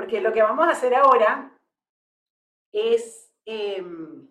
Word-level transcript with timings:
porque 0.00 0.22
lo 0.22 0.32
que 0.32 0.40
vamos 0.40 0.66
a 0.66 0.70
hacer 0.70 0.94
ahora 0.94 1.54
es 2.72 3.30
em, 3.44 4.26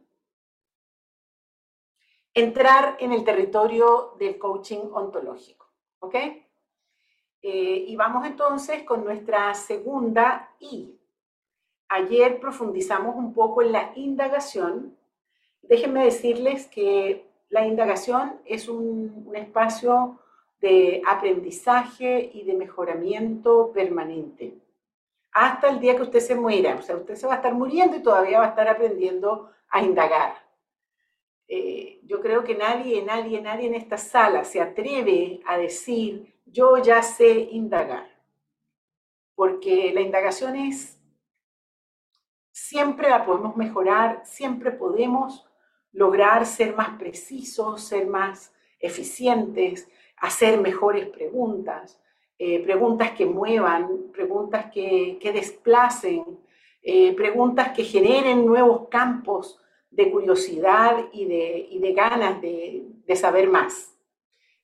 entrar 2.34 2.98
en 3.00 3.14
el 3.14 3.24
territorio 3.24 4.16
del 4.18 4.40
coaching 4.40 4.80
ontológico, 4.92 5.68
¿ok? 6.00 6.16
Eh, 6.16 7.86
y 7.88 7.96
vamos 7.96 8.26
entonces 8.26 8.82
con 8.82 9.04
nuestra 9.04 9.54
segunda 9.54 10.56
I. 10.60 10.98
Ayer 11.88 12.40
profundizamos 12.40 13.16
un 13.16 13.36
poco 13.36 13.62
en 13.62 13.72
la 13.72 13.92
indagación. 13.96 14.98
Déjenme 15.62 16.04
decirles 16.04 16.66
que 16.66 17.30
la 17.50 17.68
indagación 17.68 18.42
es 18.44 18.68
un 18.68 19.30
espacio 19.36 20.18
de 20.62 21.04
aprendizaje 21.08 22.32
y 22.34 22.42
de 22.42 22.56
mejoramiento 22.56 23.72
permanente. 23.72 24.58
Hasta 25.32 25.70
el 25.70 25.80
día 25.80 25.96
que 25.96 26.04
usted 26.04 26.20
se 26.20 26.36
muera. 26.36 26.76
O 26.76 26.82
sea, 26.82 26.98
usted 26.98 27.16
se 27.16 27.28
va 27.28 27.34
a 27.34 27.38
estar 27.38 27.54
muriendo 27.54 27.98
y 27.98 28.04
todavía 28.04 28.40
va 28.40 28.46
a 28.46 28.50
estar 28.50 28.68
aprendiendo 28.68 29.52
a 29.70 29.82
indagar. 29.82 30.36
Eh, 31.48 32.00
yo 32.04 32.22
creo 32.22 32.44
que 32.44 32.56
nadie, 32.56 33.02
nadie, 33.04 33.42
nadie 33.42 33.68
en 33.68 33.76
esta 33.76 33.98
sala 33.98 34.44
se 34.44 34.62
atreve 34.62 35.42
a 35.46 35.58
decir, 35.58 36.36
yo 36.46 36.78
ya 36.78 37.02
sé 37.02 37.32
indagar. 37.52 38.08
Porque 39.36 39.92
la 39.94 40.02
indagación 40.02 40.56
es, 40.56 41.00
siempre 42.52 43.10
la 43.10 43.26
podemos 43.26 43.56
mejorar, 43.56 44.22
siempre 44.26 44.72
podemos 44.72 45.48
lograr 45.92 46.46
ser 46.46 46.76
más 46.76 46.98
precisos, 47.00 47.82
ser 47.82 48.06
más 48.06 48.54
eficientes, 48.80 49.90
hacer 50.18 50.60
mejores 50.60 51.08
preguntas, 51.08 52.00
eh, 52.42 52.62
preguntas 52.64 53.12
que 53.12 53.26
muevan, 53.26 54.12
preguntas 54.14 54.72
que, 54.72 55.20
desplacen, 55.34 56.24
eh, 56.82 57.14
preguntas 57.14 57.74
que 57.74 57.84
generen 57.84 58.46
nuevos 58.46 58.88
campos 58.88 59.60
de 59.92 60.10
curiosidad 60.10 61.10
y 61.12 61.26
de, 61.26 61.94
ganas 61.94 62.42
de, 62.42 63.16
saber 63.18 63.50
más. 63.50 63.94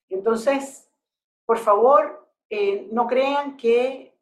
Entonces, 0.07 0.89
por 1.45 1.57
favor, 1.57 2.25
eh, 2.49 2.87
no 2.93 3.07
crean 3.07 3.57
que 3.57 4.13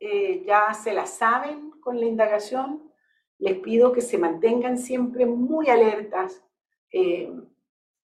ya 0.46 0.74
se 0.74 0.92
la 0.92 1.06
saben 1.06 1.70
con 1.80 2.00
la 2.00 2.08
indagación. 2.08 2.92
Les 3.38 3.60
pido 3.60 3.94
que 3.94 4.02
se 4.02 4.18
mantengan 4.18 4.80
siempre 4.80 5.28
muy 5.28 5.70
alertas 5.70 6.44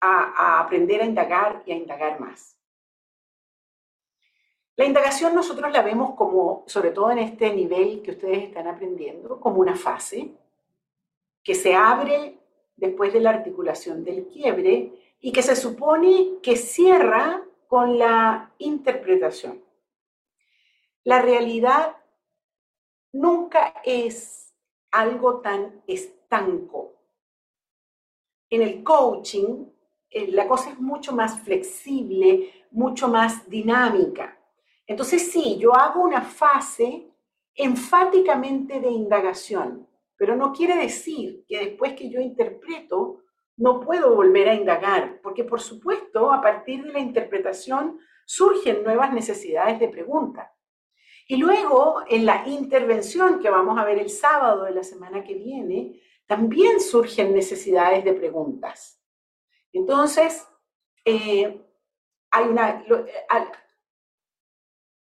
a 0.00 0.60
aprender 0.60 1.02
a 1.02 1.04
indagar 1.04 1.64
y 1.66 1.72
a 1.72 1.76
indagar 1.76 2.20
más. 2.20 2.61
La 4.76 4.86
indagación 4.86 5.34
nosotros 5.34 5.70
la 5.70 5.82
vemos 5.82 6.14
como, 6.14 6.64
sobre 6.66 6.90
todo 6.92 7.10
en 7.10 7.18
este 7.18 7.52
nivel 7.52 8.02
que 8.02 8.12
ustedes 8.12 8.44
están 8.44 8.66
aprendiendo, 8.66 9.38
como 9.38 9.60
una 9.60 9.76
fase 9.76 10.30
que 11.42 11.54
se 11.54 11.74
abre 11.74 12.38
después 12.76 13.12
de 13.12 13.20
la 13.20 13.30
articulación 13.30 14.02
del 14.02 14.26
quiebre 14.28 14.92
y 15.20 15.32
que 15.32 15.42
se 15.42 15.56
supone 15.56 16.38
que 16.42 16.56
cierra 16.56 17.42
con 17.68 17.98
la 17.98 18.52
interpretación. 18.58 19.62
La 21.04 21.20
realidad 21.20 21.96
nunca 23.12 23.74
es 23.84 24.54
algo 24.90 25.40
tan 25.40 25.82
estanco. 25.86 26.92
En 28.48 28.62
el 28.62 28.82
coaching, 28.82 29.66
eh, 30.10 30.30
la 30.30 30.46
cosa 30.46 30.70
es 30.70 30.78
mucho 30.78 31.12
más 31.12 31.40
flexible, 31.40 32.66
mucho 32.70 33.08
más 33.08 33.48
dinámica. 33.48 34.38
Entonces 34.86 35.30
sí, 35.30 35.58
yo 35.58 35.74
hago 35.74 36.02
una 36.02 36.22
fase 36.22 37.08
enfáticamente 37.54 38.80
de 38.80 38.90
indagación, 38.90 39.88
pero 40.16 40.36
no 40.36 40.52
quiere 40.52 40.76
decir 40.76 41.44
que 41.46 41.58
después 41.58 41.94
que 41.94 42.10
yo 42.10 42.20
interpreto 42.20 43.22
no 43.56 43.80
puedo 43.80 44.14
volver 44.14 44.48
a 44.48 44.54
indagar, 44.54 45.20
porque 45.22 45.44
por 45.44 45.60
supuesto 45.60 46.32
a 46.32 46.40
partir 46.40 46.84
de 46.84 46.92
la 46.92 46.98
interpretación 46.98 47.98
surgen 48.24 48.82
nuevas 48.82 49.12
necesidades 49.12 49.78
de 49.78 49.88
pregunta. 49.88 50.54
Y 51.28 51.36
luego 51.36 52.02
en 52.08 52.26
la 52.26 52.46
intervención 52.46 53.40
que 53.40 53.50
vamos 53.50 53.78
a 53.78 53.84
ver 53.84 53.98
el 53.98 54.10
sábado 54.10 54.64
de 54.64 54.72
la 54.72 54.82
semana 54.82 55.22
que 55.22 55.34
viene, 55.34 56.00
también 56.26 56.80
surgen 56.80 57.34
necesidades 57.34 58.04
de 58.04 58.14
preguntas. 58.14 59.00
Entonces, 59.72 60.46
eh, 61.04 61.60
hay 62.30 62.44
una, 62.44 62.84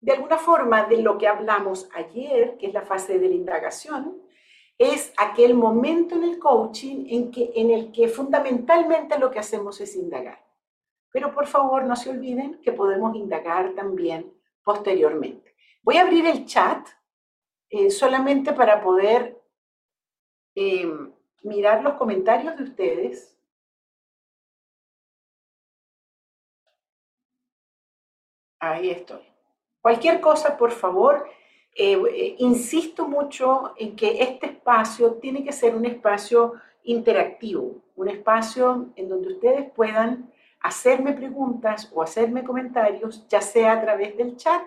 de 0.02 0.12
alguna 0.12 0.36
forma, 0.36 0.84
de 0.84 1.00
lo 1.00 1.16
que 1.16 1.28
hablamos 1.28 1.88
ayer, 1.94 2.58
que 2.58 2.66
es 2.66 2.74
la 2.74 2.82
fase 2.82 3.20
de 3.20 3.28
la 3.28 3.34
indagación, 3.36 4.20
es 4.76 5.12
aquel 5.16 5.54
momento 5.54 6.16
en 6.16 6.24
el 6.24 6.40
coaching 6.40 7.06
en, 7.08 7.30
que, 7.30 7.52
en 7.54 7.70
el 7.70 7.92
que 7.92 8.08
fundamentalmente 8.08 9.16
lo 9.16 9.30
que 9.30 9.38
hacemos 9.38 9.80
es 9.80 9.94
indagar. 9.94 10.44
Pero 11.12 11.32
por 11.32 11.46
favor, 11.46 11.84
no 11.84 11.94
se 11.94 12.10
olviden 12.10 12.60
que 12.62 12.72
podemos 12.72 13.14
indagar 13.14 13.74
también 13.74 14.34
posteriormente. 14.64 15.54
Voy 15.82 15.98
a 15.98 16.02
abrir 16.02 16.26
el 16.26 16.46
chat 16.46 16.84
eh, 17.70 17.88
solamente 17.88 18.52
para 18.52 18.82
poder 18.82 19.40
eh, 20.56 20.92
mirar 21.42 21.84
los 21.84 21.94
comentarios 21.94 22.56
de 22.56 22.64
ustedes. 22.64 23.38
Ahí 28.58 28.90
estoy. 28.90 29.31
Cualquier 29.82 30.20
cosa, 30.20 30.56
por 30.56 30.70
favor, 30.70 31.28
eh, 31.74 32.00
eh, 32.14 32.36
insisto 32.38 33.08
mucho 33.08 33.74
en 33.76 33.96
que 33.96 34.22
este 34.22 34.46
espacio 34.46 35.14
tiene 35.14 35.44
que 35.44 35.52
ser 35.52 35.74
un 35.74 35.84
espacio 35.84 36.54
interactivo, 36.84 37.82
un 37.96 38.08
espacio 38.08 38.90
en 38.94 39.08
donde 39.08 39.34
ustedes 39.34 39.70
puedan 39.72 40.30
hacerme 40.60 41.12
preguntas 41.12 41.90
o 41.92 42.00
hacerme 42.00 42.44
comentarios, 42.44 43.26
ya 43.28 43.40
sea 43.40 43.72
a 43.72 43.80
través 43.82 44.16
del 44.16 44.36
chat 44.36 44.62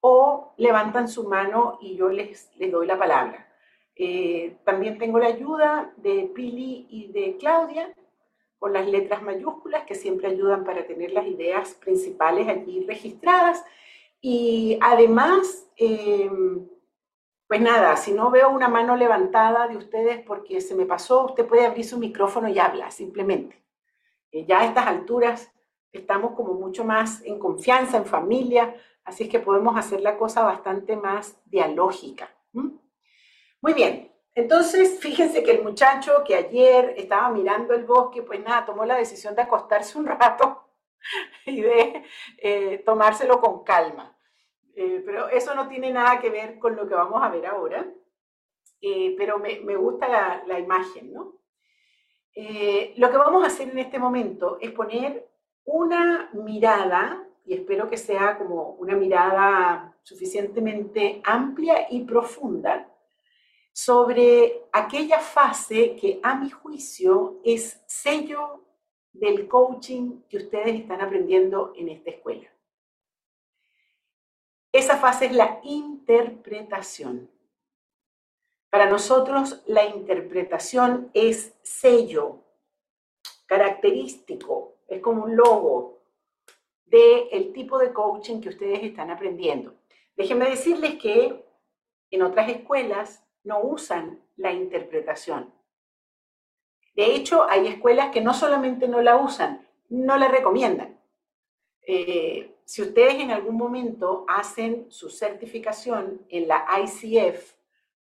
o 0.00 0.52
levantan 0.56 1.06
su 1.06 1.28
mano 1.28 1.78
y 1.80 1.96
yo 1.96 2.08
les, 2.08 2.50
les 2.56 2.72
doy 2.72 2.88
la 2.88 2.98
palabra. 2.98 3.46
Eh, 3.94 4.56
también 4.64 4.98
tengo 4.98 5.20
la 5.20 5.28
ayuda 5.28 5.92
de 5.96 6.30
Pili 6.34 6.86
y 6.90 7.12
de 7.12 7.36
Claudia 7.38 7.94
con 8.58 8.72
las 8.72 8.88
letras 8.88 9.22
mayúsculas 9.22 9.84
que 9.84 9.94
siempre 9.94 10.26
ayudan 10.26 10.64
para 10.64 10.86
tener 10.86 11.12
las 11.12 11.26
ideas 11.26 11.74
principales 11.74 12.48
allí 12.48 12.84
registradas 12.84 13.64
y 14.20 14.78
además, 14.80 15.68
eh, 15.76 16.30
pues 17.46 17.60
nada, 17.60 17.96
si 17.96 18.12
no 18.12 18.30
veo 18.30 18.50
una 18.50 18.68
mano 18.68 18.96
levantada 18.96 19.68
de 19.68 19.76
ustedes 19.76 20.20
porque 20.26 20.60
se 20.60 20.74
me 20.74 20.86
pasó, 20.86 21.26
usted 21.26 21.46
puede 21.46 21.66
abrir 21.66 21.84
su 21.84 21.98
micrófono 21.98 22.48
y 22.48 22.58
habla, 22.58 22.90
simplemente. 22.90 23.62
Eh, 24.32 24.44
ya 24.46 24.60
a 24.60 24.66
estas 24.66 24.86
alturas 24.86 25.52
estamos 25.92 26.32
como 26.32 26.54
mucho 26.54 26.84
más 26.84 27.22
en 27.24 27.38
confianza, 27.38 27.96
en 27.96 28.06
familia, 28.06 28.74
así 29.04 29.24
es 29.24 29.30
que 29.30 29.40
podemos 29.40 29.76
hacer 29.76 30.00
la 30.00 30.16
cosa 30.18 30.42
bastante 30.42 30.96
más 30.96 31.40
dialógica. 31.46 32.30
Muy 32.52 33.72
bien, 33.74 34.12
entonces 34.34 35.00
fíjense 35.00 35.42
que 35.42 35.52
el 35.52 35.62
muchacho 35.62 36.22
que 36.24 36.34
ayer 36.34 36.94
estaba 36.96 37.30
mirando 37.30 37.74
el 37.74 37.84
bosque, 37.84 38.22
pues 38.22 38.40
nada, 38.40 38.66
tomó 38.66 38.84
la 38.84 38.96
decisión 38.96 39.34
de 39.34 39.42
acostarse 39.42 39.98
un 39.98 40.06
rato 40.06 40.65
y 41.46 41.60
de 41.60 42.04
eh, 42.38 42.82
tomárselo 42.84 43.40
con 43.40 43.64
calma. 43.64 44.16
Eh, 44.74 45.02
pero 45.04 45.28
eso 45.28 45.54
no 45.54 45.68
tiene 45.68 45.90
nada 45.90 46.20
que 46.20 46.30
ver 46.30 46.58
con 46.58 46.76
lo 46.76 46.86
que 46.86 46.94
vamos 46.94 47.22
a 47.22 47.30
ver 47.30 47.46
ahora, 47.46 47.86
eh, 48.80 49.14
pero 49.16 49.38
me, 49.38 49.76
gusta 49.76 50.06
la, 50.06 50.42
la 50.46 50.58
imagen, 50.58 51.12
¿no? 51.12 51.34
lo 52.96 53.10
que 53.10 53.16
vamos 53.16 53.42
a 53.42 53.46
hacer 53.46 53.70
en 53.70 53.78
este 53.78 53.98
momento 53.98 54.58
es 54.60 54.70
poner 54.72 55.26
una 55.64 56.28
mirada, 56.34 57.26
y 57.46 57.54
espero 57.54 57.88
que 57.88 57.96
sea 57.96 58.36
como 58.36 58.72
una 58.72 58.94
mirada 58.94 59.96
suficientemente 60.02 61.22
amplia 61.24 61.86
y 61.88 62.02
profunda, 62.02 62.86
sobre 63.72 64.64
aquella 64.72 65.18
fase 65.18 65.96
que 65.96 66.20
a 66.22 66.34
mi 66.34 66.50
juicio 66.50 67.40
es 67.42 67.82
sello 67.86 68.65
del 69.18 69.48
coaching 69.48 70.22
que 70.28 70.38
ustedes 70.38 70.80
están 70.80 71.00
aprendiendo 71.00 71.72
en 71.76 71.88
esta 71.88 72.10
escuela. 72.10 72.48
Esa 74.72 74.98
fase 74.98 75.26
es 75.26 75.32
la 75.32 75.60
interpretación. 75.64 77.30
Para 78.68 78.90
nosotros 78.90 79.62
la 79.66 79.86
interpretación 79.86 81.10
es 81.14 81.54
sello, 81.62 82.44
característico, 83.46 84.74
es 84.86 85.00
como 85.00 85.24
un 85.24 85.36
logo 85.36 86.02
del 86.84 87.28
el 87.32 87.52
tipo 87.52 87.78
de 87.78 87.92
coaching 87.92 88.40
que 88.40 88.50
ustedes 88.50 88.82
están 88.82 89.10
aprendiendo. 89.10 89.74
Déjenme 90.14 90.50
decirles 90.50 90.96
que 90.96 91.44
en 92.10 92.22
otras 92.22 92.48
escuelas 92.50 93.24
no 93.44 93.60
usan 93.60 94.22
la 94.36 94.52
interpretación. 94.52 95.55
De 96.96 97.14
hecho, 97.14 97.48
hay 97.48 97.66
escuelas 97.66 98.10
que 98.10 98.22
no 98.22 98.34
solamente 98.34 98.88
no 98.88 99.02
la 99.02 99.16
usan, 99.16 99.66
no 99.90 100.16
la 100.16 100.28
recomiendan. 100.28 100.98
Eh, 101.86 102.56
si 102.64 102.82
ustedes 102.82 103.14
en 103.14 103.30
algún 103.30 103.56
momento 103.56 104.24
hacen 104.26 104.86
su 104.88 105.10
certificación 105.10 106.22
en 106.28 106.48
la 106.48 106.66
ICF 106.82 107.56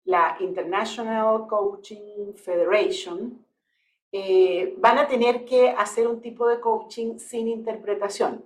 la 0.06 0.36
International 0.40 1.48
Coaching 1.48 2.34
Federation, 2.36 3.46
eh, 4.12 4.74
van 4.78 4.98
a 4.98 5.08
tener 5.08 5.46
que 5.46 5.70
hacer 5.70 6.08
un 6.08 6.22
tipo 6.22 6.48
de 6.48 6.60
coaching 6.60 7.18
sin 7.18 7.48
interpretación, 7.48 8.44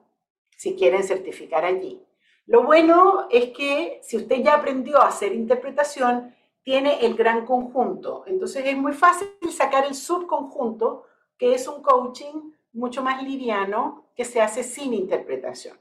si 0.55 0.75
quieren 0.75 1.03
certificar 1.03 1.65
allí. 1.65 2.01
Lo 2.45 2.63
bueno 2.63 3.27
es 3.31 3.49
que 3.51 3.99
si 4.03 4.17
usted 4.17 4.43
ya 4.43 4.55
aprendió 4.55 5.01
a 5.01 5.07
hacer 5.07 5.33
interpretación, 5.33 6.34
tiene 6.65 7.05
el 7.05 7.13
gran 7.15 7.45
conjunto. 7.45 8.23
Entonces 8.25 8.65
es 8.65 8.75
muy 8.75 8.93
fácil 8.93 9.29
sacar 9.51 9.85
el 9.85 9.93
subconjunto, 9.93 11.05
que 11.37 11.53
es 11.53 11.67
un 11.67 11.83
coaching 11.83 12.53
mucho 12.73 13.03
más 13.03 13.21
liviano 13.21 14.09
que 14.15 14.25
se 14.25 14.41
hace 14.41 14.63
sin 14.63 14.93
interpretación. 14.95 15.77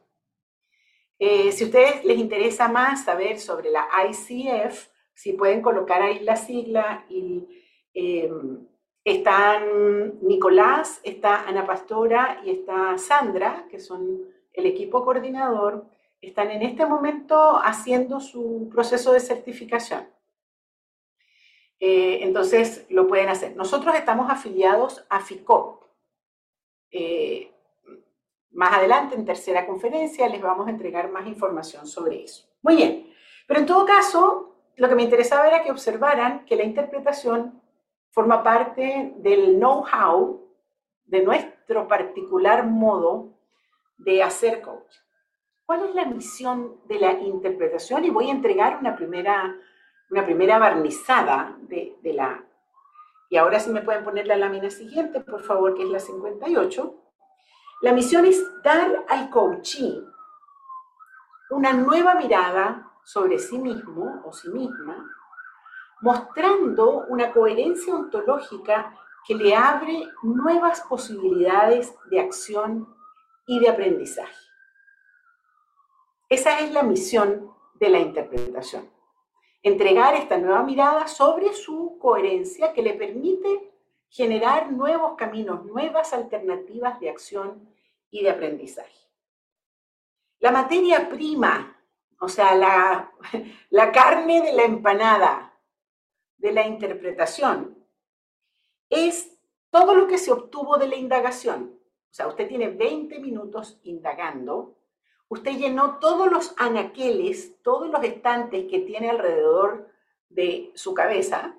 Eh, 1.18 1.52
si 1.52 1.64
a 1.64 1.66
ustedes 1.68 2.04
les 2.04 2.18
interesa 2.18 2.68
más 2.68 3.04
saber 3.04 3.40
sobre 3.40 3.70
la 3.70 3.88
ICF, 4.10 4.88
si 5.14 5.32
pueden 5.32 5.62
colocar 5.62 6.02
ahí 6.02 6.18
la 6.20 6.36
sigla 6.36 7.06
y 7.08 7.48
eh, 7.94 8.30
están 9.04 10.18
Nicolás, 10.20 11.00
está 11.02 11.48
Ana 11.48 11.64
Pastora 11.64 12.42
y 12.44 12.50
está 12.50 12.98
Sandra, 12.98 13.66
que 13.70 13.80
son 13.80 14.20
el 14.52 14.66
equipo 14.66 15.02
coordinador, 15.02 15.86
están 16.20 16.50
en 16.50 16.60
este 16.60 16.84
momento 16.84 17.56
haciendo 17.56 18.20
su 18.20 18.68
proceso 18.70 19.12
de 19.12 19.20
certificación. 19.20 20.13
Eh, 21.86 22.24
entonces 22.24 22.86
lo 22.88 23.06
pueden 23.06 23.28
hacer. 23.28 23.54
Nosotros 23.56 23.94
estamos 23.94 24.30
afiliados 24.30 25.04
a 25.10 25.20
FICOP. 25.20 25.84
Eh, 26.90 27.52
más 28.52 28.72
adelante, 28.72 29.14
en 29.16 29.26
tercera 29.26 29.66
conferencia, 29.66 30.26
les 30.30 30.40
vamos 30.40 30.66
a 30.66 30.70
entregar 30.70 31.10
más 31.10 31.26
información 31.26 31.86
sobre 31.86 32.24
eso. 32.24 32.48
Muy 32.62 32.76
bien, 32.76 33.12
pero 33.46 33.60
en 33.60 33.66
todo 33.66 33.84
caso, 33.84 34.56
lo 34.76 34.88
que 34.88 34.94
me 34.94 35.02
interesaba 35.02 35.46
era 35.46 35.62
que 35.62 35.70
observaran 35.70 36.46
que 36.46 36.56
la 36.56 36.64
interpretación 36.64 37.60
forma 38.12 38.42
parte 38.42 39.12
del 39.18 39.58
know-how 39.58 40.40
de 41.04 41.22
nuestro 41.22 41.86
particular 41.86 42.64
modo 42.66 43.34
de 43.98 44.22
hacer 44.22 44.62
coaching. 44.62 45.02
¿Cuál 45.66 45.90
es 45.90 45.94
la 45.94 46.06
misión 46.06 46.80
de 46.86 46.98
la 46.98 47.12
interpretación? 47.20 48.06
Y 48.06 48.10
voy 48.10 48.30
a 48.30 48.32
entregar 48.32 48.78
una 48.78 48.96
primera, 48.96 49.54
una 50.10 50.24
primera 50.24 50.58
barnizada 50.58 51.56
de, 51.60 51.96
de 52.02 52.12
la... 52.12 52.44
Y 53.30 53.36
ahora 53.36 53.58
si 53.58 53.70
me 53.70 53.82
pueden 53.82 54.04
poner 54.04 54.26
la 54.26 54.36
lámina 54.36 54.70
siguiente, 54.70 55.20
por 55.20 55.42
favor, 55.42 55.74
que 55.74 55.82
es 55.82 55.88
la 55.88 55.98
58. 55.98 56.94
La 57.82 57.92
misión 57.92 58.24
es 58.26 58.42
dar 58.62 59.04
al 59.08 59.30
coaching 59.30 60.02
una 61.50 61.72
nueva 61.72 62.14
mirada 62.14 62.90
sobre 63.04 63.38
sí 63.38 63.58
mismo 63.58 64.22
o 64.24 64.32
sí 64.32 64.48
misma, 64.48 65.08
mostrando 66.00 67.04
una 67.08 67.32
coherencia 67.32 67.94
ontológica 67.94 68.94
que 69.26 69.34
le 69.34 69.54
abre 69.54 70.08
nuevas 70.22 70.80
posibilidades 70.82 71.94
de 72.10 72.20
acción 72.20 72.94
y 73.46 73.60
de 73.60 73.68
aprendizaje. 73.68 74.34
Esa 76.28 76.60
es 76.60 76.72
la 76.72 76.82
misión 76.82 77.50
de 77.74 77.88
la 77.88 77.98
interpretación. 78.00 78.90
Entregar 79.64 80.14
esta 80.14 80.36
nueva 80.36 80.62
mirada 80.62 81.08
sobre 81.08 81.54
su 81.54 81.96
coherencia 81.98 82.74
que 82.74 82.82
le 82.82 82.92
permite 82.92 83.72
generar 84.10 84.70
nuevos 84.70 85.16
caminos, 85.16 85.64
nuevas 85.64 86.12
alternativas 86.12 87.00
de 87.00 87.08
acción 87.08 87.66
y 88.10 88.22
de 88.22 88.28
aprendizaje. 88.28 89.08
La 90.40 90.52
materia 90.52 91.08
prima, 91.08 91.80
o 92.20 92.28
sea, 92.28 92.54
la, 92.54 93.10
la 93.70 93.90
carne 93.90 94.42
de 94.42 94.52
la 94.52 94.64
empanada 94.64 95.58
de 96.36 96.52
la 96.52 96.66
interpretación, 96.66 97.74
es 98.90 99.34
todo 99.70 99.94
lo 99.94 100.06
que 100.06 100.18
se 100.18 100.30
obtuvo 100.30 100.76
de 100.76 100.88
la 100.88 100.96
indagación. 100.96 101.80
O 102.10 102.14
sea, 102.14 102.28
usted 102.28 102.46
tiene 102.46 102.68
20 102.68 103.18
minutos 103.18 103.80
indagando 103.84 104.76
usted 105.28 105.52
llenó 105.52 105.98
todos 105.98 106.30
los 106.30 106.54
anaqueles, 106.56 107.62
todos 107.62 107.90
los 107.90 108.02
estantes 108.04 108.66
que 108.70 108.80
tiene 108.80 109.10
alrededor 109.10 109.90
de 110.28 110.72
su 110.74 110.94
cabeza, 110.94 111.56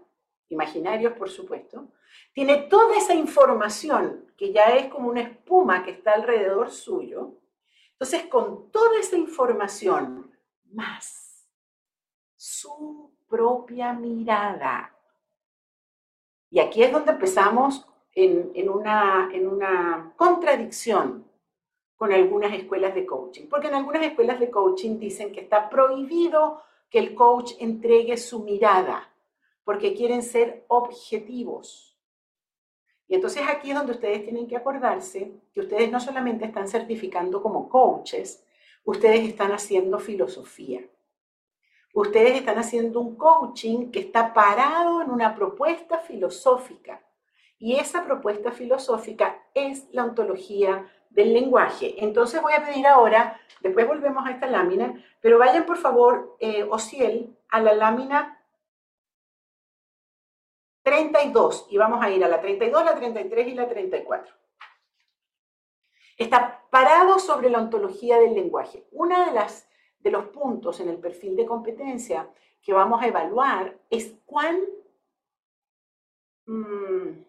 imaginarios 0.49 1.13
por 1.13 1.29
supuesto, 1.29 1.89
tiene 2.33 2.57
toda 2.63 2.97
esa 2.97 3.13
información 3.13 4.31
que 4.37 4.51
ya 4.51 4.75
es 4.75 4.91
como 4.91 5.09
una 5.09 5.21
espuma 5.21 5.83
que 5.83 5.91
está 5.91 6.13
alrededor 6.13 6.69
suyo. 6.69 7.33
Entonces, 7.91 8.23
con 8.25 8.71
toda 8.71 8.99
esa 8.99 9.15
información, 9.15 10.31
más 10.71 11.47
su 12.35 13.11
propia 13.27 13.93
mirada. 13.93 14.93
Y 16.49 16.59
aquí 16.59 16.83
es 16.83 16.91
donde 16.91 17.11
empezamos 17.11 17.87
en, 18.13 18.69
una, 18.69 19.29
en 19.33 19.47
una 19.47 20.13
contradicción 20.15 21.24
con 21.95 22.11
algunas 22.11 22.53
escuelas 22.53 22.93
de 22.93 23.05
coaching, 23.05 23.47
porque 23.49 23.67
en 23.67 23.75
algunas 23.75 24.03
escuelas 24.03 24.39
de 24.39 24.49
coaching 24.49 24.99
dicen 24.99 25.31
que 25.31 25.41
está 25.41 25.69
prohibido 25.69 26.61
que 26.89 26.99
el 26.99 27.15
coach 27.15 27.53
entregue 27.59 28.17
su 28.17 28.43
mirada, 28.43 29.13
porque 29.63 29.93
quieren 29.93 30.21
ser 30.21 30.65
objetivos. 30.67 31.97
Y 33.07 33.15
entonces 33.15 33.43
aquí 33.47 33.69
es 33.69 33.77
donde 33.77 33.93
ustedes 33.93 34.23
tienen 34.23 34.47
que 34.47 34.57
acordarse 34.57 35.31
que 35.53 35.59
ustedes 35.61 35.91
no 35.91 35.99
solamente 35.99 36.45
están 36.45 36.67
certificando 36.67 37.41
como 37.41 37.69
coaches, 37.69 38.43
ustedes 38.83 39.27
están 39.27 39.51
haciendo 39.51 39.99
filosofía. 39.99 40.81
Ustedes 41.93 42.35
están 42.35 42.57
haciendo 42.57 42.99
un 42.99 43.15
coaching 43.15 43.89
que 43.89 43.99
está 43.99 44.33
parado 44.33 45.01
en 45.01 45.11
una 45.11 45.33
propuesta 45.33 45.99
filosófica. 45.99 47.01
Y 47.57 47.77
esa 47.77 48.03
propuesta 48.03 48.51
filosófica 48.51 49.43
es 49.53 49.87
la 49.91 50.03
ontología 50.03 50.91
del 51.09 51.33
lenguaje. 51.33 51.95
Entonces 52.03 52.41
voy 52.41 52.53
a 52.53 52.65
pedir 52.65 52.85
ahora, 52.87 53.39
después 53.61 53.87
volvemos 53.87 54.25
a 54.25 54.31
esta 54.31 54.47
lámina, 54.47 54.93
pero 55.21 55.37
vayan 55.37 55.65
por 55.65 55.77
favor, 55.77 56.35
eh, 56.39 56.63
Ociel, 56.69 57.35
a 57.49 57.61
la 57.61 57.73
lámina 57.73 58.43
32 60.83 61.67
y 61.69 61.77
vamos 61.77 62.03
a 62.03 62.09
ir 62.09 62.23
a 62.23 62.27
la 62.27 62.39
32, 62.39 62.85
la 62.85 62.95
33 62.95 63.47
y 63.47 63.53
la 63.55 63.67
34. 63.67 64.33
Está 66.17 66.63
parado 66.69 67.19
sobre 67.19 67.49
la 67.49 67.59
ontología 67.59 68.19
del 68.19 68.35
lenguaje. 68.35 68.85
Una 68.91 69.25
de 69.25 69.31
las 69.33 69.67
de 69.99 70.11
los 70.11 70.27
puntos 70.27 70.79
en 70.79 70.89
el 70.89 70.99
perfil 70.99 71.35
de 71.35 71.47
competencia 71.47 72.29
que 72.61 72.73
vamos 72.73 73.01
a 73.01 73.07
evaluar 73.07 73.79
es 73.89 74.13
cuán 74.25 74.59
mm, 76.45 77.24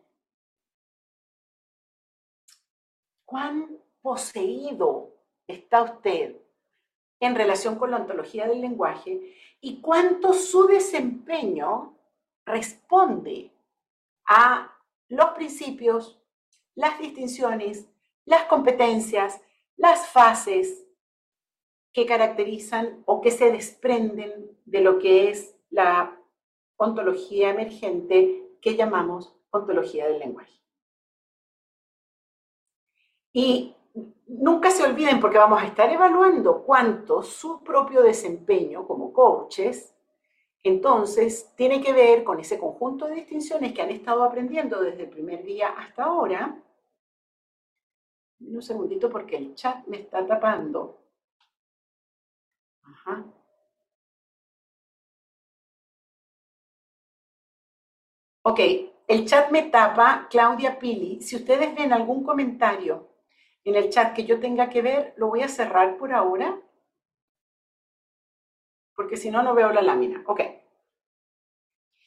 cuán 3.26 3.78
poseído 4.00 5.12
está 5.46 5.82
usted 5.82 6.36
en 7.20 7.34
relación 7.34 7.76
con 7.76 7.90
la 7.90 7.98
ontología 7.98 8.46
del 8.46 8.60
lenguaje 8.60 9.34
y 9.60 9.80
cuánto 9.80 10.32
su 10.32 10.66
desempeño 10.66 11.98
responde 12.44 13.50
a 14.26 14.72
los 15.08 15.30
principios, 15.30 16.20
las 16.74 16.98
distinciones, 16.98 17.88
las 18.24 18.44
competencias, 18.44 19.40
las 19.76 20.08
fases 20.08 20.86
que 21.92 22.06
caracterizan 22.06 23.02
o 23.06 23.20
que 23.20 23.30
se 23.30 23.50
desprenden 23.50 24.56
de 24.64 24.80
lo 24.80 24.98
que 24.98 25.30
es 25.30 25.56
la 25.70 26.16
ontología 26.76 27.50
emergente 27.50 28.50
que 28.60 28.76
llamamos 28.76 29.34
ontología 29.50 30.06
del 30.06 30.18
lenguaje. 30.18 30.52
Y 33.36 33.76
nunca 34.28 34.70
se 34.70 34.82
olviden, 34.82 35.20
porque 35.20 35.36
vamos 35.36 35.60
a 35.60 35.66
estar 35.66 35.92
evaluando 35.92 36.62
cuánto 36.62 37.22
su 37.22 37.62
propio 37.62 38.02
desempeño 38.02 38.86
como 38.86 39.12
coaches, 39.12 39.94
entonces 40.62 41.52
tiene 41.54 41.82
que 41.82 41.92
ver 41.92 42.24
con 42.24 42.40
ese 42.40 42.58
conjunto 42.58 43.06
de 43.06 43.16
distinciones 43.16 43.74
que 43.74 43.82
han 43.82 43.90
estado 43.90 44.24
aprendiendo 44.24 44.80
desde 44.80 45.02
el 45.02 45.10
primer 45.10 45.44
día 45.44 45.68
hasta 45.68 46.04
ahora. 46.04 46.58
Un 48.40 48.62
segundito 48.62 49.10
porque 49.10 49.36
el 49.36 49.54
chat 49.54 49.86
me 49.86 49.98
está 49.98 50.26
tapando. 50.26 50.98
Ajá. 52.84 53.22
Ok, 58.44 58.60
el 59.08 59.26
chat 59.26 59.50
me 59.50 59.64
tapa, 59.64 60.26
Claudia 60.30 60.78
Pili. 60.78 61.20
Si 61.20 61.36
ustedes 61.36 61.74
ven 61.74 61.92
algún 61.92 62.24
comentario 62.24 63.15
en 63.66 63.76
el 63.76 63.90
chat 63.90 64.14
que 64.14 64.24
yo 64.24 64.38
tenga 64.38 64.70
que 64.70 64.80
ver, 64.80 65.12
lo 65.16 65.26
voy 65.26 65.42
a 65.42 65.48
cerrar 65.48 65.96
por 65.96 66.12
ahora, 66.12 66.58
porque 68.94 69.16
si 69.16 69.30
no, 69.30 69.42
no 69.42 69.54
veo 69.54 69.72
la 69.72 69.82
lámina. 69.82 70.22
Ok. 70.26 70.40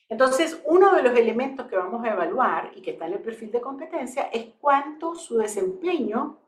Entonces, 0.07 0.59
uno 0.65 0.95
de 0.95 1.03
los 1.03 1.15
elementos 1.15 1.67
que 1.67 1.75
vamos 1.75 2.03
a 2.03 2.13
evaluar 2.13 2.71
y 2.75 2.81
que 2.81 2.91
está 2.91 3.05
en 3.05 3.13
el 3.13 3.19
perfil 3.19 3.51
de 3.51 3.61
competencia 3.61 4.23
es 4.33 4.47
cuánto 4.59 5.13
su 5.15 5.37
desempeño 5.37 6.39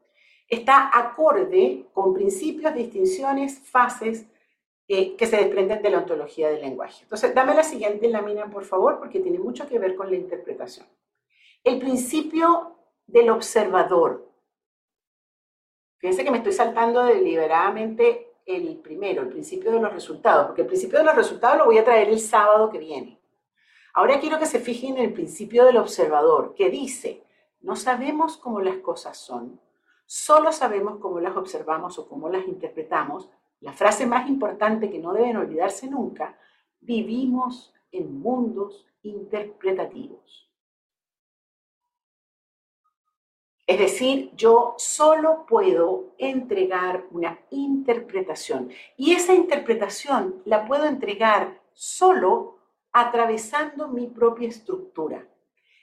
está 0.47 0.97
acorde 0.97 1.85
con 1.93 2.13
principios, 2.13 2.73
distinciones, 2.73 3.59
fases 3.59 4.25
eh, 4.87 5.15
que 5.15 5.27
se 5.27 5.37
desprenden 5.37 5.81
de 5.81 5.89
la 5.89 5.99
ontología 5.99 6.49
del 6.49 6.61
lenguaje. 6.61 7.03
Entonces, 7.03 7.35
dame 7.35 7.53
la 7.53 7.63
siguiente 7.63 8.09
lámina, 8.09 8.49
por 8.49 8.63
favor, 8.63 8.97
porque 8.97 9.19
tiene 9.19 9.39
mucho 9.39 9.67
que 9.67 9.77
ver 9.77 9.95
con 9.95 10.09
la 10.09 10.15
interpretación. 10.15 10.87
El 11.63 11.79
principio 11.79 12.77
del 13.05 13.29
observador. 13.29 14.30
Fíjense 16.01 16.24
que 16.24 16.31
me 16.31 16.38
estoy 16.38 16.53
saltando 16.53 17.03
deliberadamente 17.03 18.34
el 18.43 18.77
primero, 18.77 19.22
el 19.22 19.29
principio 19.29 19.72
de 19.72 19.79
los 19.79 19.93
resultados, 19.93 20.48
porque 20.48 20.62
el 20.62 20.67
principio 20.67 20.98
de 20.98 21.05
los 21.05 21.15
resultados 21.15 21.60
lo 21.60 21.65
voy 21.65 21.77
a 21.77 21.84
traer 21.84 22.10
el 22.10 22.20
sábado 22.20 22.72
que 22.72 22.79
viene. 22.79 23.20
Ahora 23.93 24.20
quiero 24.20 24.39
que 24.39 24.48
se 24.48 24.60
fijen 24.60 24.98
en 24.98 25.05
el 25.05 25.13
principio 25.13 25.63
del 25.63 25.77
observador, 25.77 26.55
que 26.55 26.72
dice, 26.72 27.24
no 27.62 27.75
sabemos 27.75 28.38
cómo 28.38 28.62
las 28.62 28.77
cosas 28.77 29.15
son, 29.15 29.60
solo 30.08 30.51
sabemos 30.51 30.98
cómo 31.00 31.20
las 31.20 31.38
observamos 31.38 32.00
o 32.00 32.10
cómo 32.10 32.29
las 32.29 32.48
interpretamos. 32.48 33.29
La 33.60 33.74
frase 33.74 34.08
más 34.08 34.27
importante 34.27 34.89
que 34.89 34.98
no 34.98 35.13
deben 35.13 35.38
olvidarse 35.38 35.88
nunca, 35.88 36.36
vivimos 36.79 37.75
en 37.91 38.20
mundos 38.20 38.88
interpretativos. 39.03 40.50
Es 43.71 43.79
decir, 43.79 44.31
yo 44.35 44.75
solo 44.77 45.45
puedo 45.45 46.13
entregar 46.17 47.05
una 47.09 47.39
interpretación 47.51 48.69
y 48.97 49.13
esa 49.13 49.33
interpretación 49.33 50.41
la 50.43 50.67
puedo 50.67 50.83
entregar 50.83 51.61
solo 51.71 52.57
atravesando 52.91 53.87
mi 53.87 54.07
propia 54.07 54.49
estructura. 54.49 55.25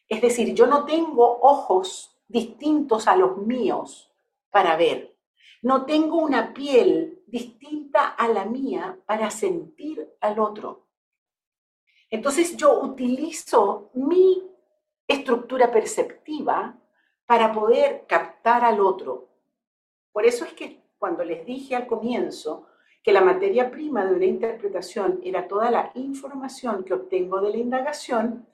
Es 0.06 0.20
decir, 0.20 0.52
yo 0.52 0.66
no 0.66 0.84
tengo 0.84 1.38
ojos 1.40 2.14
distintos 2.28 3.08
a 3.08 3.16
los 3.16 3.38
míos 3.38 4.12
para 4.50 4.76
ver. 4.76 5.16
No 5.62 5.86
tengo 5.86 6.18
una 6.18 6.52
piel 6.52 7.22
distinta 7.26 8.08
a 8.08 8.28
la 8.28 8.44
mía 8.44 8.98
para 9.06 9.30
sentir 9.30 10.14
al 10.20 10.38
otro. 10.38 10.88
Entonces 12.10 12.54
yo 12.54 12.82
utilizo 12.82 13.88
mi 13.94 14.42
estructura 15.06 15.72
perceptiva 15.72 16.78
para 17.28 17.52
poder 17.52 18.06
captar 18.08 18.64
al 18.64 18.80
otro. 18.80 19.28
Por 20.12 20.24
eso 20.24 20.46
es 20.46 20.54
que 20.54 20.80
cuando 20.96 21.22
les 21.24 21.44
dije 21.44 21.76
al 21.76 21.86
comienzo 21.86 22.66
que 23.02 23.12
la 23.12 23.20
materia 23.20 23.70
prima 23.70 24.06
de 24.06 24.14
una 24.14 24.24
interpretación 24.24 25.20
era 25.22 25.46
toda 25.46 25.70
la 25.70 25.92
información 25.94 26.84
que 26.84 26.94
obtengo 26.94 27.42
de 27.42 27.50
la 27.50 27.58
indagación, 27.58 28.46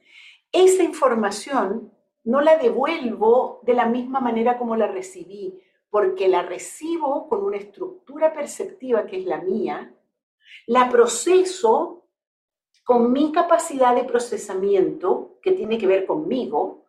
esa 0.50 0.82
información 0.82 1.92
no 2.24 2.40
la 2.40 2.56
devuelvo 2.56 3.60
de 3.62 3.74
la 3.74 3.86
misma 3.86 4.18
manera 4.18 4.58
como 4.58 4.74
la 4.74 4.88
recibí, 4.88 5.56
porque 5.88 6.26
la 6.26 6.42
recibo 6.42 7.28
con 7.28 7.44
una 7.44 7.58
estructura 7.58 8.32
perceptiva 8.32 9.06
que 9.06 9.20
es 9.20 9.24
la 9.24 9.40
mía, 9.40 9.94
la 10.66 10.88
proceso 10.88 12.08
con 12.82 13.12
mi 13.12 13.30
capacidad 13.30 13.94
de 13.94 14.02
procesamiento, 14.02 15.38
que 15.40 15.52
tiene 15.52 15.78
que 15.78 15.86
ver 15.86 16.06
conmigo, 16.06 16.83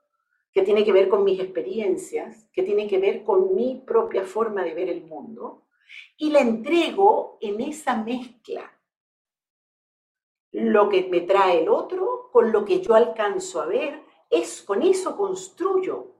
que 0.55 0.62
tiene 0.62 0.85
que 0.85 0.93
ver 0.93 1.09
con 1.09 1.25
mis 1.25 1.38
experiencias, 1.41 2.47
que 2.53 2.63
tiene 2.63 2.88
que 2.88 2.97
ver 2.97 3.25
con 3.25 3.53
mi 3.53 3.83
propia 3.85 4.24
forma 4.24 4.63
de 4.63 4.74
ver 4.74 4.88
el 4.88 5.03
mundo, 5.03 5.63
y 6.15 6.31
la 6.31 6.39
entrego 6.39 7.38
en 7.41 7.59
esa 7.59 8.01
mezcla. 8.01 8.71
Lo 10.53 10.88
que 10.88 11.09
me 11.09 11.19
trae 11.19 11.62
el 11.62 11.67
otro 11.67 12.29
con 12.31 12.53
lo 12.53 12.63
que 12.63 12.79
yo 12.79 12.93
alcanzo 12.95 13.62
a 13.62 13.65
ver, 13.65 14.01
es 14.29 14.62
con 14.62 14.81
eso 14.81 15.17
construyo 15.17 16.13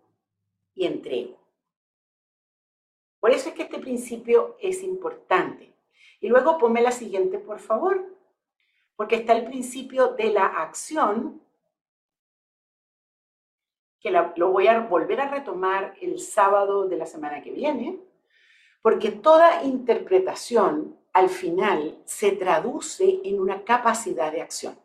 y 0.74 0.86
entrego. 0.86 1.38
Por 3.22 3.32
eso 3.32 3.48
es 3.48 3.56
que 3.56 3.64
este 3.64 3.80
principio 3.80 4.58
es 4.60 4.84
importante. 4.84 5.74
Y 6.20 6.28
luego 6.28 6.58
ponme 6.58 6.82
la 6.82 6.92
siguiente, 6.92 7.40
por 7.40 7.60
favor, 7.60 8.06
porque 8.98 9.16
está 9.16 9.32
el 9.32 9.46
principio 9.46 10.10
de 10.10 10.32
la 10.32 10.46
acción 10.46 11.42
que 14.06 14.12
lo 14.12 14.52
voy 14.52 14.68
a 14.68 14.82
volver 14.82 15.20
a 15.20 15.30
retomar 15.30 15.96
el 16.00 16.20
sábado 16.20 16.88
de 16.88 16.96
la 16.96 17.08
semana 17.08 17.42
que 17.42 17.50
viene, 17.50 17.98
porque 18.84 19.10
toda 19.10 19.64
interpretación 19.64 20.96
al 21.12 21.28
final 21.30 21.98
se 22.06 22.34
traduce 22.34 23.22
en 23.24 23.40
una 23.40 23.64
capacidad 23.64 24.32
de 24.32 24.44
acción. 24.44 24.78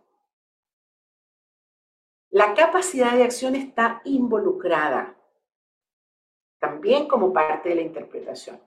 La 2.30 2.54
capacidad 2.54 3.12
de 3.12 3.24
acción 3.24 3.56
está 3.56 4.00
involucrada 4.04 5.14
también 6.58 7.06
como 7.06 7.30
parte 7.30 7.68
de 7.68 7.74
la 7.74 7.82
interpretación. 7.82 8.58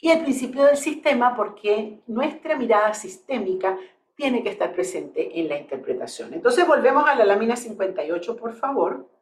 Y 0.00 0.10
el 0.10 0.22
principio 0.22 0.64
del 0.64 0.78
sistema 0.78 1.36
porque 1.36 2.00
nuestra 2.06 2.56
mirada 2.56 2.94
sistémica 2.94 3.78
tiene 4.14 4.42
que 4.42 4.48
estar 4.48 4.72
presente 4.72 5.38
en 5.38 5.46
la 5.46 5.58
interpretación. 5.58 6.32
Entonces 6.32 6.66
volvemos 6.66 7.06
a 7.06 7.14
la 7.14 7.26
lámina 7.26 7.54
58, 7.54 8.34
por 8.34 8.54
favor. 8.54 9.19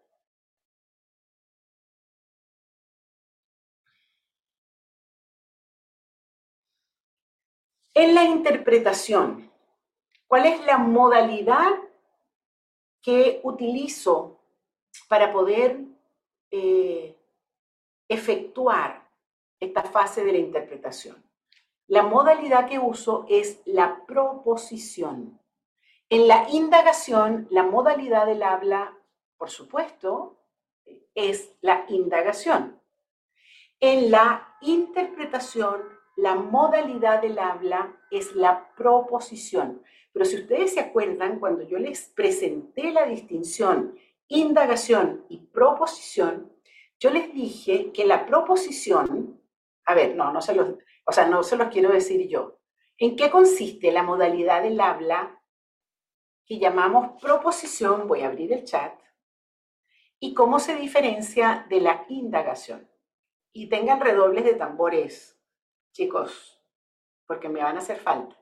En 8.00 8.14
la 8.14 8.22
interpretación, 8.22 9.50
¿cuál 10.28 10.46
es 10.46 10.64
la 10.64 10.78
modalidad 10.78 11.72
que 13.02 13.40
utilizo 13.42 14.38
para 15.08 15.32
poder 15.32 15.80
eh, 16.52 17.16
efectuar 18.06 19.04
esta 19.58 19.82
fase 19.82 20.24
de 20.24 20.30
la 20.30 20.38
interpretación? 20.38 21.20
La 21.88 22.04
modalidad 22.04 22.68
que 22.68 22.78
uso 22.78 23.26
es 23.28 23.62
la 23.64 24.06
proposición. 24.06 25.40
En 26.08 26.28
la 26.28 26.48
indagación, 26.50 27.48
la 27.50 27.64
modalidad 27.64 28.26
del 28.26 28.44
habla, 28.44 28.96
por 29.36 29.50
supuesto, 29.50 30.36
es 31.16 31.50
la 31.62 31.84
indagación. 31.88 32.80
En 33.80 34.12
la 34.12 34.56
interpretación, 34.60 35.97
la 36.18 36.34
modalidad 36.34 37.22
del 37.22 37.38
habla 37.38 37.96
es 38.10 38.34
la 38.34 38.74
proposición. 38.74 39.84
Pero 40.12 40.24
si 40.24 40.36
ustedes 40.36 40.74
se 40.74 40.80
acuerdan, 40.80 41.38
cuando 41.38 41.62
yo 41.62 41.78
les 41.78 42.08
presenté 42.08 42.90
la 42.90 43.06
distinción 43.06 43.96
indagación 44.26 45.24
y 45.28 45.38
proposición, 45.38 46.52
yo 46.98 47.10
les 47.10 47.32
dije 47.32 47.92
que 47.92 48.04
la 48.04 48.26
proposición, 48.26 49.40
a 49.84 49.94
ver, 49.94 50.16
no, 50.16 50.32
no 50.32 50.42
se 50.42 50.54
los, 50.54 50.74
o 51.06 51.12
sea, 51.12 51.28
no 51.28 51.44
se 51.44 51.56
los 51.56 51.68
quiero 51.68 51.90
decir 51.90 52.26
yo. 52.28 52.58
¿En 52.98 53.14
qué 53.14 53.30
consiste 53.30 53.92
la 53.92 54.02
modalidad 54.02 54.64
del 54.64 54.80
habla 54.80 55.40
que 56.44 56.58
llamamos 56.58 57.22
proposición? 57.22 58.08
Voy 58.08 58.22
a 58.22 58.26
abrir 58.26 58.52
el 58.52 58.64
chat. 58.64 58.92
¿Y 60.18 60.34
cómo 60.34 60.58
se 60.58 60.74
diferencia 60.74 61.64
de 61.70 61.80
la 61.80 62.04
indagación? 62.08 62.90
Y 63.52 63.68
tengan 63.68 64.00
redobles 64.00 64.44
de 64.44 64.54
tambores 64.54 65.37
chicos, 65.92 66.60
porque 67.26 67.48
me 67.48 67.62
van 67.62 67.76
a 67.76 67.80
hacer 67.80 67.98
falta. 67.98 68.36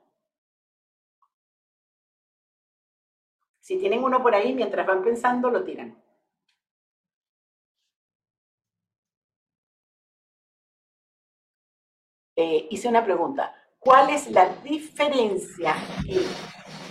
Si 3.61 3.79
tienen 3.79 4.05
uno 4.05 4.23
por 4.23 4.35
ahí, 4.35 4.55
mientras 4.55 4.87
van 4.87 5.03
pensando, 5.03 5.51
lo 5.51 5.65
tiran. 5.65 6.01
Eh, 12.37 12.69
hice 12.71 12.89
una 12.89 13.05
pregunta. 13.05 13.55
¿Cuál 13.79 14.11
es 14.11 14.31
la 14.31 14.49
diferencia 14.63 15.75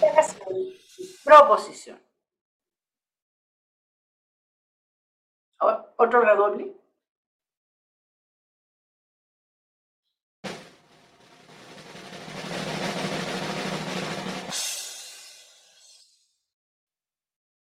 entre 0.02 0.54
y 0.58 1.18
proposición? 1.24 2.02
¿Otro 5.60 6.22
redoble? 6.22 6.85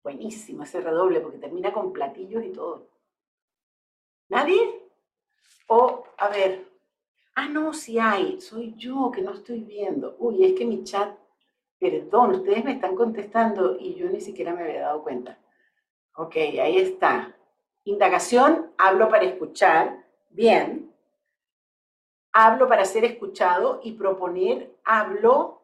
Buenísimo 0.03 0.65
ese 0.65 0.81
redoble 0.81 1.21
porque 1.21 1.39
termina 1.39 1.73
con 1.73 1.93
platillos 1.93 2.45
y 2.45 2.51
todo. 2.51 2.89
¿Nadie? 4.29 4.83
O, 5.69 6.05
a 6.19 6.29
ver. 6.29 6.67
Ah, 7.35 7.49
no, 7.49 7.73
sí 7.73 7.99
hay. 7.99 8.41
Soy 8.41 8.75
yo 8.77 9.11
que 9.11 9.23
no 9.23 9.33
estoy 9.33 9.61
viendo. 9.61 10.17
Uy, 10.19 10.45
es 10.45 10.55
que 10.55 10.65
mi 10.65 10.85
chat, 10.85 11.17
perdón, 11.79 12.33
ustedes 12.33 12.65
me 12.65 12.73
están 12.73 12.97
contestando 12.97 13.77
y 13.79 13.95
yo 13.95 14.09
ni 14.09 14.21
siquiera 14.21 14.55
me 14.55 14.65
había 14.65 14.83
dado 14.83 15.03
cuenta. 15.03 15.39
Ok, 16.17 16.37
ahí 16.37 16.79
está. 16.79 17.35
Indagación, 17.85 18.73
hablo 18.77 19.09
para 19.09 19.25
escuchar. 19.25 20.05
Bien. 20.31 20.93
Hablo 22.33 22.67
para 22.69 22.85
ser 22.85 23.05
escuchado 23.05 23.81
y 23.85 23.93
proponer, 23.93 24.75
hablo 24.85 25.62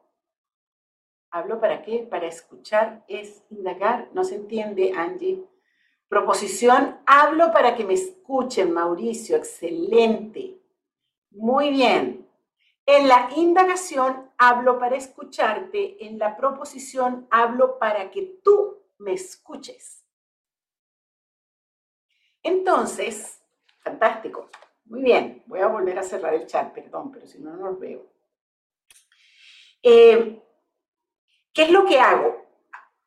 ¿Hablo 1.31 1.61
para 1.61 1.83
qué? 1.83 2.07
Para 2.11 2.27
escuchar 2.27 3.05
es 3.09 3.43
indagar. 3.51 4.09
No 4.13 4.25
se 4.25 4.37
entiende, 4.37 4.93
Angie. 4.97 5.45
Proposición, 6.09 6.99
hablo 7.05 7.53
para 7.53 7.77
que 7.77 7.85
me 7.85 7.95
escuchen, 7.95 8.73
Mauricio. 8.73 9.37
Excelente. 9.37 10.59
Muy 11.31 11.71
bien. 11.71 12.27
En 12.87 13.07
la 13.07 13.29
indagación 13.37 14.31
hablo 14.39 14.79
para 14.79 14.97
escucharte, 14.97 16.07
en 16.07 16.19
la 16.19 16.39
proposición 16.39 17.27
hablo 17.31 17.79
para 17.79 18.11
que 18.11 18.41
tú 18.43 18.79
me 18.97 19.13
escuches. 19.13 20.03
Entonces, 22.43 23.43
fantástico. 23.81 24.49
Muy 24.87 25.03
bien, 25.03 25.43
voy 25.47 25.61
a 25.61 25.67
volver 25.67 25.99
a 25.99 26.03
cerrar 26.03 26.33
el 26.33 26.47
chat, 26.47 26.73
perdón, 26.73 27.13
pero 27.13 27.27
si 27.27 27.39
no, 27.41 27.55
no 27.55 27.67
los 27.71 27.79
veo. 27.79 28.07
Eh, 29.83 30.43
¿Qué 31.59 31.65
es 31.65 31.73
lo 31.73 31.87
que 31.87 31.99
hago? 31.99 32.37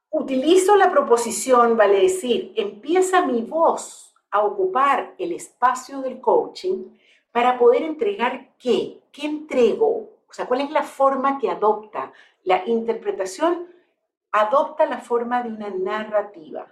Utilizo 0.10 0.76
la 0.76 0.92
proposición, 0.92 1.78
vale 1.78 2.02
decir, 2.02 2.52
empieza 2.58 3.26
mi 3.26 3.44
voz 3.44 4.14
a 4.30 4.42
ocupar 4.42 5.16
el 5.18 5.32
espacio 5.32 6.02
del 6.02 6.20
coaching 6.20 6.84
para 7.32 7.58
poder 7.58 7.84
entregar 7.84 8.50
qué, 8.60 9.04
qué 9.10 9.26
entrego, 9.26 9.88
o 10.28 10.34
sea, 10.34 10.48
cuál 10.48 10.60
es 10.60 10.70
la 10.70 10.84
forma 10.84 11.40
que 11.40 11.50
adopta. 11.50 12.12
La 12.44 12.68
interpretación 12.68 13.70
adopta 14.34 14.86
la 14.86 14.98
forma 14.98 15.42
de 15.44 15.48
una 15.48 15.70
narrativa. 15.70 16.68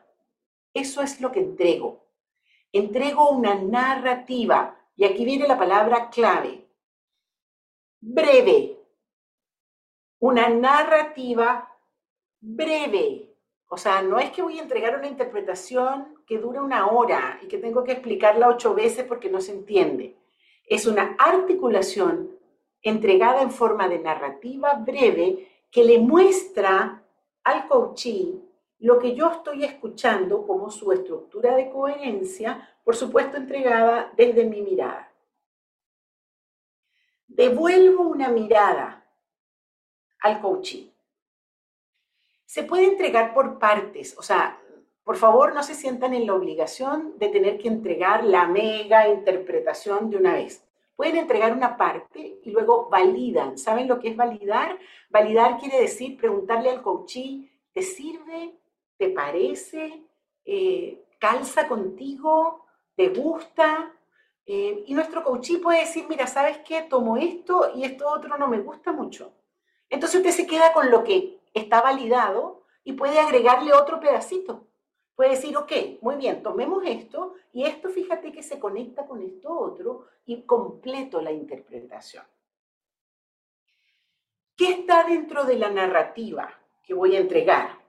Eso 0.74 1.02
es 1.02 1.22
lo 1.22 1.32
que 1.32 1.40
entrego. 1.40 2.04
Entrego 2.74 3.30
una 3.30 3.56
narrativa. 3.56 4.76
Y 4.98 5.06
aquí 5.06 5.24
viene 5.24 5.48
la 5.48 5.58
palabra 5.58 6.10
clave. 6.10 6.68
Breve. 8.02 8.69
Una 10.20 10.50
narrativa 10.50 11.70
breve. 12.40 13.36
O 13.68 13.78
sea, 13.78 14.02
no 14.02 14.20
es 14.20 14.32
que 14.32 14.42
voy 14.42 14.60
a 14.60 14.64
entregar 14.64 14.98
una 14.98 15.08
interpretación 15.08 16.16
que 16.26 16.38
dura 16.40 16.62
una 16.62 16.88
hora 16.88 17.40
y 17.42 17.48
que 17.48 17.58
tengo 17.58 17.84
que 17.84 17.94
explicarla 17.94 18.50
ocho 18.50 18.74
veces 18.74 19.06
porque 19.06 19.30
no 19.30 19.42
se 19.42 19.52
entiende. 19.52 20.18
Es 20.68 20.86
una 20.86 21.16
articulación 21.18 22.38
entregada 22.82 23.42
en 23.42 23.52
forma 23.52 23.88
de 23.88 24.00
narrativa 24.00 24.74
breve 24.74 25.48
que 25.72 25.84
le 25.84 26.00
muestra 26.00 27.04
al 27.44 27.68
coachee 27.68 28.42
lo 28.80 28.98
que 28.98 29.14
yo 29.14 29.30
estoy 29.32 29.66
escuchando 29.66 30.48
como 30.48 30.70
su 30.70 30.92
estructura 30.92 31.56
de 31.56 31.70
coherencia, 31.70 32.78
por 32.84 32.96
supuesto 32.96 33.38
entregada 33.38 34.12
desde 34.16 34.46
mi 34.46 34.62
mirada. 34.62 35.12
Devuelvo 37.28 38.04
una 38.04 38.30
mirada 38.30 39.06
al 40.22 40.42
coachee. 40.42 40.92
Se 42.46 42.64
puede 42.64 42.86
entregar 42.86 43.34
por 43.34 43.60
partes, 43.60 44.18
o 44.18 44.24
sea, 44.24 44.60
por 45.10 45.18
favor, 45.18 45.56
no 45.56 45.64
se 45.64 45.74
sientan 45.74 46.14
en 46.14 46.28
la 46.28 46.36
obligación 46.36 47.18
de 47.18 47.30
tener 47.30 47.58
que 47.58 47.68
entregar 47.68 48.24
la 48.24 48.48
mega 48.48 49.08
interpretación 49.08 50.10
de 50.12 50.18
una 50.18 50.34
vez. 50.34 50.64
Pueden 50.96 51.16
entregar 51.16 51.52
una 51.54 51.78
parte 51.78 52.40
y 52.44 52.52
luego 52.52 52.90
validan. 52.90 53.58
¿Saben 53.58 53.88
lo 53.88 54.00
que 54.00 54.10
es 54.10 54.16
validar? 54.16 54.78
Validar 55.10 55.58
quiere 55.58 55.82
decir 55.82 56.16
preguntarle 56.16 56.70
al 56.70 56.84
coachí, 56.84 57.50
¿te 57.74 57.82
sirve? 57.82 58.54
¿Te 58.98 59.10
parece? 59.10 60.04
Eh, 60.46 61.04
¿Calza 61.18 61.68
contigo? 61.68 62.66
¿Te 62.96 63.10
gusta? 63.10 63.92
Eh, 64.46 64.84
y 64.86 64.94
nuestro 64.94 65.24
coachí 65.24 65.58
puede 65.58 65.80
decir, 65.80 66.06
mira, 66.08 66.28
¿sabes 66.28 66.60
qué? 66.60 66.84
Tomo 66.84 67.18
esto 67.18 67.72
y 67.76 67.84
esto 67.84 68.08
otro 68.08 68.38
no 68.38 68.48
me 68.48 68.60
gusta 68.60 68.92
mucho. 68.92 69.32
Entonces 69.90 70.20
usted 70.20 70.32
se 70.32 70.48
queda 70.48 70.74
con 70.74 70.92
lo 70.92 71.04
que 71.04 71.40
está 71.54 71.82
validado 71.82 72.64
y 72.84 72.94
puede 72.94 73.20
agregarle 73.20 73.74
otro 73.74 74.00
pedacito. 74.00 74.68
Puede 75.16 75.32
decir, 75.32 75.58
ok, 75.58 75.72
muy 76.02 76.16
bien, 76.16 76.42
tomemos 76.42 76.84
esto 76.86 77.34
y 77.52 77.66
esto 77.66 77.90
fíjate 77.90 78.32
que 78.32 78.42
se 78.42 78.60
conecta 78.60 79.06
con 79.06 79.22
esto 79.22 79.52
otro 79.52 80.06
y 80.26 80.44
completo 80.44 81.22
la 81.22 81.32
interpretación. 81.32 82.24
¿Qué 84.56 84.72
está 84.72 85.04
dentro 85.04 85.46
de 85.46 85.58
la 85.58 85.70
narrativa 85.70 86.54
que 86.84 86.94
voy 86.94 87.16
a 87.16 87.20
entregar? 87.20 87.80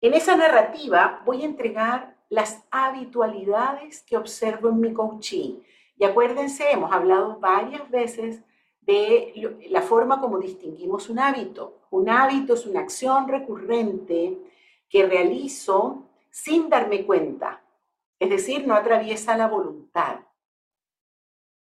En 0.00 0.14
esa 0.14 0.36
narrativa 0.36 1.22
voy 1.24 1.42
a 1.42 1.46
entregar 1.46 2.16
las 2.28 2.64
habitualidades 2.70 4.02
que 4.02 4.16
observo 4.16 4.68
en 4.68 4.80
mi 4.80 4.94
coaching. 4.94 5.60
Y 5.96 6.04
acuérdense, 6.04 6.70
hemos 6.70 6.90
hablado 6.92 7.38
varias 7.38 7.90
veces 7.90 8.42
de 8.90 9.68
la 9.70 9.82
forma 9.82 10.20
como 10.20 10.38
distinguimos 10.38 11.08
un 11.08 11.20
hábito. 11.20 11.78
Un 11.90 12.08
hábito 12.08 12.54
es 12.54 12.66
una 12.66 12.80
acción 12.80 13.28
recurrente 13.28 14.38
que 14.88 15.06
realizo 15.06 16.08
sin 16.30 16.68
darme 16.68 17.06
cuenta, 17.06 17.62
es 18.18 18.30
decir, 18.30 18.66
no 18.66 18.74
atraviesa 18.74 19.36
la 19.36 19.48
voluntad. 19.48 20.20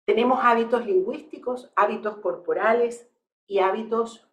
Tenemos 0.06 0.40
hábitos 0.42 0.84
lingüísticos, 0.86 1.70
hábitos 1.76 2.16
corporales 2.18 3.08
y 3.46 3.58
hábitos 3.60 4.28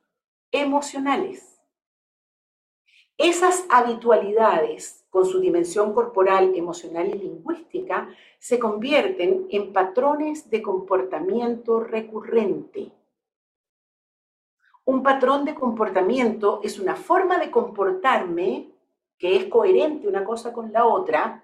emocionales. 0.51 1.58
Esas 3.19 3.65
habitualidades, 3.67 5.05
con 5.09 5.25
su 5.25 5.41
dimensión 5.41 5.93
corporal, 5.93 6.55
emocional 6.55 7.09
y 7.09 7.19
lingüística, 7.19 8.07
se 8.39 8.57
convierten 8.57 9.45
en 9.49 9.73
patrones 9.73 10.49
de 10.49 10.61
comportamiento 10.61 11.81
recurrente. 11.81 12.93
Un 14.85 15.03
patrón 15.03 15.43
de 15.43 15.53
comportamiento 15.53 16.61
es 16.63 16.79
una 16.79 16.95
forma 16.95 17.37
de 17.39 17.51
comportarme 17.51 18.69
que 19.17 19.35
es 19.35 19.45
coherente 19.47 20.07
una 20.07 20.23
cosa 20.23 20.53
con 20.53 20.71
la 20.71 20.85
otra 20.85 21.43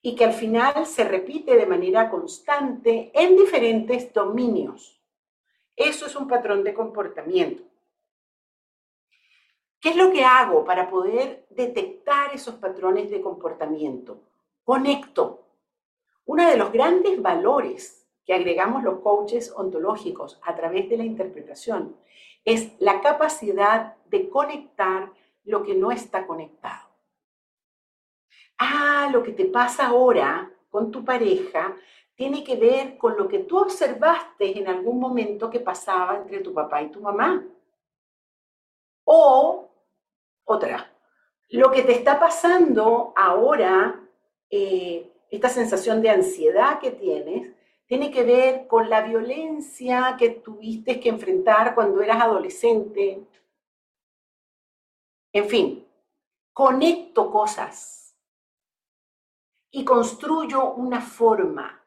y 0.00 0.14
que 0.14 0.24
al 0.24 0.34
final 0.34 0.86
se 0.86 1.02
repite 1.02 1.56
de 1.56 1.66
manera 1.66 2.08
constante 2.08 3.10
en 3.12 3.34
diferentes 3.34 4.12
dominios. 4.12 5.02
Eso 5.74 6.06
es 6.06 6.14
un 6.14 6.28
patrón 6.28 6.62
de 6.62 6.74
comportamiento. 6.74 7.75
¿Qué 9.80 9.90
es 9.90 9.96
lo 9.96 10.10
que 10.10 10.24
hago 10.24 10.64
para 10.64 10.88
poder 10.88 11.46
detectar 11.50 12.34
esos 12.34 12.56
patrones 12.56 13.10
de 13.10 13.20
comportamiento? 13.20 14.20
Conecto. 14.64 15.44
Uno 16.24 16.48
de 16.48 16.56
los 16.56 16.72
grandes 16.72 17.20
valores 17.20 18.06
que 18.24 18.34
agregamos 18.34 18.82
los 18.82 19.00
coaches 19.00 19.52
ontológicos 19.54 20.40
a 20.42 20.56
través 20.56 20.88
de 20.88 20.96
la 20.96 21.04
interpretación 21.04 21.96
es 22.44 22.72
la 22.80 23.00
capacidad 23.00 23.96
de 24.06 24.28
conectar 24.28 25.12
lo 25.44 25.62
que 25.62 25.74
no 25.74 25.92
está 25.92 26.26
conectado. 26.26 26.88
Ah, 28.58 29.08
lo 29.12 29.22
que 29.22 29.32
te 29.32 29.44
pasa 29.44 29.88
ahora 29.88 30.50
con 30.70 30.90
tu 30.90 31.04
pareja 31.04 31.76
tiene 32.14 32.42
que 32.42 32.56
ver 32.56 32.96
con 32.96 33.16
lo 33.16 33.28
que 33.28 33.40
tú 33.40 33.58
observaste 33.58 34.58
en 34.58 34.68
algún 34.68 34.98
momento 34.98 35.50
que 35.50 35.60
pasaba 35.60 36.16
entre 36.16 36.40
tu 36.40 36.52
papá 36.52 36.82
y 36.82 36.88
tu 36.88 37.00
mamá. 37.00 37.44
O 39.08 39.70
otra, 40.44 40.92
lo 41.50 41.70
que 41.70 41.82
te 41.82 41.92
está 41.92 42.18
pasando 42.18 43.12
ahora, 43.16 44.00
eh, 44.50 45.12
esta 45.30 45.48
sensación 45.48 46.02
de 46.02 46.10
ansiedad 46.10 46.80
que 46.80 46.90
tienes, 46.90 47.52
tiene 47.86 48.10
que 48.10 48.24
ver 48.24 48.66
con 48.66 48.90
la 48.90 49.02
violencia 49.02 50.16
que 50.18 50.30
tuviste 50.30 50.98
que 50.98 51.08
enfrentar 51.08 51.74
cuando 51.74 52.02
eras 52.02 52.20
adolescente. 52.20 53.24
En 55.32 55.48
fin, 55.48 55.86
conecto 56.52 57.30
cosas 57.30 58.16
y 59.70 59.84
construyo 59.84 60.72
una 60.74 61.00
forma. 61.00 61.80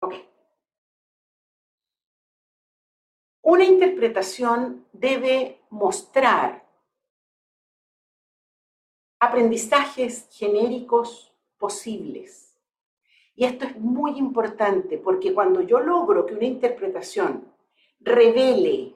Ok. 0.00 0.31
Una 3.42 3.64
interpretación 3.64 4.86
debe 4.92 5.60
mostrar 5.70 6.64
aprendizajes 9.18 10.28
genéricos 10.30 11.32
posibles 11.58 12.52
y 13.34 13.44
esto 13.44 13.64
es 13.64 13.76
muy 13.78 14.18
importante 14.18 14.98
porque 14.98 15.32
cuando 15.32 15.62
yo 15.62 15.80
logro 15.80 16.26
que 16.26 16.34
una 16.34 16.44
interpretación 16.44 17.44
revele 18.00 18.94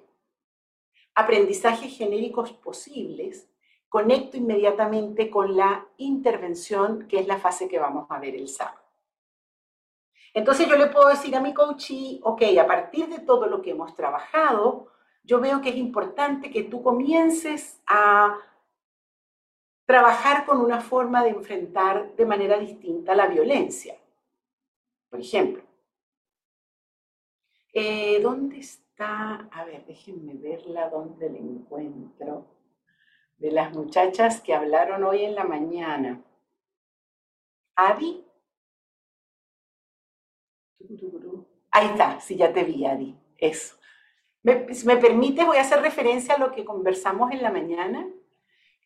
aprendizajes 1.15 1.97
genéricos 1.97 2.53
posibles, 2.53 3.49
conecto 3.89 4.37
inmediatamente 4.37 5.31
con 5.31 5.57
la 5.57 5.87
intervención, 5.97 7.09
que 7.09 7.21
es 7.21 7.27
la 7.27 7.39
fase 7.39 7.69
que 7.69 7.79
vamos 7.79 8.07
a 8.11 8.19
ver 8.19 8.35
el 8.35 8.49
sábado. 8.49 8.86
Entonces 10.37 10.69
yo 10.69 10.77
le 10.77 10.89
puedo 10.89 11.09
decir 11.09 11.35
a 11.35 11.41
mi 11.41 11.55
coachee, 11.55 12.21
ok, 12.23 12.43
a 12.61 12.67
partir 12.67 13.09
de 13.09 13.21
todo 13.21 13.47
lo 13.47 13.63
que 13.63 13.71
hemos 13.71 13.95
trabajado, 13.95 14.89
yo 15.25 15.41
veo 15.41 15.63
que 15.63 15.71
es 15.71 15.77
importante 15.77 16.51
que 16.51 16.63
tú 16.63 16.83
comiences 16.83 17.81
a 17.87 18.37
trabajar 19.87 20.45
con 20.45 20.61
una 20.61 20.83
forma 20.83 21.25
de 21.25 21.31
enfrentar 21.31 22.15
de 22.17 22.27
manera 22.27 22.59
distinta 22.59 23.15
la 23.15 23.29
violencia. 23.29 23.97
Por 25.09 25.21
ejemplo, 25.21 25.63
eh, 27.73 28.21
¿dónde 28.21 28.59
está? 28.59 29.49
A 29.51 29.65
ver, 29.65 29.87
déjenme 29.87 30.35
verla, 30.35 30.91
¿dónde 30.91 31.31
la 31.31 31.39
encuentro? 31.39 32.45
De 33.39 33.53
las 33.53 33.73
muchachas 33.73 34.43
que 34.43 34.53
hablaron 34.53 35.03
hoy 35.03 35.25
en 35.25 35.35
la 35.35 35.45
mañana. 35.45 36.23
Adi. 37.75 38.26
Ahí 41.77 41.89
está, 41.89 42.19
sí, 42.21 42.37
ya 42.37 42.55
te 42.55 42.65
vi, 42.65 42.87
Adi. 42.87 43.15
Eso. 43.37 43.77
¿Me, 44.43 44.73
si 44.75 44.87
me 44.87 44.97
permite, 44.97 45.45
voy 45.45 45.59
a 45.59 45.61
hacer 45.61 45.83
referencia 45.83 46.33
a 46.33 46.39
lo 46.39 46.51
que 46.51 46.65
conversamos 46.65 47.33
en 47.33 47.43
la 47.43 47.51
mañana, 47.51 48.09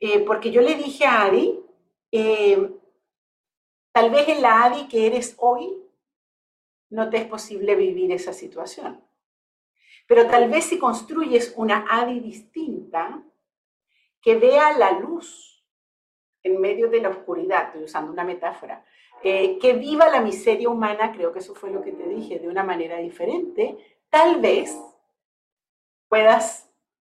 eh, 0.01 0.19
porque 0.27 0.51
yo 0.51 0.61
le 0.61 0.75
dije 0.75 1.07
a 1.07 1.23
Adi, 1.23 1.61
eh, 2.11 2.69
tal 3.93 4.11
vez 4.11 4.27
en 4.27 4.43
la 4.43 4.65
Adi 4.65 4.89
que 4.89 5.07
eres 5.07 5.37
hoy, 5.39 5.81
no 6.89 7.09
te 7.11 7.19
es 7.19 7.27
posible 7.27 7.77
vivir 7.77 8.11
esa 8.11 8.33
situación. 8.33 9.01
Pero 10.09 10.27
tal 10.27 10.51
vez 10.51 10.65
si 10.65 10.77
construyes 10.77 11.55
una 11.57 11.87
Adi 11.89 12.19
distinta, 12.19 13.23
que 14.21 14.35
vea 14.35 14.77
la 14.77 14.99
luz 14.99 15.65
en 16.43 16.61
medio 16.61 16.91
de 16.91 17.03
la 17.03 17.11
oscuridad, 17.11 17.67
estoy 17.67 17.85
usando 17.85 18.11
una 18.11 18.25
metáfora, 18.25 18.85
eh, 19.23 19.59
que 19.59 19.75
viva 19.75 20.09
la 20.09 20.21
miseria 20.21 20.71
humana, 20.71 21.13
creo 21.13 21.33
que 21.33 21.41
eso 21.41 21.55
fue 21.55 21.71
lo 21.71 21.83
que 21.83 21.93
te 21.93 22.09
dije, 22.09 22.39
de 22.39 22.49
una 22.49 22.65
manera 22.65 22.97
diferente, 22.97 23.77
tal 24.09 24.41
vez 24.41 24.75
puedas 26.09 26.71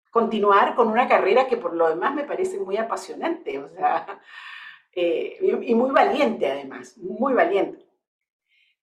continuar 0.09 0.75
con 0.75 0.87
una 0.87 1.07
carrera 1.07 1.47
que 1.47 1.57
por 1.57 1.75
lo 1.75 1.87
demás 1.87 2.15
me 2.15 2.23
parece 2.23 2.59
muy 2.59 2.77
apasionante, 2.77 3.59
o 3.59 3.69
sea, 3.69 4.19
eh, 4.93 5.37
y 5.61 5.75
muy 5.75 5.91
valiente 5.91 6.51
además, 6.51 6.97
muy 6.97 7.33
valiente. 7.33 7.85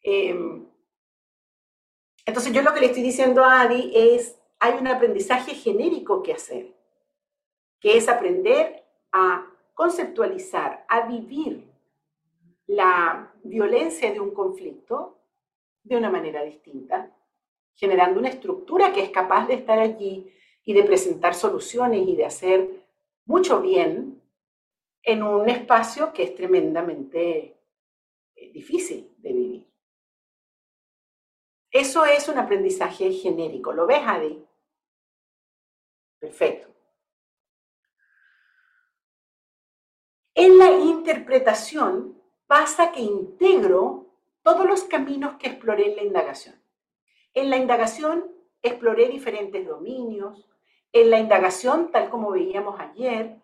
Em, 0.02 0.64
entonces 2.24 2.52
yo 2.52 2.62
lo 2.62 2.72
que 2.72 2.80
le 2.80 2.86
estoy 2.86 3.02
diciendo 3.02 3.44
a 3.44 3.62
Adi 3.62 3.90
es, 3.92 4.38
hay 4.60 4.74
un 4.74 4.86
aprendizaje 4.86 5.54
genérico 5.54 6.22
que 6.22 6.32
hacer, 6.32 6.74
que 7.80 7.96
es 7.96 8.08
aprender 8.08 8.84
a 9.10 9.46
conceptualizar, 9.74 10.84
a 10.88 11.08
vivir 11.08 11.75
la 12.66 13.32
violencia 13.44 14.12
de 14.12 14.20
un 14.20 14.32
conflicto 14.32 15.18
de 15.82 15.96
una 15.96 16.10
manera 16.10 16.42
distinta, 16.42 17.14
generando 17.74 18.18
una 18.18 18.28
estructura 18.28 18.92
que 18.92 19.02
es 19.02 19.10
capaz 19.10 19.46
de 19.46 19.54
estar 19.54 19.78
allí 19.78 20.32
y 20.64 20.72
de 20.72 20.82
presentar 20.82 21.34
soluciones 21.34 22.06
y 22.08 22.16
de 22.16 22.26
hacer 22.26 22.68
mucho 23.24 23.60
bien 23.60 24.20
en 25.02 25.22
un 25.22 25.48
espacio 25.48 26.12
que 26.12 26.24
es 26.24 26.34
tremendamente 26.34 27.56
eh, 28.34 28.52
difícil 28.52 29.14
de 29.18 29.32
vivir. 29.32 29.66
Eso 31.70 32.04
es 32.04 32.28
un 32.28 32.38
aprendizaje 32.38 33.12
genérico. 33.12 33.72
¿Lo 33.72 33.86
ves, 33.86 34.00
Adi? 34.04 34.44
Perfecto. 36.18 36.74
En 40.34 40.58
la 40.58 40.70
interpretación 40.72 42.15
pasa 42.46 42.92
que 42.92 43.00
integro 43.00 44.06
todos 44.42 44.66
los 44.66 44.84
caminos 44.84 45.36
que 45.38 45.48
exploré 45.48 45.90
en 45.90 45.96
la 45.96 46.02
indagación. 46.02 46.54
En 47.34 47.50
la 47.50 47.56
indagación 47.56 48.30
exploré 48.62 49.08
diferentes 49.08 49.66
dominios. 49.66 50.48
En 50.92 51.10
la 51.10 51.18
indagación, 51.18 51.90
tal 51.90 52.08
como 52.08 52.30
veíamos 52.30 52.78
ayer, 52.78 53.36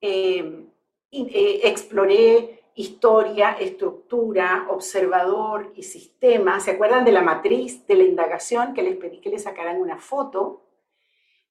eh, 0.00 0.66
eh, 1.12 1.60
exploré 1.64 2.64
historia, 2.74 3.52
estructura, 3.52 4.66
observador 4.70 5.72
y 5.76 5.82
sistema. 5.82 6.60
¿Se 6.60 6.72
acuerdan 6.72 7.04
de 7.04 7.12
la 7.12 7.22
matriz 7.22 7.86
de 7.86 7.94
la 7.94 8.04
indagación 8.04 8.74
que 8.74 8.82
les 8.82 8.96
pedí 8.96 9.20
que 9.20 9.30
le 9.30 9.38
sacaran 9.38 9.80
una 9.80 9.98
foto? 9.98 10.62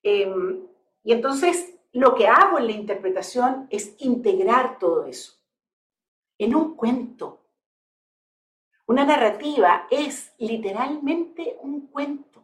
Em, 0.03 0.67
y 1.03 1.13
entonces 1.13 1.75
lo 1.93 2.15
que 2.15 2.27
hago 2.27 2.57
en 2.57 2.67
la 2.67 2.71
interpretación 2.73 3.67
es 3.69 3.95
integrar 3.99 4.77
todo 4.77 5.05
eso 5.05 5.38
en 6.39 6.55
un 6.55 6.75
cuento. 6.75 7.41
Una 8.87 9.05
narrativa 9.05 9.85
es 9.91 10.33
literalmente 10.39 11.57
un 11.61 11.87
cuento. 11.87 12.43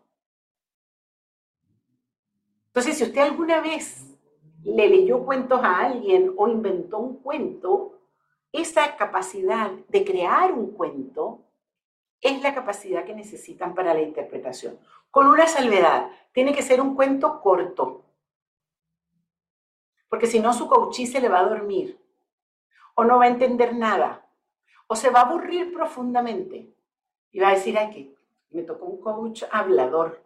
Entonces, 2.67 2.99
si 2.99 3.03
usted 3.05 3.21
alguna 3.21 3.59
vez 3.61 4.15
le 4.63 4.87
leyó 4.87 5.25
cuentos 5.25 5.59
a 5.63 5.79
alguien 5.79 6.31
o 6.37 6.47
inventó 6.47 6.99
un 6.99 7.17
cuento, 7.17 7.99
esa 8.51 8.95
capacidad 8.97 9.71
de 9.89 10.05
crear 10.05 10.53
un 10.53 10.71
cuento 10.71 11.39
es 12.21 12.39
la 12.43 12.53
capacidad 12.53 13.05
que 13.05 13.15
necesitan 13.15 13.73
para 13.73 13.95
la 13.95 14.01
interpretación. 14.01 14.77
Con 15.09 15.25
una 15.25 15.47
salvedad, 15.47 16.11
tiene 16.31 16.53
que 16.53 16.61
ser 16.61 16.79
un 16.79 16.93
cuento 16.93 17.41
corto 17.41 18.05
porque 20.15 20.27
si 20.27 20.39
no 20.39 20.53
su 20.53 20.67
coachí 20.67 21.07
se 21.07 21.19
le 21.19 21.27
va 21.27 21.39
a 21.39 21.49
dormir, 21.49 21.99
o 22.95 23.03
no 23.03 23.19
va 23.19 23.25
a 23.25 23.29
entender 23.29 23.75
nada, 23.75 24.25
o 24.87 24.95
se 24.95 25.09
va 25.09 25.21
a 25.21 25.23
aburrir 25.23 25.73
profundamente 25.73 26.73
y 27.31 27.39
va 27.39 27.49
a 27.49 27.55
decir, 27.55 27.77
ay, 27.77 27.91
que 27.91 28.15
me 28.55 28.63
tocó 28.63 28.85
un 28.85 29.01
coach 29.01 29.43
hablador. 29.51 30.23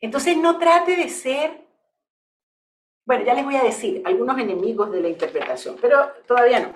Entonces 0.00 0.36
no 0.36 0.58
trate 0.58 0.96
de 0.96 1.08
ser, 1.08 1.66
bueno, 3.04 3.24
ya 3.24 3.34
les 3.34 3.44
voy 3.44 3.56
a 3.56 3.62
decir 3.62 4.02
algunos 4.04 4.38
enemigos 4.38 4.90
de 4.90 5.00
la 5.00 5.08
interpretación, 5.08 5.76
pero 5.80 6.12
todavía 6.26 6.60
no. 6.60 6.74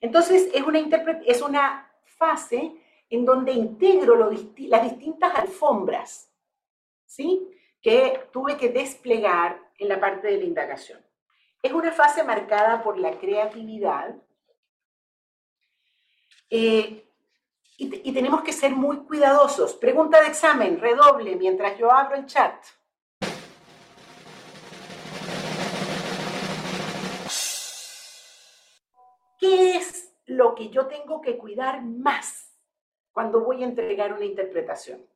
Entonces 0.00 0.48
es 0.52 0.62
una, 0.62 0.78
es 1.26 1.42
una 1.42 1.92
fase 2.04 2.76
en 3.10 3.24
donde 3.24 3.52
integro 3.52 4.16
las 4.16 4.82
distintas 4.82 5.34
alfombras, 5.34 6.32
¿sí? 7.04 7.48
que 7.82 8.28
tuve 8.32 8.56
que 8.56 8.68
desplegar 8.68 9.60
en 9.76 9.88
la 9.88 10.00
parte 10.00 10.28
de 10.28 10.38
la 10.38 10.44
indagación. 10.44 11.04
Es 11.62 11.72
una 11.72 11.92
fase 11.92 12.24
marcada 12.24 12.82
por 12.82 12.98
la 12.98 13.18
creatividad 13.18 14.16
eh, 16.50 17.08
y, 17.78 18.10
y 18.10 18.12
tenemos 18.12 18.42
que 18.42 18.52
ser 18.52 18.72
muy 18.72 18.98
cuidadosos. 19.04 19.74
Pregunta 19.74 20.20
de 20.20 20.26
examen, 20.26 20.80
redoble 20.80 21.36
mientras 21.36 21.78
yo 21.78 21.90
abro 21.90 22.16
el 22.16 22.26
chat. 22.26 22.54
¿Qué 29.38 29.76
es 29.76 30.12
lo 30.26 30.54
que 30.54 30.68
yo 30.68 30.86
tengo 30.86 31.20
que 31.20 31.38
cuidar 31.38 31.82
más 31.82 32.58
cuando 33.12 33.40
voy 33.40 33.62
a 33.62 33.66
entregar 33.66 34.12
una 34.12 34.24
interpretación? 34.24 35.06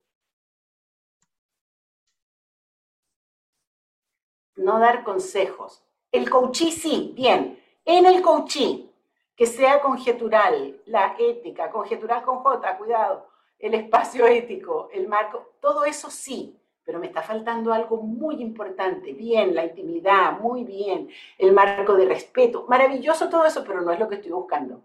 no 4.56 4.78
dar 4.78 5.04
consejos. 5.04 5.85
El 6.16 6.30
coachí 6.30 6.72
sí, 6.72 7.12
bien. 7.14 7.62
En 7.84 8.06
el 8.06 8.22
coachí, 8.22 8.90
que 9.36 9.44
sea 9.44 9.82
conjetural, 9.82 10.80
la 10.86 11.14
ética, 11.18 11.70
conjetural 11.70 12.22
con 12.22 12.38
J, 12.38 12.78
cuidado, 12.78 13.26
el 13.58 13.74
espacio 13.74 14.26
ético, 14.26 14.88
el 14.94 15.08
marco, 15.08 15.50
todo 15.60 15.84
eso 15.84 16.08
sí, 16.08 16.58
pero 16.82 16.98
me 16.98 17.08
está 17.08 17.20
faltando 17.20 17.70
algo 17.70 17.98
muy 17.98 18.36
importante. 18.40 19.12
Bien, 19.12 19.54
la 19.54 19.66
intimidad, 19.66 20.40
muy 20.40 20.64
bien, 20.64 21.10
el 21.36 21.52
marco 21.52 21.92
de 21.94 22.06
respeto, 22.06 22.64
maravilloso 22.66 23.28
todo 23.28 23.44
eso, 23.44 23.62
pero 23.62 23.82
no 23.82 23.92
es 23.92 24.00
lo 24.00 24.08
que 24.08 24.14
estoy 24.14 24.32
buscando. 24.32 24.80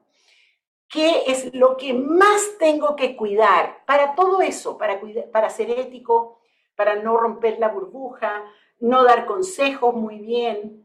¿Qué 0.89 1.23
es 1.27 1.55
lo 1.55 1.77
que 1.77 1.93
más 1.93 2.57
tengo 2.59 2.97
que 2.97 3.15
cuidar 3.15 3.85
para 3.85 4.15
todo 4.15 4.41
eso, 4.41 4.77
para, 4.77 4.99
para 5.31 5.49
ser 5.49 5.69
ético, 5.69 6.41
para 6.75 6.95
no 6.95 7.15
romper 7.15 7.57
la 7.57 7.69
burbuja, 7.69 8.43
no 8.81 9.05
dar 9.05 9.25
consejos 9.25 9.95
muy 9.95 10.19
bien. 10.19 10.80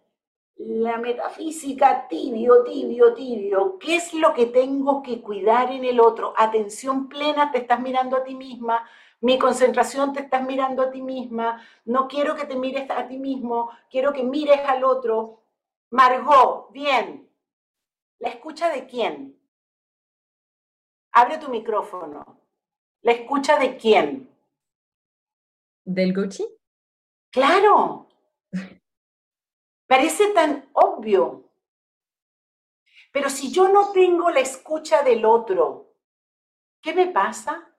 La 0.58 0.96
metafísica, 0.96 2.08
tibio, 2.08 2.64
tibio, 2.64 3.12
tibio. 3.12 3.78
¿Qué 3.78 3.96
es 3.96 4.14
lo 4.14 4.32
que 4.32 4.46
tengo 4.46 5.02
que 5.02 5.20
cuidar 5.20 5.70
en 5.70 5.84
el 5.84 6.00
otro? 6.00 6.32
Atención 6.34 7.08
plena, 7.08 7.50
te 7.50 7.58
estás 7.58 7.78
mirando 7.80 8.16
a 8.16 8.24
ti 8.24 8.34
misma. 8.34 8.88
Mi 9.20 9.38
concentración 9.38 10.14
te 10.14 10.20
estás 10.20 10.46
mirando 10.46 10.82
a 10.82 10.90
ti 10.90 11.02
misma. 11.02 11.62
No 11.84 12.08
quiero 12.08 12.34
que 12.34 12.46
te 12.46 12.56
mires 12.56 12.90
a 12.90 13.06
ti 13.06 13.18
mismo, 13.18 13.70
quiero 13.90 14.14
que 14.14 14.22
mires 14.22 14.60
al 14.66 14.82
otro. 14.84 15.42
Margot, 15.90 16.72
bien. 16.72 17.28
¿La 18.18 18.30
escucha 18.30 18.70
de 18.70 18.86
quién? 18.86 19.38
Abre 21.12 21.36
tu 21.36 21.50
micrófono. 21.50 22.40
¿La 23.02 23.12
escucha 23.12 23.58
de 23.58 23.76
quién? 23.76 24.30
¿Del 25.84 26.14
Gucci? 26.14 26.48
Claro. 27.30 28.08
Parece 29.86 30.28
tan 30.28 30.68
obvio. 30.72 31.50
Pero 33.12 33.30
si 33.30 33.50
yo 33.50 33.68
no 33.68 33.92
tengo 33.92 34.30
la 34.30 34.40
escucha 34.40 35.02
del 35.02 35.24
otro, 35.24 35.94
¿qué 36.82 36.92
me 36.92 37.06
pasa? 37.06 37.72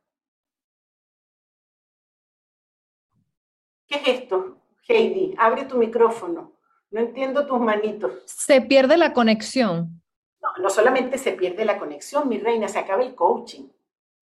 ¿Qué 3.88 3.96
es 3.98 4.08
esto, 4.08 4.58
Heidi? 4.88 5.36
Abre 5.38 5.66
tu 5.66 5.78
micrófono. 5.78 6.54
No 6.90 7.00
entiendo 7.02 7.46
tus 7.46 7.60
manitos. 7.60 8.24
Se 8.26 8.62
pierde 8.62 8.98
la 8.98 9.14
conexión. 9.14 10.02
No, 10.42 10.50
no 10.60 10.70
solamente 10.70 11.18
se 11.18 11.34
pierde 11.34 11.66
la 11.66 11.78
conexión, 11.78 12.28
mi 12.30 12.38
reina, 12.38 12.68
se 12.68 12.80
acaba 12.80 13.04
el 13.04 13.14
coaching. 13.14 13.68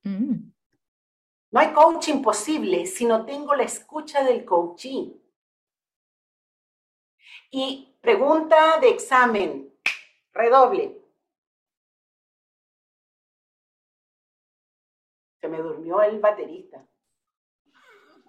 Mm. 0.04 0.52
No 1.52 1.60
hay 1.60 1.72
coaching 1.72 2.22
posible 2.22 2.86
si 2.86 3.06
no 3.06 3.26
tengo 3.26 3.56
la 3.56 3.64
escucha 3.64 4.24
del 4.24 4.44
coaching. 4.44 5.14
Y 7.58 7.96
pregunta 8.02 8.82
de 8.82 8.90
examen, 8.90 9.74
redoble. 10.34 11.02
Se 15.40 15.48
me 15.48 15.60
durmió 15.60 16.02
el 16.02 16.20
baterista. 16.20 16.86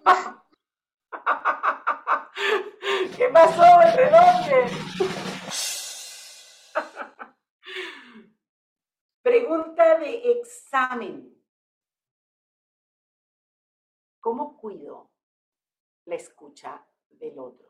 ¿Qué 3.17 3.27
pasó, 3.27 3.81
el 3.81 3.97
redoble? 3.97 4.63
Pregunta 9.21 9.99
de 9.99 10.39
examen. 10.39 11.35
¿Cómo 14.21 14.55
cuido 14.55 15.11
la 16.05 16.15
escucha 16.15 16.87
del 17.09 17.37
otro? 17.39 17.66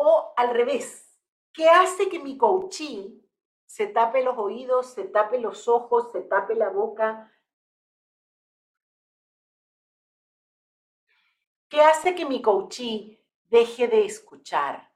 O 0.00 0.32
al 0.36 0.50
revés, 0.50 1.18
¿qué 1.52 1.68
hace 1.68 2.08
que 2.08 2.18
mi 2.18 2.36
coaching 2.38 3.20
se 3.66 3.88
tape 3.88 4.22
los 4.22 4.38
oídos, 4.38 4.94
se 4.94 5.04
tape 5.04 5.38
los 5.38 5.66
ojos, 5.66 6.12
se 6.12 6.22
tape 6.22 6.54
la 6.54 6.68
boca? 6.68 7.32
¿Qué 11.68 11.80
hace 11.80 12.14
que 12.14 12.24
mi 12.24 12.40
coachee 12.40 13.22
deje 13.44 13.88
de 13.88 14.04
escuchar? 14.04 14.92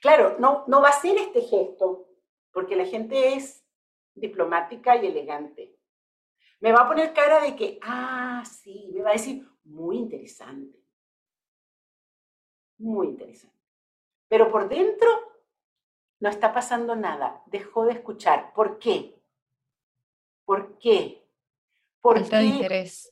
Claro, 0.00 0.36
no, 0.38 0.64
no 0.66 0.80
va 0.80 0.88
a 0.88 1.00
ser 1.00 1.16
este 1.18 1.42
gesto, 1.42 2.08
porque 2.52 2.76
la 2.76 2.86
gente 2.86 3.34
es 3.34 3.64
diplomática 4.14 4.96
y 4.96 5.06
elegante 5.06 5.80
me 6.60 6.72
va 6.72 6.82
a 6.82 6.88
poner 6.88 7.12
cara 7.12 7.40
de 7.40 7.56
que, 7.56 7.78
ah, 7.82 8.44
sí, 8.44 8.90
me 8.92 9.02
va 9.02 9.10
a 9.10 9.14
decir, 9.14 9.48
muy 9.64 9.96
interesante. 9.96 10.78
Muy 12.78 13.08
interesante. 13.08 13.59
Pero 14.30 14.48
por 14.48 14.68
dentro 14.68 15.08
no 16.20 16.28
está 16.28 16.54
pasando 16.54 16.94
nada, 16.94 17.42
dejó 17.46 17.84
de 17.84 17.94
escuchar. 17.94 18.52
¿Por 18.54 18.78
qué? 18.78 19.20
¿Por 20.44 20.78
qué? 20.78 21.26
Falta 22.00 22.38
de 22.38 22.44
interés. 22.44 23.10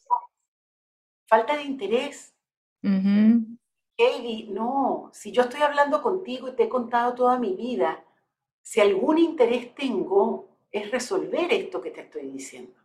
Falta 1.27 1.57
de 1.57 1.65
interés. 1.65 2.35
Katie, 2.81 4.47
no, 4.51 5.11
si 5.13 5.33
yo 5.33 5.43
estoy 5.43 5.63
hablando 5.63 6.01
contigo 6.01 6.49
y 6.49 6.53
te 6.53 6.63
he 6.63 6.69
contado 6.69 7.15
toda 7.17 7.37
mi 7.37 7.55
vida, 7.55 8.05
si 8.63 8.81
algún 8.81 9.19
interés 9.19 9.75
tengo, 9.75 10.49
es 10.71 10.89
resolver 10.93 11.53
esto 11.53 11.81
que 11.81 11.91
te 11.91 12.03
estoy 12.03 12.31
diciendo. 12.31 12.79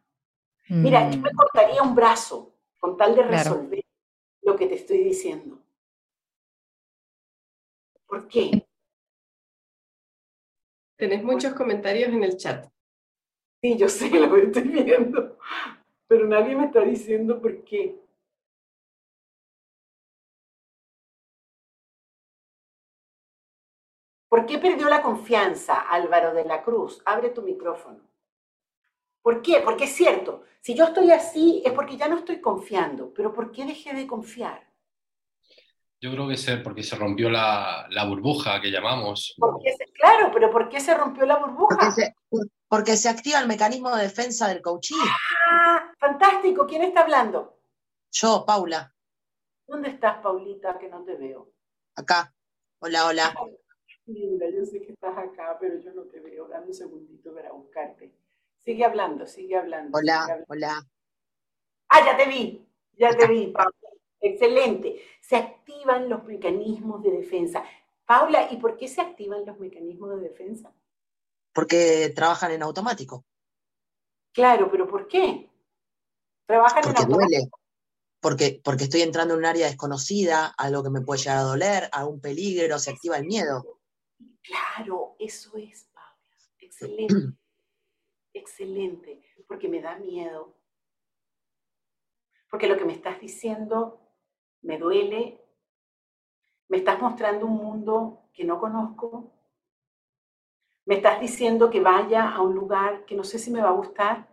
Mira, 0.69 1.07
yo 1.11 1.19
me 1.19 1.31
mm. 1.31 1.35
cortaría 1.35 1.83
un 1.83 1.93
brazo 1.93 2.55
con 2.79 2.97
tal 2.97 3.15
de 3.15 3.23
resolver 3.23 3.85
lo 4.41 4.55
que 4.55 4.65
te 4.65 4.75
estoy 4.75 5.03
diciendo. 5.03 5.62
¿Por 8.13 8.27
qué? 8.27 8.67
Tenés 10.99 11.23
muchos 11.23 11.55
comentarios 11.55 12.09
en 12.09 12.23
el 12.23 12.37
chat. 12.37 12.71
Sí, 13.59 13.75
yo 13.75 13.89
sé, 13.89 14.07
lo 14.19 14.37
estoy 14.37 14.67
viendo, 14.67 15.39
pero 16.07 16.27
nadie 16.27 16.55
me 16.55 16.65
está 16.65 16.81
diciendo 16.81 17.41
por 17.41 17.63
qué. 17.63 17.99
¿Por 24.29 24.45
qué 24.45 24.59
perdió 24.59 24.89
la 24.89 25.01
confianza 25.01 25.79
Álvaro 25.79 26.35
de 26.35 26.45
la 26.45 26.61
Cruz? 26.61 27.01
Abre 27.05 27.31
tu 27.31 27.41
micrófono. 27.41 28.01
¿Por 29.23 29.41
qué? 29.41 29.59
Porque 29.65 29.85
es 29.85 29.95
cierto, 29.95 30.43
si 30.61 30.75
yo 30.75 30.83
estoy 30.83 31.09
así 31.09 31.63
es 31.65 31.73
porque 31.73 31.97
ya 31.97 32.07
no 32.07 32.19
estoy 32.19 32.39
confiando, 32.39 33.11
pero 33.11 33.33
¿por 33.33 33.51
qué 33.51 33.65
dejé 33.65 33.95
de 33.95 34.05
confiar? 34.05 34.72
Yo 36.03 36.11
creo 36.11 36.27
que 36.27 36.33
es 36.33 36.45
porque 36.61 36.83
se 36.83 36.97
rompió 36.97 37.29
la, 37.29 37.87
burbuja 38.05 38.59
que 38.59 38.69
llamamos. 38.69 39.37
claro, 39.93 40.31
pero 40.33 40.51
¿por 40.51 40.67
qué 40.67 40.81
se 40.81 40.93
rompió 40.93 41.25
la 41.25 41.37
burbuja? 41.37 41.95
Porque 42.67 42.97
se, 42.97 43.07
activa 43.07 43.39
el 43.39 43.47
mecanismo 43.47 43.89
de 43.95 44.03
defensa 44.03 44.49
del 44.49 44.61
coaching. 44.61 44.97
Ah, 45.49 45.93
fantástico. 45.97 46.67
¿Quién 46.67 46.81
está 46.81 47.03
hablando? 47.03 47.57
Yo, 48.11 48.43
Paula. 48.45 48.93
¿Dónde 49.65 49.91
estás, 49.91 50.17
Paulita, 50.21 50.77
que 50.77 50.89
no 50.89 51.05
te 51.05 51.15
veo? 51.15 51.53
Acá. 51.95 52.35
Hola, 52.79 53.05
hola. 53.05 53.33
Linda, 54.05 54.47
yo 54.49 54.65
sé 54.65 54.81
que 54.81 54.91
estás 54.91 55.17
acá, 55.17 55.57
pero 55.57 55.79
yo 55.79 55.93
no 55.93 56.01
te 56.01 56.19
veo. 56.19 56.49
Dame 56.49 56.67
un 56.67 56.73
segundito 56.73 57.33
para 57.33 57.53
buscarte. 57.53 58.13
Sigue 58.59 58.83
hablando, 58.83 59.25
sigue 59.25 59.55
hablando. 59.55 59.97
Hola, 59.97 60.43
hola. 60.49 60.85
Ah, 61.87 62.05
ya 62.05 62.17
te 62.17 62.25
vi, 62.27 62.67
ya 62.91 63.15
te 63.15 63.25
vi, 63.25 63.47
Paula. 63.47 63.82
Excelente. 64.23 65.01
Se 65.21 65.35
activan 65.35 66.09
los 66.09 66.23
mecanismos 66.23 67.03
de 67.03 67.11
defensa. 67.11 67.63
Paula, 68.05 68.51
¿y 68.51 68.57
por 68.57 68.77
qué 68.77 68.87
se 68.87 69.01
activan 69.01 69.45
los 69.45 69.59
mecanismos 69.59 70.09
de 70.11 70.29
defensa? 70.29 70.73
Porque 71.53 72.11
trabajan 72.15 72.51
en 72.51 72.63
automático. 72.63 73.25
Claro, 74.33 74.71
pero 74.71 74.87
¿por 74.87 75.07
qué? 75.07 75.49
Trabajan 76.47 76.83
en 76.83 76.97
automático. 76.97 77.19
Duele. 77.19 77.49
Porque, 78.19 78.61
porque 78.63 78.85
estoy 78.85 79.01
entrando 79.01 79.33
en 79.33 79.41
un 79.41 79.45
área 79.45 79.67
desconocida, 79.67 80.47
algo 80.57 80.81
que 80.81 80.89
me 80.89 81.01
puede 81.01 81.19
llegar 81.21 81.37
a 81.37 81.43
doler, 81.43 81.89
a 81.91 82.05
un 82.05 82.19
peligro, 82.19 82.79
se 82.79 82.91
activa 82.91 83.17
el 83.17 83.25
miedo. 83.25 83.79
Claro, 84.41 85.15
eso 85.19 85.57
es, 85.57 85.89
Paula. 85.93 86.17
Excelente 86.59 87.13
excelente, 88.33 89.21
porque 89.47 89.67
me 89.67 89.81
da 89.81 89.95
miedo. 89.97 90.57
Porque 92.49 92.67
lo 92.67 92.77
que 92.77 92.85
me 92.85 92.93
estás 92.93 93.19
diciendo 93.19 94.02
me 94.63 94.77
duele, 94.77 95.39
me 96.69 96.77
estás 96.77 96.99
mostrando 97.01 97.45
un 97.45 97.57
mundo 97.57 98.23
que 98.33 98.43
no 98.43 98.59
conozco, 98.59 99.31
me 100.85 100.95
estás 100.95 101.21
diciendo 101.21 101.69
que 101.69 101.79
vaya 101.79 102.29
a 102.29 102.41
un 102.41 102.55
lugar 102.55 103.05
que 103.05 103.15
no 103.15 103.23
sé 103.23 103.39
si 103.39 103.51
me 103.51 103.61
va 103.61 103.69
a 103.69 103.73
gustar, 103.73 104.27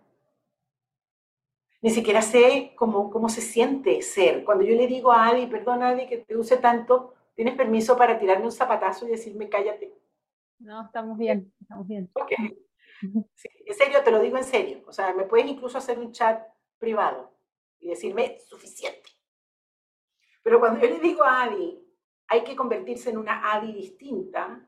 ni 1.83 1.90
siquiera 1.90 2.23
sé 2.23 2.73
cómo, 2.77 3.11
cómo 3.11 3.29
se 3.29 3.40
siente 3.40 4.03
ser. 4.03 4.45
Cuando 4.45 4.64
yo 4.64 4.75
le 4.75 4.87
digo 4.87 5.12
a 5.12 5.29
Adi, 5.29 5.47
perdón 5.47 5.83
Adi 5.83 6.07
que 6.07 6.19
te 6.19 6.37
use 6.37 6.57
tanto, 6.57 7.14
¿tienes 7.35 7.55
permiso 7.55 7.97
para 7.97 8.19
tirarme 8.19 8.47
un 8.47 8.53
zapatazo 8.53 9.07
y 9.07 9.11
decirme 9.11 9.49
cállate? 9.49 9.95
No, 10.59 10.85
estamos 10.85 11.16
bien, 11.16 11.53
estamos 11.61 11.87
bien. 11.87 12.11
Okay 12.14 12.59
en 13.03 13.75
serio, 13.75 14.03
te 14.05 14.11
lo 14.11 14.21
digo 14.21 14.37
en 14.37 14.45
serio. 14.45 14.83
O 14.87 14.93
sea, 14.93 15.12
me 15.12 15.25
puedes 15.25 15.47
incluso 15.47 15.79
hacer 15.79 15.99
un 15.99 16.12
chat 16.12 16.43
privado 16.79 17.33
y 17.79 17.88
decirme 17.88 18.38
suficiente. 18.40 19.00
Pero 20.42 20.61
cuando 20.61 20.81
yo 20.81 20.88
le 20.88 20.98
digo 20.98 21.24
a 21.24 21.42
Adi, 21.42 21.79
hay 22.29 22.44
que 22.44 22.57
convertirse 22.57 23.11
en 23.11 23.18
una 23.18 23.53
Adi 23.53 23.72
distinta, 23.72 24.66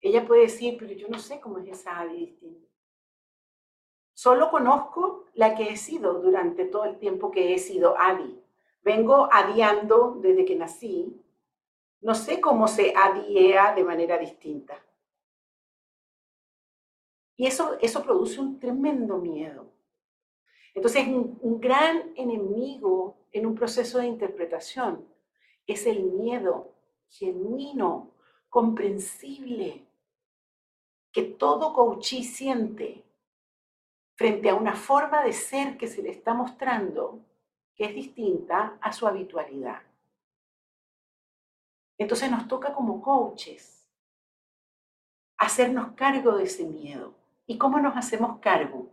ella 0.00 0.26
puede 0.26 0.42
decir, 0.42 0.76
pero 0.78 0.92
yo 0.92 1.08
no 1.08 1.18
sé 1.18 1.40
cómo 1.40 1.58
es 1.58 1.68
esa 1.68 2.00
Adi 2.00 2.18
distinta. 2.18 2.66
Solo 4.14 4.50
conozco 4.50 5.26
la 5.34 5.54
que 5.54 5.70
he 5.70 5.76
sido 5.76 6.14
durante 6.20 6.64
todo 6.64 6.84
el 6.84 6.98
tiempo 6.98 7.30
que 7.30 7.54
he 7.54 7.58
sido 7.58 7.98
Adi. 7.98 8.42
Vengo 8.82 9.28
adiando 9.30 10.16
desde 10.20 10.44
que 10.44 10.56
nací. 10.56 11.22
No 12.00 12.14
sé 12.14 12.40
cómo 12.40 12.66
se 12.68 12.94
adiea 12.96 13.74
de 13.74 13.84
manera 13.84 14.16
distinta. 14.16 14.82
Y 17.36 17.46
eso, 17.46 17.76
eso 17.80 18.02
produce 18.02 18.40
un 18.40 18.58
tremendo 18.58 19.18
miedo. 19.18 19.70
Entonces, 20.72 21.06
un, 21.08 21.38
un 21.42 21.60
gran 21.60 22.12
enemigo 22.16 23.25
en 23.38 23.46
un 23.46 23.54
proceso 23.54 23.98
de 23.98 24.06
interpretación 24.06 25.06
es 25.66 25.86
el 25.86 26.02
miedo 26.04 26.72
genuino, 27.08 28.12
comprensible, 28.48 29.86
que 31.12 31.22
todo 31.22 31.74
coachí 31.74 32.24
siente 32.24 33.04
frente 34.14 34.48
a 34.48 34.54
una 34.54 34.74
forma 34.74 35.22
de 35.22 35.32
ser 35.32 35.76
que 35.76 35.86
se 35.86 36.02
le 36.02 36.10
está 36.10 36.32
mostrando 36.32 37.20
que 37.74 37.84
es 37.84 37.94
distinta 37.94 38.78
a 38.80 38.92
su 38.92 39.06
habitualidad. 39.06 39.82
Entonces 41.98 42.30
nos 42.30 42.48
toca 42.48 42.72
como 42.72 43.02
coaches 43.02 43.86
hacernos 45.36 45.92
cargo 45.92 46.36
de 46.36 46.44
ese 46.44 46.64
miedo. 46.64 47.14
¿Y 47.46 47.58
cómo 47.58 47.78
nos 47.78 47.96
hacemos 47.96 48.38
cargo? 48.40 48.90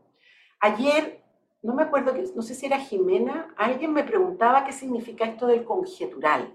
Ayer, 0.60 1.23
no 1.64 1.74
me 1.74 1.84
acuerdo, 1.84 2.14
no 2.36 2.42
sé 2.42 2.54
si 2.54 2.66
era 2.66 2.78
Jimena, 2.78 3.54
alguien 3.58 3.94
me 3.94 4.04
preguntaba 4.04 4.66
qué 4.66 4.74
significa 4.74 5.26
esto 5.26 5.48
del 5.48 5.64
conjetural. 5.64 6.54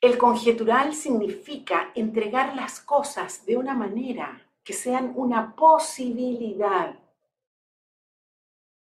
El 0.00 0.16
conjetural 0.16 0.94
significa 0.94 1.92
entregar 1.94 2.56
las 2.56 2.80
cosas 2.80 3.44
de 3.44 3.58
una 3.58 3.74
manera 3.74 4.50
que 4.64 4.72
sean 4.72 5.12
una 5.14 5.54
posibilidad. 5.54 6.98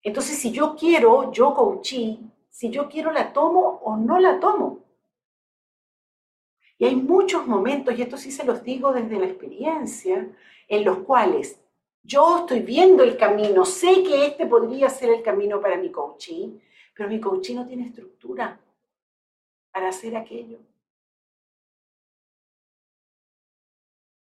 Entonces, 0.03 0.39
si 0.39 0.51
yo 0.53 0.75
quiero, 0.75 1.31
yo 1.31 1.55
coachí, 1.55 2.31
si 2.49 2.71
yo 2.71 2.89
quiero 2.89 3.13
la 3.13 3.31
tomo 3.31 3.61
o 3.85 3.95
no 3.97 4.19
la 4.19 4.41
tomo. 4.41 4.81
Y 6.79 6.87
hay 6.87 6.97
muchos 6.97 7.47
momentos, 7.47 7.97
y 7.97 8.03
esto 8.03 8.17
sí 8.17 8.33
se 8.33 8.45
los 8.45 8.63
digo 8.63 8.93
desde 8.93 9.19
la 9.19 9.27
experiencia, 9.27 10.35
en 10.67 10.85
los 10.85 10.99
cuales 11.01 11.62
yo 12.03 12.41
estoy 12.41 12.61
viendo 12.61 13.03
el 13.03 13.17
camino, 13.17 13.65
sé 13.65 14.03
que 14.03 14.27
este 14.27 14.47
podría 14.47 14.89
ser 14.89 15.11
el 15.11 15.23
camino 15.23 15.61
para 15.61 15.77
mi 15.77 15.91
coaching, 15.91 16.59
pero 16.95 17.09
mi 17.09 17.21
coaching 17.21 17.57
no 17.57 17.67
tiene 17.67 17.87
estructura 17.87 18.59
para 19.73 19.89
hacer 19.89 20.17
aquello. 20.17 20.59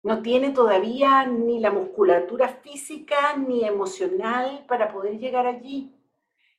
no 0.05 0.21
tiene 0.21 0.51
todavía 0.51 1.25
ni 1.25 1.59
la 1.59 1.71
musculatura 1.71 2.47
física 2.47 3.35
ni 3.37 3.63
emocional 3.63 4.63
para 4.67 4.93
poder 4.93 5.17
llegar 5.17 5.47
allí. 5.47 5.91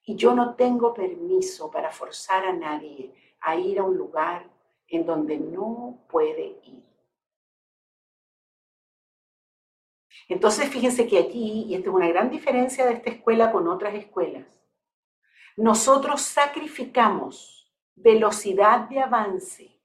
Y 0.03 0.17
yo 0.17 0.35
no 0.35 0.57
tengo 0.57 0.93
permiso 0.93 1.71
para 1.71 1.93
forzar 1.93 2.45
a 2.45 2.53
nadie 2.53 3.13
a 3.41 3.55
ir 3.55 3.79
a 3.79 3.85
un 3.85 3.97
lugar 3.97 4.51
en 4.89 5.07
donde 5.07 5.39
no 5.39 5.97
puede 6.09 6.59
ir. 6.65 6.86
Entonces, 10.29 10.69
fíjense 10.69 11.07
que 11.07 11.19
allí, 11.19 11.67
y 11.69 11.75
esta 11.75 11.91
es 11.91 11.95
una 11.95 12.09
gran 12.09 12.31
diferencia 12.31 12.85
de 12.85 12.95
esta 12.95 13.11
escuela 13.11 13.53
con 13.53 13.69
otras 13.69 13.95
escuelas, 13.95 14.47
nosotros 15.57 16.21
sacrificamos 16.21 17.73
velocidad 17.95 18.89
de 18.89 19.01
avance, 19.01 19.81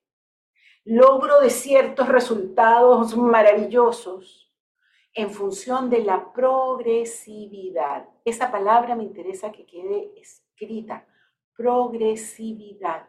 logro 0.84 1.40
de 1.40 1.50
ciertos 1.50 2.10
resultados 2.10 3.16
maravillosos 3.16 4.52
en 5.14 5.30
función 5.30 5.90
de 5.90 6.04
la 6.04 6.34
progresividad. 6.34 8.08
Esa 8.26 8.52
palabra 8.52 8.96
me 8.96 9.04
interesa 9.04 9.52
que 9.52 9.66
quede 9.66 10.12
escrita, 10.20 11.06
progresividad. 11.56 13.08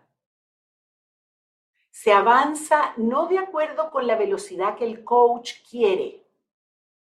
Se 1.91 2.13
avanza 2.13 2.95
no 2.97 3.27
de 3.27 3.39
acuerdo 3.39 3.91
con 3.91 4.07
la 4.07 4.17
velocidad 4.17 4.77
que 4.77 4.85
el 4.85 5.05
coach 5.05 5.55
quiere, 5.69 6.22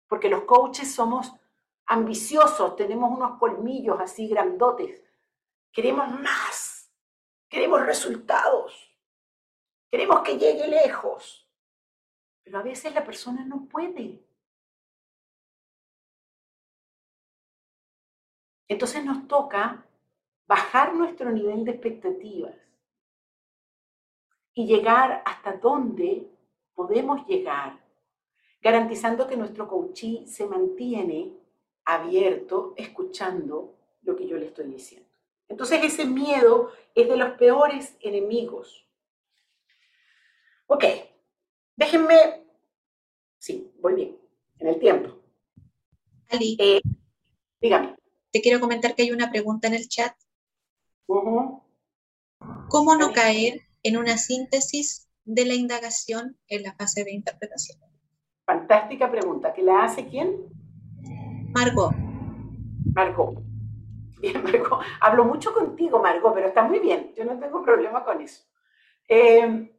porque 0.08 0.30
los 0.30 0.44
coaches 0.44 0.94
somos 0.94 1.34
ambiciosos, 1.86 2.76
tenemos 2.76 3.12
unos 3.12 3.38
colmillos 3.40 4.00
así 4.00 4.28
grandotes, 4.28 5.02
queremos 5.72 6.10
más, 6.20 6.92
queremos 7.50 7.86
resultados, 7.86 8.98
queremos 9.90 10.22
que 10.22 10.38
llegue 10.38 10.68
lejos, 10.68 11.50
pero 12.44 12.60
a 12.60 12.64
veces 12.64 12.94
la 12.94 13.04
persona 13.04 13.46
no 13.46 13.66
puede. 13.66 14.24
Entonces 18.70 19.04
nos 19.04 19.28
toca 19.28 19.86
bajar 20.46 20.94
nuestro 20.94 21.32
nivel 21.32 21.64
de 21.64 21.72
expectativas 21.72 22.56
y 24.54 24.66
llegar 24.66 25.22
hasta 25.26 25.54
donde 25.54 26.30
podemos 26.74 27.26
llegar, 27.28 27.80
garantizando 28.62 29.28
que 29.28 29.38
nuestro 29.38 29.68
coachí 29.68 30.26
se 30.28 30.46
mantiene 30.46 31.34
abierto, 31.86 32.74
escuchando 32.76 33.76
lo 34.02 34.16
que 34.16 34.28
yo 34.28 34.38
le 34.38 34.48
estoy 34.48 34.68
diciendo. 34.68 35.08
Entonces 35.48 35.84
ese 35.84 36.06
miedo 36.06 36.72
es 36.94 37.08
de 37.08 37.16
los 37.16 37.38
peores 37.38 37.96
enemigos. 38.02 38.86
Ok, 40.68 40.84
déjenme, 41.78 42.46
sí, 43.38 43.72
voy 43.80 43.94
bien, 43.94 44.18
en 44.60 44.68
el 44.68 44.80
tiempo. 44.80 45.18
Ali, 46.30 46.58
eh, 46.60 46.82
dígame. 47.62 47.96
Te 48.32 48.42
quiero 48.42 48.60
comentar 48.60 48.94
que 48.94 49.04
hay 49.04 49.12
una 49.12 49.32
pregunta 49.32 49.68
en 49.68 49.76
el 49.76 49.88
chat. 49.88 50.14
¿Cómo 51.06 52.96
no 52.98 53.14
caer 53.14 53.62
en 53.84 53.98
una 53.98 54.18
síntesis 54.18 55.08
de 55.24 55.46
la 55.46 55.54
indagación 55.54 56.38
en 56.50 56.64
la 56.64 56.76
fase 56.76 57.06
de 57.06 57.14
interpretación? 57.14 57.80
Fantástica 58.48 59.12
pregunta. 59.12 59.54
¿Que 59.54 59.62
la 59.62 59.84
hace 59.84 60.08
quién? 60.08 60.48
Margot. 61.54 61.94
Margot. 62.96 63.44
Bien, 64.22 64.42
Margot. 64.42 64.80
Hablo 65.02 65.26
mucho 65.26 65.54
contigo, 65.54 66.00
Margot, 66.00 66.34
pero 66.34 66.48
está 66.48 66.64
muy 66.64 66.80
bien. 66.80 67.14
Yo 67.18 67.26
no 67.26 67.38
tengo 67.38 67.62
problema 67.62 68.06
con 68.06 68.22
eso. 68.22 68.46
Eh, 69.10 69.70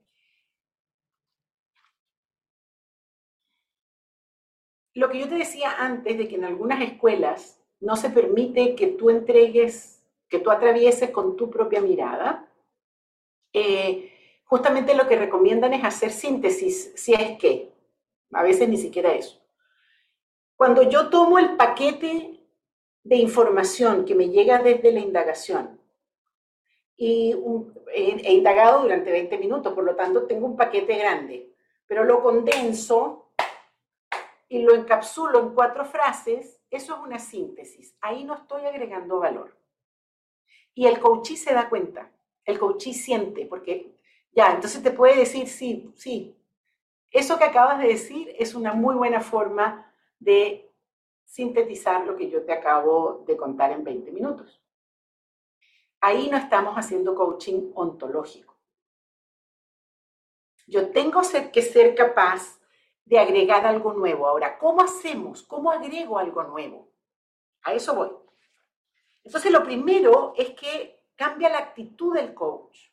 lo 4.93 5.09
que 5.09 5.19
yo 5.19 5.29
te 5.31 5.37
decía 5.37 5.77
antes 5.79 6.19
de 6.19 6.29
que 6.29 6.35
en 6.35 6.45
algunas 6.45 6.83
escuelas 6.83 7.65
no 7.81 7.97
se 7.97 8.11
permite 8.11 8.75
que 8.75 8.89
tú 8.89 9.09
entregues, 9.09 10.05
que 10.29 10.41
tú 10.41 10.51
atravieses 10.51 11.11
con 11.11 11.37
tu 11.37 11.49
propia 11.49 11.81
mirada, 11.81 12.53
eh, 13.55 14.13
justamente 14.45 14.95
lo 14.95 15.09
que 15.09 15.17
recomiendan 15.17 15.73
es 15.73 15.85
hacer 15.85 16.11
síntesis, 16.11 16.93
si 16.97 17.15
es 17.15 17.39
que, 17.39 17.68
a 18.33 18.43
veces 18.43 18.69
ni 18.69 18.77
siquiera 18.77 19.13
eso. 19.13 19.41
Cuando 20.57 20.83
yo 20.83 21.09
tomo 21.09 21.39
el 21.39 21.57
paquete 21.57 22.41
de 23.05 23.17
información 23.17 24.05
que 24.05 24.15
me 24.15 24.29
llega 24.29 24.63
desde 24.63 24.93
la 24.93 25.01
indagación 25.01 25.81
y 26.97 27.35
he, 27.95 28.33
indagado 28.33 28.83
durante 28.83 29.11
20 29.11 29.39
minutos, 29.39 29.73
por 29.73 29.85
lo 29.85 29.95
tanto 29.95 30.27
tengo 30.27 30.47
un 30.47 30.57
paquete 30.57 30.97
grande, 30.97 31.55
pero 31.87 32.05
lo 32.05 32.23
condenso 32.23 33.31
y 34.49 34.63
lo 34.63 34.75
encapsulo 34.75 35.41
en 35.41 35.55
cuatro 35.55 35.85
frases, 35.85 36.61
eso 36.71 36.95
es 36.95 37.01
una 37.01 37.19
síntesis. 37.19 37.97
Ahí 38.01 38.25
no 38.25 38.35
estoy 38.35 38.65
agregando 38.65 39.21
valor. 39.21 39.57
Y 40.75 40.87
el 40.87 40.99
coachí 40.99 41.37
se 41.37 41.55
da 41.55 41.69
cuenta, 41.69 42.11
el 42.45 42.59
coachí 42.59 42.95
siente, 42.95 43.47
porque 43.47 43.97
ya, 44.33 44.53
entonces 44.53 44.83
te 44.83 44.91
puede 44.91 45.17
decir, 45.17 45.49
sí, 45.49 45.93
sí, 45.97 46.38
eso 47.11 47.39
que 47.39 47.45
acabas 47.45 47.79
de 47.79 47.89
decir 47.89 48.35
es 48.39 48.55
una 48.55 48.75
muy 48.75 48.95
buena 48.95 49.21
forma 49.21 49.93
de 50.19 50.71
sintetizar 51.25 52.07
lo 52.07 52.17
que 52.17 52.31
yo 52.31 52.45
te 52.45 52.53
acabo 52.53 53.25
de 53.27 53.37
contar 53.37 53.73
en 53.73 53.85
20 53.85 54.11
minutos. 54.13 54.63
Ahí 56.01 56.29
no 56.31 56.37
estamos 56.37 56.75
haciendo 56.75 57.15
coaching 57.15 57.73
ontológico. 57.75 58.57
Yo 60.67 60.91
tengo 60.91 61.23
que 61.53 61.63
ser 61.63 61.95
capaz 61.95 62.61
de 63.05 63.19
agregar 63.19 63.67
algo 63.67 63.95
nuevo. 63.95 64.27
Ahora, 64.27 64.59
¿cómo 64.59 64.83
hacemos? 64.83 65.43
¿Cómo 65.43 65.71
agrego 65.71 66.19
algo 66.19 66.43
nuevo? 66.45 66.91
A 67.63 67.73
eso 67.73 67.95
voy. 67.95 68.11
Entonces, 69.25 69.51
lo 69.51 69.65
primero 69.65 70.35
es 70.37 70.51
que 70.51 71.05
cambia 71.17 71.49
la 71.49 71.59
actitud 71.59 72.15
del 72.15 72.35
coach. 72.35 72.88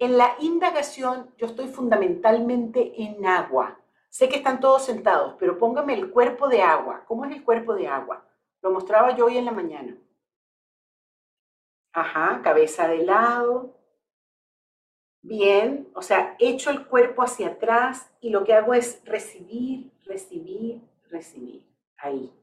En 0.00 0.16
la 0.16 0.34
indagación 0.40 1.30
yo 1.36 1.46
estoy 1.46 1.68
fundamentalmente 1.68 3.02
en 3.02 3.26
agua. 3.26 3.78
Sé 4.08 4.30
que 4.30 4.36
están 4.36 4.58
todos 4.58 4.86
sentados, 4.86 5.36
pero 5.38 5.58
póngame 5.58 5.92
el 5.92 6.10
cuerpo 6.10 6.48
de 6.48 6.62
agua. 6.62 7.04
¿Cómo 7.06 7.26
es 7.26 7.36
el 7.36 7.44
cuerpo 7.44 7.74
de 7.74 7.86
agua? 7.86 8.24
Lo 8.62 8.70
mostraba 8.70 9.14
yo 9.14 9.26
hoy 9.26 9.36
en 9.36 9.44
la 9.44 9.52
mañana. 9.52 9.94
Ajá, 11.92 12.40
cabeza 12.42 12.88
de 12.88 13.04
lado. 13.04 13.76
Bien, 15.20 15.90
o 15.94 16.00
sea, 16.00 16.34
echo 16.38 16.70
el 16.70 16.86
cuerpo 16.86 17.22
hacia 17.22 17.48
atrás 17.48 18.10
y 18.22 18.30
lo 18.30 18.42
que 18.42 18.54
hago 18.54 18.72
es 18.72 19.04
recibir, 19.04 19.92
recibir, 20.06 20.80
recibir. 21.10 21.66
Ahí. 21.98 22.39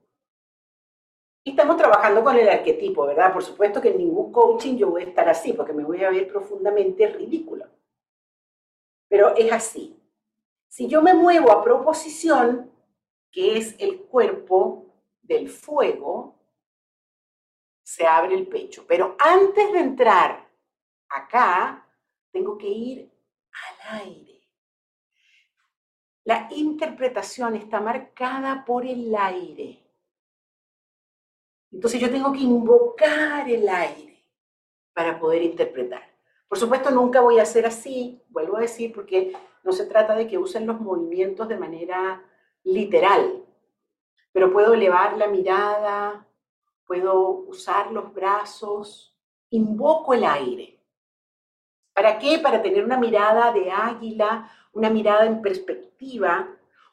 Estamos 1.50 1.78
trabajando 1.78 2.24
con 2.26 2.36
el 2.36 2.50
arquetipo, 2.50 3.06
¿verdad? 3.06 3.32
Por 3.32 3.42
supuesto 3.42 3.80
que 3.80 3.90
en 3.90 4.00
ningún 4.00 4.34
coaching 4.34 4.76
yo 4.76 4.90
voy 4.90 5.04
a 5.04 5.06
estar 5.06 5.30
así, 5.30 5.54
porque 5.54 5.72
me 5.72 5.86
voy 5.86 6.04
a 6.04 6.10
ver 6.10 6.28
profundamente 6.28 7.08
ridículo. 7.08 7.66
Pero 9.08 9.34
es 9.36 9.50
así. 9.52 9.98
Si 10.68 10.88
yo 10.88 11.02
me 11.02 11.14
muevo 11.14 11.52
a 11.52 11.64
proposición, 11.64 12.70
que 13.32 13.58
es 13.58 13.76
el 13.80 14.02
cuerpo 14.02 14.88
del 15.22 15.48
fuego, 15.48 16.36
se 17.82 18.06
abre 18.06 18.36
el 18.36 18.48
pecho. 18.48 18.86
Pero 18.86 19.16
antes 19.18 19.72
de 19.72 19.80
entrar 19.80 20.50
acá, 21.08 21.88
tengo 22.30 22.58
que 22.58 22.68
ir 22.68 23.12
al 23.54 24.02
aire. 24.02 24.42
La 26.26 26.50
interpretación 26.52 27.56
está 27.56 27.80
marcada 27.80 28.66
por 28.66 28.86
el 28.86 29.16
aire. 29.16 29.87
Entonces 31.72 32.00
yo 32.00 32.10
tengo 32.10 32.32
que 32.32 32.40
invocar 32.40 33.50
el 33.50 33.68
aire 33.68 34.24
para 34.94 35.20
poder 35.20 35.44
interpretar. 35.44 36.02
Por 36.48 36.58
supuesto, 36.58 36.92
nunca 36.92 37.22
voy 37.22 37.40
a 37.40 37.44
hacer 37.44 37.66
así, 37.66 38.24
vuelvo 38.30 38.58
a 38.58 38.62
decir, 38.62 38.94
porque 38.94 39.34
no 39.64 39.72
se 39.72 39.86
trata 39.86 40.16
de 40.16 40.28
que 40.28 40.38
usen 40.38 40.66
los 40.66 40.80
movimientos 40.80 41.48
de 41.48 41.58
manera 41.58 42.24
literal, 42.64 43.44
pero 44.32 44.52
puedo 44.52 44.74
elevar 44.74 45.18
la 45.18 45.28
mirada, 45.28 46.26
puedo 46.86 47.30
usar 47.30 47.92
los 47.92 48.14
brazos, 48.14 49.14
invoco 49.50 50.14
el 50.14 50.24
aire. 50.24 50.80
¿Para 51.94 52.18
qué? 52.18 52.40
Para 52.40 52.62
tener 52.62 52.86
una 52.86 52.98
mirada 52.98 53.52
de 53.52 53.72
águila, 53.72 54.50
una 54.72 54.90
mirada 54.90 55.26
en 55.26 55.42
perspectiva, 55.42 56.48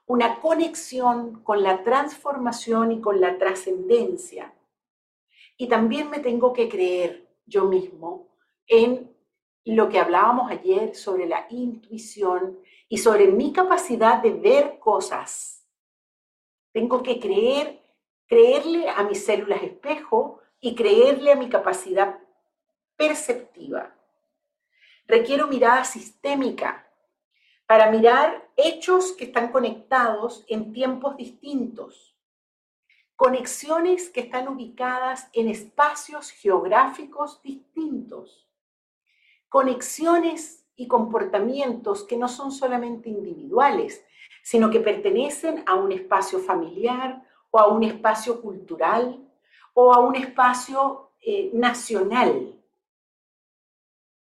una 0.06 0.40
conexión 0.40 1.42
con 1.44 1.62
la 1.62 1.84
transformación 1.84 2.92
y 2.92 3.00
con 3.00 3.20
la 3.20 3.38
trascendencia 3.38 4.53
y 5.56 5.68
también 5.68 6.10
me 6.10 6.18
tengo 6.18 6.52
que 6.52 6.68
creer 6.68 7.28
yo 7.46 7.64
mismo 7.64 8.28
en 8.66 9.14
lo 9.64 9.88
que 9.88 9.98
hablábamos 9.98 10.50
ayer 10.50 10.94
sobre 10.94 11.26
la 11.26 11.46
intuición 11.50 12.58
y 12.88 12.98
sobre 12.98 13.28
mi 13.28 13.52
capacidad 13.52 14.22
de 14.22 14.32
ver 14.32 14.78
cosas. 14.78 15.66
Tengo 16.72 17.02
que 17.02 17.18
creer, 17.18 17.80
creerle 18.26 18.88
a 18.88 19.04
mis 19.04 19.24
células 19.24 19.62
espejo 19.62 20.40
y 20.60 20.74
creerle 20.74 21.32
a 21.32 21.36
mi 21.36 21.48
capacidad 21.48 22.18
perceptiva. 22.96 23.94
Requiero 25.06 25.46
mirada 25.46 25.84
sistémica 25.84 26.88
para 27.66 27.90
mirar 27.90 28.50
hechos 28.56 29.12
que 29.12 29.24
están 29.24 29.50
conectados 29.50 30.44
en 30.48 30.72
tiempos 30.72 31.16
distintos, 31.16 32.13
conexiones 33.16 34.10
que 34.10 34.20
están 34.20 34.48
ubicadas 34.48 35.28
en 35.32 35.48
espacios 35.48 36.30
geográficos 36.30 37.40
distintos, 37.42 38.48
conexiones 39.48 40.66
y 40.76 40.88
comportamientos 40.88 42.02
que 42.02 42.16
no 42.16 42.28
son 42.28 42.50
solamente 42.50 43.08
individuales, 43.08 44.04
sino 44.42 44.70
que 44.70 44.80
pertenecen 44.80 45.62
a 45.66 45.74
un 45.74 45.92
espacio 45.92 46.40
familiar 46.40 47.22
o 47.50 47.58
a 47.58 47.68
un 47.68 47.84
espacio 47.84 48.42
cultural 48.42 49.20
o 49.74 49.92
a 49.92 50.00
un 50.00 50.16
espacio 50.16 51.12
eh, 51.20 51.50
nacional. 51.54 52.52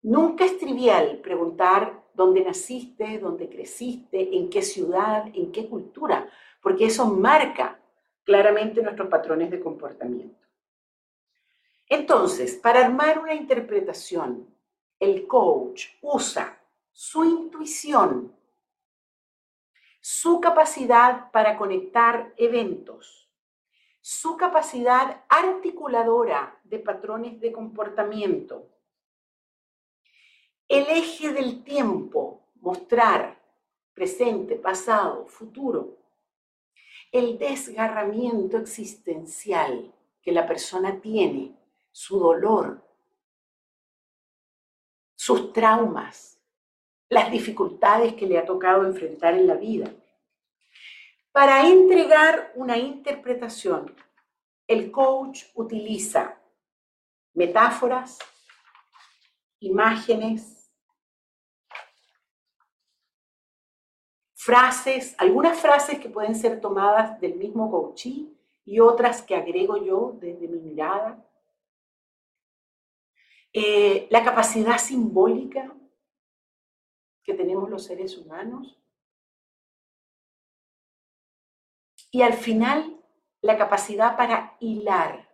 Nunca 0.02 0.44
es 0.44 0.58
trivial 0.58 1.18
preguntar 1.22 2.04
dónde 2.14 2.44
naciste, 2.44 3.18
dónde 3.18 3.48
creciste, 3.48 4.36
en 4.36 4.50
qué 4.50 4.62
ciudad, 4.62 5.26
en 5.34 5.50
qué 5.50 5.66
cultura, 5.66 6.28
porque 6.62 6.86
eso 6.86 7.06
marca 7.06 7.80
claramente 8.26 8.82
nuestros 8.82 9.08
patrones 9.08 9.50
de 9.52 9.60
comportamiento. 9.60 10.46
Entonces, 11.88 12.56
para 12.56 12.84
armar 12.84 13.20
una 13.20 13.32
interpretación, 13.32 14.52
el 14.98 15.28
coach 15.28 15.86
usa 16.02 16.60
su 16.90 17.24
intuición, 17.24 18.34
su 20.00 20.40
capacidad 20.40 21.30
para 21.30 21.56
conectar 21.56 22.34
eventos, 22.36 23.30
su 24.00 24.36
capacidad 24.36 25.24
articuladora 25.28 26.58
de 26.64 26.80
patrones 26.80 27.40
de 27.40 27.52
comportamiento, 27.52 28.68
el 30.68 30.84
eje 30.88 31.32
del 31.32 31.62
tiempo, 31.62 32.48
mostrar 32.56 33.40
presente, 33.94 34.56
pasado, 34.56 35.26
futuro, 35.26 35.96
el 37.18 37.38
desgarramiento 37.38 38.58
existencial 38.58 39.92
que 40.22 40.32
la 40.32 40.46
persona 40.46 41.00
tiene, 41.00 41.54
su 41.92 42.18
dolor, 42.18 42.82
sus 45.14 45.52
traumas, 45.52 46.38
las 47.08 47.30
dificultades 47.30 48.14
que 48.14 48.26
le 48.26 48.38
ha 48.38 48.44
tocado 48.44 48.84
enfrentar 48.84 49.34
en 49.34 49.46
la 49.46 49.54
vida. 49.54 49.92
Para 51.32 51.68
entregar 51.68 52.52
una 52.54 52.76
interpretación, 52.76 53.94
el 54.66 54.90
coach 54.90 55.44
utiliza 55.54 56.38
metáforas, 57.34 58.18
imágenes, 59.60 60.55
frases, 64.46 65.16
algunas 65.18 65.58
frases 65.58 65.98
que 65.98 66.08
pueden 66.08 66.36
ser 66.36 66.60
tomadas 66.60 67.20
del 67.20 67.34
mismo 67.34 67.68
coachí 67.68 68.32
y 68.64 68.78
otras 68.78 69.20
que 69.20 69.34
agrego 69.34 69.76
yo 69.84 70.16
desde 70.20 70.46
mi 70.46 70.60
mirada. 70.60 71.20
Eh, 73.52 74.06
la 74.08 74.22
capacidad 74.22 74.78
simbólica 74.78 75.74
que 77.24 77.34
tenemos 77.34 77.68
los 77.68 77.82
seres 77.82 78.16
humanos. 78.16 78.78
Y 82.12 82.22
al 82.22 82.34
final, 82.34 83.00
la 83.40 83.58
capacidad 83.58 84.16
para 84.16 84.56
hilar. 84.60 85.28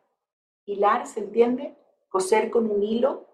Hilar, 0.65 1.07
¿se 1.07 1.21
entiende? 1.21 1.77
Coser 2.09 2.51
con 2.51 2.71
un 2.71 2.83
hilo. 2.83 3.27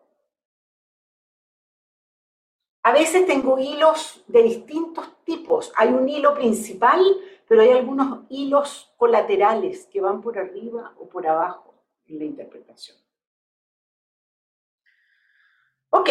A 2.89 2.93
veces 2.93 3.27
tengo 3.27 3.59
hilos 3.59 4.25
de 4.29 4.43
distintos 4.43 5.23
tipos. 5.23 5.71
Hay 5.77 5.91
un 5.91 6.09
hilo 6.09 6.33
principal, 6.33 7.05
pero 7.47 7.61
hay 7.61 7.73
algunos 7.73 8.21
hilos 8.31 8.95
colaterales 8.97 9.85
que 9.93 10.01
van 10.01 10.23
por 10.23 10.39
arriba 10.39 10.95
o 10.99 11.07
por 11.07 11.27
abajo 11.27 11.75
en 12.07 12.19
la 12.19 12.25
interpretación. 12.25 12.97
Ok. 15.91 16.09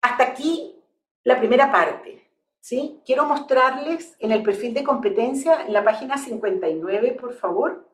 Hasta 0.00 0.24
aquí 0.24 0.82
la 1.22 1.38
primera 1.38 1.70
parte. 1.70 2.28
¿sí? 2.58 3.00
Quiero 3.06 3.24
mostrarles 3.26 4.16
en 4.18 4.32
el 4.32 4.42
perfil 4.42 4.74
de 4.74 4.82
competencia, 4.82 5.64
en 5.64 5.72
la 5.72 5.84
página 5.84 6.18
59, 6.18 7.12
por 7.20 7.34
favor. 7.34 7.88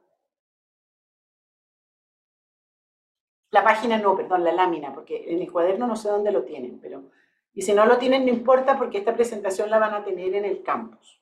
La 3.50 3.64
página 3.64 3.98
no, 3.98 4.16
perdón, 4.16 4.44
la 4.44 4.52
lámina, 4.52 4.92
porque 4.92 5.32
en 5.32 5.40
el 5.40 5.50
cuaderno 5.50 5.86
no 5.86 5.96
sé 5.96 6.08
dónde 6.08 6.32
lo 6.32 6.44
tienen, 6.44 6.78
pero... 6.80 7.10
Y 7.54 7.62
si 7.62 7.72
no 7.72 7.86
lo 7.86 7.98
tienen, 7.98 8.24
no 8.24 8.30
importa 8.30 8.78
porque 8.78 8.98
esta 8.98 9.14
presentación 9.14 9.70
la 9.70 9.78
van 9.78 9.94
a 9.94 10.04
tener 10.04 10.34
en 10.34 10.44
el 10.44 10.62
campus. 10.62 11.20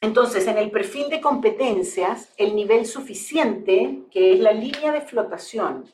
Entonces, 0.00 0.46
en 0.48 0.58
el 0.58 0.70
perfil 0.70 1.08
de 1.10 1.20
competencias, 1.20 2.32
el 2.36 2.56
nivel 2.56 2.86
suficiente, 2.86 4.02
que 4.10 4.32
es 4.32 4.40
la 4.40 4.52
línea 4.52 4.92
de 4.92 5.00
flotación, 5.00 5.84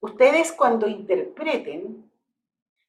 ustedes 0.00 0.50
cuando 0.52 0.88
interpreten, 0.88 2.10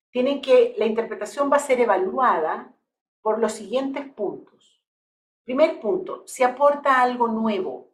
tienen 0.10 0.42
que, 0.42 0.74
la 0.78 0.86
interpretación 0.86 1.52
va 1.52 1.58
a 1.58 1.60
ser 1.60 1.80
evaluada 1.80 2.74
por 3.22 3.38
los 3.38 3.52
siguientes 3.52 4.08
puntos. 4.14 4.82
Primer 5.44 5.80
punto, 5.80 6.24
si 6.26 6.42
aporta 6.42 7.02
algo 7.02 7.28
nuevo. 7.28 7.90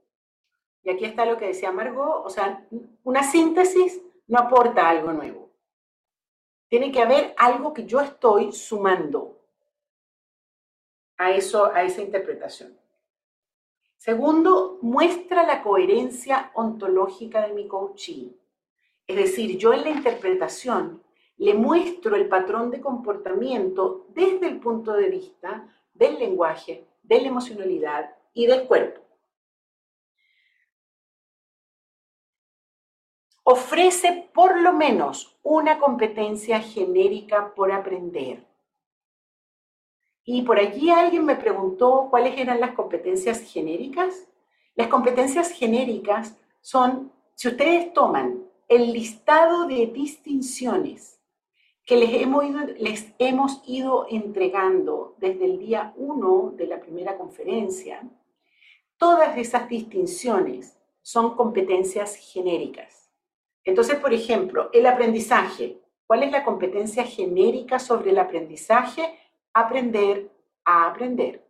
Y 0.83 0.89
aquí 0.89 1.05
está 1.05 1.25
lo 1.25 1.37
que 1.37 1.47
decía 1.47 1.71
Margot, 1.71 2.25
o 2.25 2.29
sea, 2.29 2.67
una 3.03 3.23
síntesis 3.23 4.01
no 4.27 4.39
aporta 4.39 4.89
algo 4.89 5.11
nuevo. 5.13 5.49
Tiene 6.67 6.91
que 6.91 7.01
haber 7.01 7.33
algo 7.37 7.73
que 7.73 7.85
yo 7.85 7.99
estoy 7.99 8.51
sumando 8.51 9.37
a, 11.17 11.31
eso, 11.31 11.65
a 11.65 11.83
esa 11.83 12.01
interpretación. 12.01 12.77
Segundo, 13.97 14.79
muestra 14.81 15.45
la 15.45 15.61
coherencia 15.61 16.51
ontológica 16.55 17.45
de 17.45 17.53
mi 17.53 17.67
coaching. 17.67 18.29
Es 19.05 19.15
decir, 19.15 19.57
yo 19.57 19.73
en 19.73 19.83
la 19.83 19.89
interpretación 19.89 21.03
le 21.37 21.53
muestro 21.53 22.15
el 22.15 22.27
patrón 22.27 22.71
de 22.71 22.81
comportamiento 22.81 24.05
desde 24.09 24.47
el 24.47 24.59
punto 24.59 24.93
de 24.93 25.09
vista 25.09 25.67
del 25.93 26.17
lenguaje, 26.17 26.87
de 27.03 27.21
la 27.21 27.27
emocionalidad 27.27 28.15
y 28.33 28.47
del 28.47 28.65
cuerpo. 28.65 29.00
Ofrece 33.51 34.29
por 34.33 34.61
lo 34.61 34.71
menos 34.71 35.37
una 35.43 35.77
competencia 35.77 36.61
genérica 36.61 37.53
por 37.53 37.73
aprender. 37.73 38.47
Y 40.23 40.43
por 40.43 40.57
allí 40.57 40.89
alguien 40.89 41.25
me 41.25 41.35
preguntó 41.35 42.07
cuáles 42.09 42.39
eran 42.39 42.61
las 42.61 42.71
competencias 42.71 43.41
genéricas. 43.41 44.25
Las 44.73 44.87
competencias 44.87 45.51
genéricas 45.51 46.37
son, 46.61 47.11
si 47.35 47.49
ustedes 47.49 47.91
toman 47.91 48.41
el 48.69 48.93
listado 48.93 49.67
de 49.67 49.87
distinciones 49.87 51.19
que 51.85 51.97
les 51.97 52.21
hemos 52.21 52.45
ido, 52.45 52.59
les 52.77 53.13
hemos 53.19 53.61
ido 53.67 54.05
entregando 54.09 55.15
desde 55.17 55.43
el 55.43 55.59
día 55.59 55.93
1 55.97 56.53
de 56.55 56.67
la 56.67 56.79
primera 56.79 57.17
conferencia, 57.17 58.01
todas 58.95 59.37
esas 59.37 59.67
distinciones 59.67 60.77
son 61.01 61.35
competencias 61.35 62.15
genéricas. 62.15 63.00
Entonces, 63.63 63.95
por 63.95 64.13
ejemplo, 64.13 64.69
el 64.73 64.85
aprendizaje. 64.85 65.79
¿Cuál 66.07 66.23
es 66.23 66.31
la 66.31 66.43
competencia 66.43 67.03
genérica 67.05 67.79
sobre 67.79 68.11
el 68.11 68.19
aprendizaje? 68.19 69.17
aprender 69.53 70.31
a 70.65 70.87
aprender. 70.87 71.45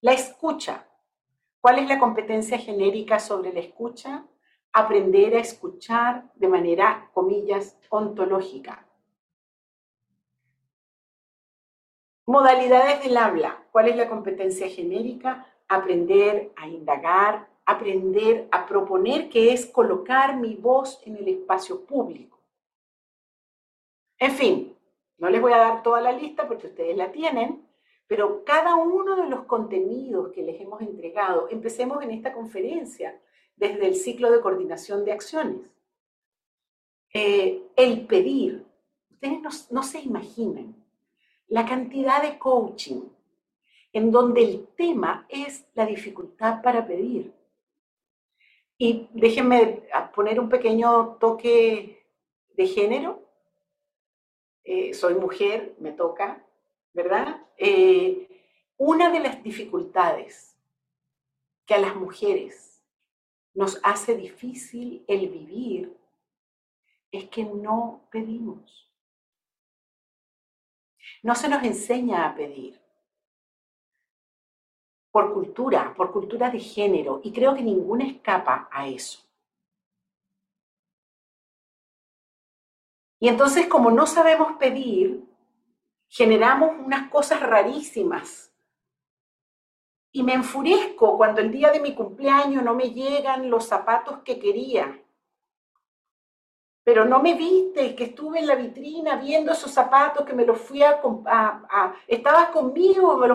La 0.00 0.12
escucha. 0.12 0.86
¿Cuál 1.60 1.78
es 1.78 1.88
la 1.88 1.98
competencia 1.98 2.58
genérica 2.58 3.18
sobre 3.18 3.52
la 3.52 3.60
escucha? 3.60 4.26
Aprender 4.72 5.36
a 5.36 5.40
escuchar 5.40 6.32
de 6.34 6.48
manera, 6.48 7.10
comillas, 7.12 7.78
ontológica. 7.88 8.86
Modalidades 12.26 13.02
del 13.02 13.16
habla. 13.16 13.64
¿Cuál 13.70 13.88
es 13.88 13.96
la 13.96 14.08
competencia 14.08 14.68
genérica? 14.68 15.46
Aprender 15.68 16.52
a 16.56 16.66
indagar, 16.66 17.48
aprender 17.64 18.48
a 18.50 18.66
proponer, 18.66 19.28
que 19.28 19.52
es 19.52 19.66
colocar 19.66 20.36
mi 20.36 20.54
voz 20.56 21.00
en 21.04 21.16
el 21.16 21.28
espacio 21.28 21.84
público. 21.84 22.40
En 24.18 24.32
fin, 24.32 24.76
no 25.18 25.30
les 25.30 25.40
voy 25.40 25.52
a 25.52 25.58
dar 25.58 25.82
toda 25.82 26.00
la 26.00 26.12
lista 26.12 26.46
porque 26.46 26.68
ustedes 26.68 26.96
la 26.96 27.12
tienen, 27.12 27.66
pero 28.06 28.44
cada 28.44 28.74
uno 28.74 29.16
de 29.16 29.28
los 29.28 29.44
contenidos 29.44 30.32
que 30.32 30.42
les 30.42 30.60
hemos 30.60 30.80
entregado, 30.82 31.48
empecemos 31.50 32.02
en 32.02 32.10
esta 32.10 32.32
conferencia 32.32 33.20
desde 33.56 33.86
el 33.86 33.94
ciclo 33.94 34.30
de 34.30 34.40
coordinación 34.40 35.04
de 35.04 35.12
acciones. 35.12 35.70
Eh, 37.14 37.62
el 37.76 38.06
pedir, 38.06 38.64
ustedes 39.10 39.40
no, 39.40 39.50
no 39.70 39.82
se 39.82 40.00
imaginan 40.00 40.74
la 41.48 41.66
cantidad 41.66 42.22
de 42.22 42.38
coaching 42.38 43.02
en 43.92 44.10
donde 44.10 44.42
el 44.42 44.66
tema 44.76 45.26
es 45.28 45.66
la 45.74 45.84
dificultad 45.84 46.62
para 46.62 46.86
pedir. 46.86 47.32
Y 48.84 49.08
déjenme 49.12 49.84
poner 50.12 50.40
un 50.40 50.48
pequeño 50.48 51.16
toque 51.20 52.04
de 52.56 52.66
género 52.66 53.22
eh, 54.64 54.92
soy 54.92 55.14
mujer, 55.14 55.76
me 55.78 55.92
toca, 55.92 56.44
¿verdad? 56.92 57.46
Eh, 57.58 58.26
una 58.76 59.12
de 59.12 59.20
las 59.20 59.40
dificultades 59.40 60.58
que 61.64 61.74
a 61.74 61.78
las 61.78 61.94
mujeres 61.94 62.82
nos 63.54 63.78
hace 63.84 64.16
difícil 64.16 65.04
el 65.06 65.28
vivir 65.28 65.96
es 67.12 67.28
que 67.28 67.44
no 67.44 68.08
pedimos. 68.10 68.90
No 71.22 71.36
se 71.36 71.48
nos 71.48 71.62
enseña 71.62 72.26
a 72.26 72.34
pedir. 72.34 72.81
Por 75.12 75.32
cultura, 75.32 75.94
por 75.94 76.10
cultura 76.10 76.50
de 76.50 76.58
género, 76.58 77.20
y 77.22 77.32
creo 77.32 77.54
que 77.54 77.62
ninguna 77.62 78.04
escapa 78.06 78.68
a 78.72 78.88
eso. 78.88 79.20
Y 83.20 83.28
entonces, 83.28 83.68
como 83.68 83.90
no 83.90 84.06
sabemos 84.06 84.54
pedir, 84.58 85.22
generamos 86.08 86.72
unas 86.78 87.10
cosas 87.10 87.40
rarísimas. 87.40 88.52
Y 90.12 90.22
me 90.22 90.34
enfurezco 90.34 91.16
cuando 91.16 91.40
el 91.40 91.52
día 91.52 91.70
de 91.70 91.80
mi 91.80 91.94
cumpleaños 91.94 92.64
no 92.64 92.74
me 92.74 92.90
llegan 92.90 93.48
los 93.48 93.66
zapatos 93.66 94.20
que 94.24 94.38
quería. 94.38 95.01
Pero 96.84 97.04
no 97.04 97.22
me 97.22 97.34
viste 97.34 97.94
que 97.94 98.04
estuve 98.04 98.40
en 98.40 98.46
la 98.46 98.56
vitrina 98.56 99.16
viendo 99.16 99.52
esos 99.52 99.70
zapatos 99.70 100.26
que 100.26 100.34
me 100.34 100.44
los 100.44 100.58
fui 100.60 100.82
a... 100.82 101.00
estabas 102.08 102.48
conmigo, 102.48 103.16
me, 103.18 103.28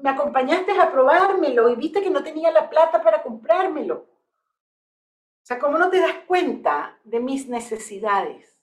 me 0.00 0.10
acompañaste 0.10 0.72
a 0.78 0.90
probármelo 0.90 1.68
y 1.68 1.76
viste 1.76 2.02
que 2.02 2.10
no 2.10 2.22
tenía 2.22 2.50
la 2.50 2.70
plata 2.70 3.02
para 3.02 3.22
comprármelo. 3.22 3.96
O 3.96 5.44
sea, 5.44 5.58
¿cómo 5.58 5.76
no 5.76 5.90
te 5.90 6.00
das 6.00 6.14
cuenta 6.26 6.98
de 7.04 7.20
mis 7.20 7.48
necesidades? 7.48 8.56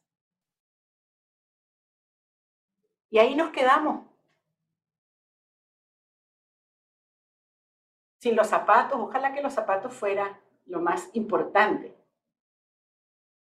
Y 3.12 3.20
ahí 3.20 3.36
nos 3.36 3.52
quedamos. 3.52 4.08
Sin 8.20 8.36
los 8.36 8.48
zapatos, 8.48 9.00
ojalá 9.00 9.34
que 9.34 9.42
los 9.42 9.54
zapatos 9.54 9.94
fuera 9.94 10.40
lo 10.66 10.82
más 10.82 11.10
importante. 11.14 11.99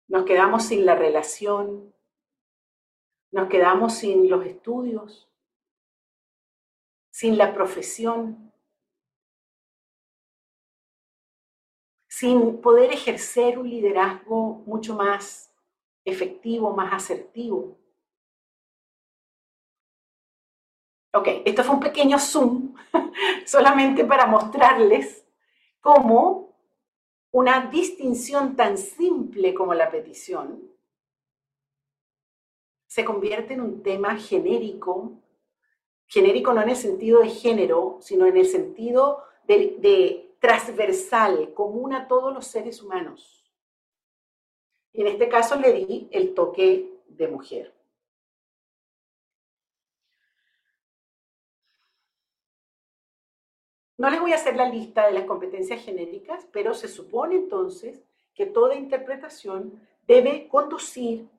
Nos 0.08 0.26
quedamos 0.26 0.66
sin 0.66 0.86
la 0.86 0.96
relación, 0.96 1.94
nos 3.32 3.50
quedamos 3.50 3.96
sin 3.96 4.30
los 4.30 4.46
estudios, 4.46 5.30
sin 7.12 7.38
la 7.38 7.54
profesión, 7.54 8.52
sin 12.08 12.62
poder 12.62 12.92
ejercer 12.92 13.58
un 13.58 13.70
liderazgo 13.70 14.64
mucho 14.66 14.96
más 14.96 15.52
efectivo, 16.06 16.76
más 16.76 16.94
asertivo. 16.94 17.78
Ok, 21.16 21.28
esto 21.46 21.64
fue 21.64 21.76
un 21.76 21.82
pequeño 21.82 22.18
zoom 22.18 22.76
solamente 23.46 24.04
para 24.04 24.26
mostrarles 24.26 25.26
cómo 25.80 26.43
una 27.34 27.68
distinción 27.72 28.56
tan 28.56 28.78
simple 28.78 29.54
como 29.56 29.74
la 29.74 29.90
petición 29.90 30.72
se 32.86 33.04
convierte 33.04 33.56
en 33.56 33.62
un 33.62 33.82
tema 33.82 34.16
genérico, 34.18 35.14
genérico 36.06 36.54
no 36.54 36.62
en 36.62 36.70
el 36.70 36.76
sentido 36.76 37.22
de 37.22 37.30
género, 37.30 37.98
sino 38.02 38.28
en 38.28 38.38
el 38.38 38.46
sentido 38.46 39.24
de, 39.48 40.30
transversal, 40.40 41.54
común 41.56 41.94
a 41.94 42.08
todos 42.08 42.32
los 42.32 42.46
seres 42.46 42.84
humanos. 42.84 43.52
En 44.92 45.08
este 45.08 45.28
caso 45.28 45.56
le 45.56 45.74
di 45.74 46.08
el 46.12 46.36
toque 46.36 47.02
de 47.08 47.28
mujer. 47.30 47.73
No 54.04 54.10
les 54.10 54.20
voy 54.20 54.34
a 54.34 54.36
hacer 54.36 54.58
la 54.58 54.68
lista 54.68 55.08
de 55.08 55.14
las 55.14 55.24
competencias 55.24 55.82
genéricas, 55.82 56.46
pero 56.52 56.74
se 56.74 56.90
supone 56.90 57.36
entonces 57.36 58.04
que 58.36 58.46
toda 58.46 58.76
interpretación 58.76 59.80
debe 60.06 60.50
conducir 60.50 61.30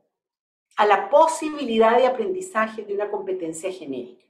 a 0.78 0.86
la 0.86 1.10
posibilidad 1.10 1.98
de 1.98 2.06
aprendizaje 2.06 2.82
de 2.82 2.94
una 2.94 3.10
competencia 3.10 3.70
genérica. 3.70 4.24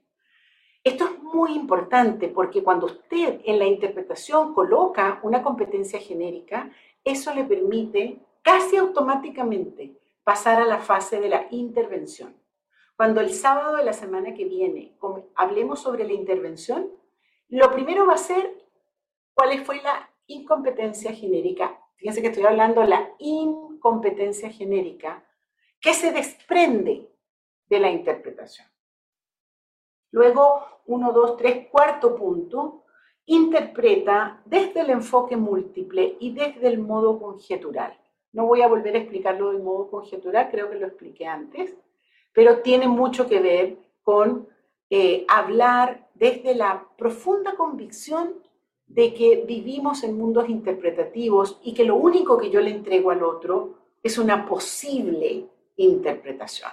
Esto 0.83 1.05
es 1.05 1.23
muy 1.23 1.55
importante 1.55 2.27
porque 2.27 2.65
cuando 2.65 2.87
usted 2.87 3.41
en 3.45 3.61
la 3.61 3.67
interpretación 3.67 4.53
coloca 4.53 5.21
una 5.23 5.41
competencia 5.41 6.01
genérica, 6.01 6.73
eso 7.05 7.33
le 7.33 7.45
permite 7.45 8.19
casi 8.43 8.77
automáticamente 8.77 9.93
pasar 10.25 10.61
a 10.61 10.67
la 10.67 10.79
fase 10.79 11.21
de 11.21 11.29
la 11.29 11.47
intervención. 11.53 12.35
Cuando 12.97 13.21
el 13.21 13.33
sábado 13.33 13.77
de 13.77 13.85
la 13.85 13.93
semana 13.93 14.35
que 14.35 14.45
viene 14.45 14.97
hablemos 15.37 15.79
sobre 15.79 16.05
la 16.05 16.15
intervención, 16.15 16.91
lo 17.49 17.71
primero 17.73 18.07
va 18.07 18.15
a 18.15 18.19
ser 18.19 18.65
cuál 19.35 19.65
fue 19.65 19.83
la 19.83 20.11
incompetencia 20.27 21.13
genérica. 21.13 21.81
Fíjense 21.97 22.23
que 22.23 22.29
estoy 22.29 22.45
hablando 22.45 22.81
de 22.81 22.89
la 22.89 23.11
incompetencia 23.19 24.51
genérica 24.51 25.25
que 25.81 25.95
se 25.95 26.13
desprende 26.13 27.11
de 27.67 27.79
la 27.79 27.91
interpretación. 27.91 28.67
Luego, 30.11 30.65
uno, 30.87 31.13
dos, 31.13 31.37
tres, 31.37 31.69
cuarto 31.71 32.15
punto, 32.15 32.85
interpreta 33.27 34.41
desde 34.45 34.81
el 34.81 34.91
enfoque 34.91 35.37
múltiple 35.37 36.17
y 36.21 36.33
desde 36.33 36.69
el 36.69 36.79
modo 36.79 37.19
conjetural. 37.19 37.99
No 38.33 38.47
voy 38.47 38.63
a 38.63 38.69
volver 38.69 38.95
a 38.95 38.99
explicarlo 38.99 39.53
del 39.53 39.63
modo 39.63 39.91
conjetural, 39.91 40.51
creo 40.51 40.71
que 40.71 40.77
lo 40.77 40.87
expliqué 40.87 41.27
antes, 41.27 41.75
pero 42.33 42.61
tiene 42.61 42.89
mucho 42.89 43.29
que 43.29 43.41
ver 43.41 43.77
con 44.03 44.49
eh, 44.97 45.25
hablar 45.27 46.09
desde 46.15 46.55
la 46.55 46.87
profunda 46.97 47.57
convicción 47.57 48.35
de 48.87 49.13
que 49.13 49.43
vivimos 49.45 50.05
en 50.05 50.17
mundos 50.17 50.49
interpretativos 50.49 51.59
y 51.65 51.75
que 51.75 51.83
lo 51.83 51.97
único 51.97 52.39
que 52.39 52.49
yo 52.49 52.61
le 52.61 52.71
entrego 52.71 53.11
al 53.11 53.25
otro 53.25 53.75
es 54.05 54.19
una 54.19 54.47
posible 54.47 55.49
interpretación. 55.75 56.71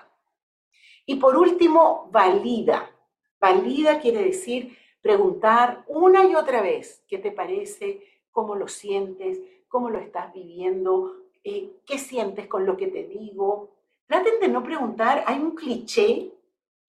Y 1.08 1.16
por 1.16 1.36
último, 1.36 2.10
valida. 2.12 2.92
Valida 3.40 4.00
quiere 4.00 4.22
decir 4.22 4.78
preguntar 5.02 5.84
una 5.88 6.24
y 6.24 6.36
otra 6.36 6.62
vez 6.62 7.04
qué 7.08 7.18
te 7.18 7.32
parece, 7.32 8.04
cómo 8.30 8.54
lo 8.54 8.68
sientes, 8.68 9.42
cómo 9.68 9.90
lo 9.90 9.98
estás 9.98 10.32
viviendo, 10.32 11.16
eh, 11.44 11.72
qué 11.88 11.98
sientes 11.98 12.46
con 12.46 12.68
lo 12.68 12.78
que 12.78 12.86
te 12.86 13.04
digo. 13.04 13.72
Traten 14.06 14.40
de 14.40 14.48
no 14.48 14.62
preguntar, 14.62 15.24
hay 15.26 15.40
un 15.40 15.56
cliché 15.56 16.32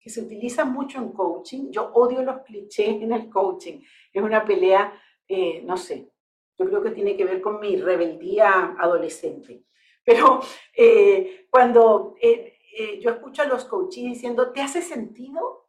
que 0.02 0.10
se 0.10 0.20
utiliza 0.20 0.64
mucho 0.64 0.98
en 0.98 1.12
coaching. 1.12 1.70
Yo 1.70 1.92
odio 1.94 2.22
los 2.22 2.42
clichés 2.42 2.88
en 2.88 3.12
el 3.12 3.30
coaching. 3.30 3.80
Es 4.12 4.22
una 4.22 4.44
pelea, 4.44 5.00
eh, 5.28 5.62
no 5.62 5.76
sé, 5.76 6.10
yo 6.58 6.66
creo 6.66 6.82
que 6.82 6.90
tiene 6.90 7.16
que 7.16 7.24
ver 7.24 7.40
con 7.40 7.60
mi 7.60 7.76
rebeldía 7.76 8.74
adolescente. 8.78 9.64
Pero 10.04 10.40
eh, 10.76 11.46
cuando 11.48 12.16
eh, 12.20 12.58
yo 13.00 13.10
escucho 13.10 13.42
a 13.42 13.46
los 13.46 13.64
coaches 13.64 14.02
diciendo, 14.02 14.50
¿te 14.50 14.60
hace 14.60 14.82
sentido? 14.82 15.68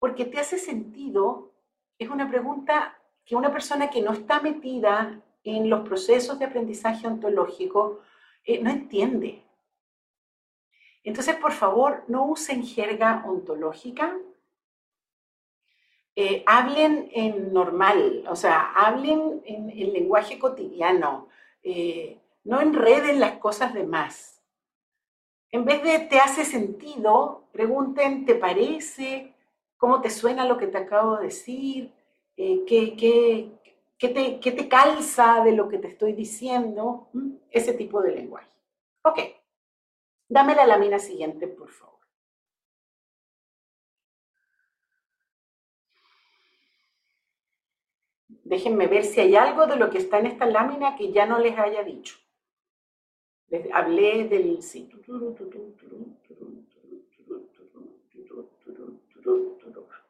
Porque 0.00 0.24
te 0.24 0.40
hace 0.40 0.58
sentido 0.58 1.54
es 1.98 2.08
una 2.08 2.28
pregunta 2.28 2.98
que 3.24 3.36
una 3.36 3.52
persona 3.52 3.90
que 3.90 4.00
no 4.00 4.12
está 4.12 4.40
metida 4.40 5.22
en 5.44 5.68
los 5.68 5.86
procesos 5.86 6.38
de 6.38 6.46
aprendizaje 6.46 7.06
ontológico 7.06 8.00
no 8.62 8.70
entiende. 8.70 9.44
Entonces, 11.02 11.36
por 11.36 11.52
favor, 11.52 12.04
no 12.08 12.26
usen 12.26 12.64
jerga 12.64 13.24
ontológica. 13.26 14.16
Eh, 16.16 16.42
hablen 16.46 17.08
en 17.12 17.52
normal, 17.52 18.24
o 18.28 18.36
sea, 18.36 18.72
hablen 18.74 19.42
en, 19.44 19.70
el 19.70 19.92
lenguaje 19.92 20.38
cotidiano. 20.38 21.28
Eh, 21.62 22.18
no 22.44 22.60
enreden 22.60 23.20
las 23.20 23.38
cosas 23.38 23.72
de 23.72 23.84
más. 23.84 24.42
En 25.50 25.64
vez 25.64 25.82
de 25.82 25.98
te 26.00 26.18
hace 26.18 26.44
sentido, 26.44 27.44
pregunten, 27.52 28.24
¿te 28.24 28.34
parece? 28.34 29.34
¿Cómo 29.78 30.00
te 30.00 30.10
suena 30.10 30.44
lo 30.44 30.58
que 30.58 30.66
te 30.66 30.78
acabo 30.78 31.16
de 31.16 31.24
decir? 31.24 31.90
Eh, 32.36 32.64
¿qué, 32.66 32.96
qué, 32.96 34.08
te, 34.08 34.40
¿Qué 34.40 34.52
te 34.52 34.68
calza 34.68 35.42
de 35.42 35.52
lo 35.52 35.68
que 35.68 35.78
te 35.78 35.88
estoy 35.88 36.12
diciendo? 36.12 37.08
¿Mm? 37.12 37.32
Ese 37.50 37.72
tipo 37.72 38.02
de 38.02 38.12
lenguaje. 38.12 38.50
Ok. 39.02 39.39
Dame 40.30 40.54
la 40.54 40.64
lámina 40.64 41.00
siguiente, 41.00 41.48
por 41.48 41.70
favor. 41.70 41.98
Déjenme 48.44 48.86
ver 48.86 49.04
si 49.04 49.20
hay 49.20 49.34
algo 49.34 49.66
de 49.66 49.74
lo 49.74 49.90
que 49.90 49.98
está 49.98 50.20
en 50.20 50.26
esta 50.26 50.46
lámina 50.46 50.94
que 50.94 51.10
ya 51.10 51.26
no 51.26 51.40
les 51.40 51.58
haya 51.58 51.82
dicho. 51.82 52.16
Les 53.48 53.72
hablé 53.72 54.28
del... 54.28 54.62
Sí. 54.62 54.88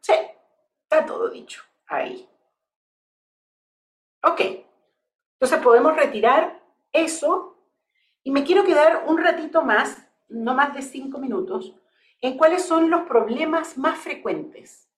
Sí, 0.01 0.12
está 0.83 1.07
todo 1.07 1.31
dicho 1.31 1.62
ahí. 1.87 2.29
Ok, 4.23 4.41
entonces 5.33 5.59
podemos 5.62 5.97
retirar 5.97 6.62
eso 6.93 7.57
y 8.23 8.31
me 8.31 8.45
quiero 8.45 8.64
quedar 8.64 9.05
un 9.07 9.16
ratito 9.16 9.62
más 9.62 10.09
no 10.31 10.55
más 10.55 10.74
de 10.74 10.83
cinco 10.83 11.18
minutos, 11.18 11.74
en 12.20 12.37
cuáles 12.37 12.64
son 12.64 12.91
los 12.91 13.03
problemas 13.03 13.76
más 13.78 13.99
frecuentes 13.99 14.89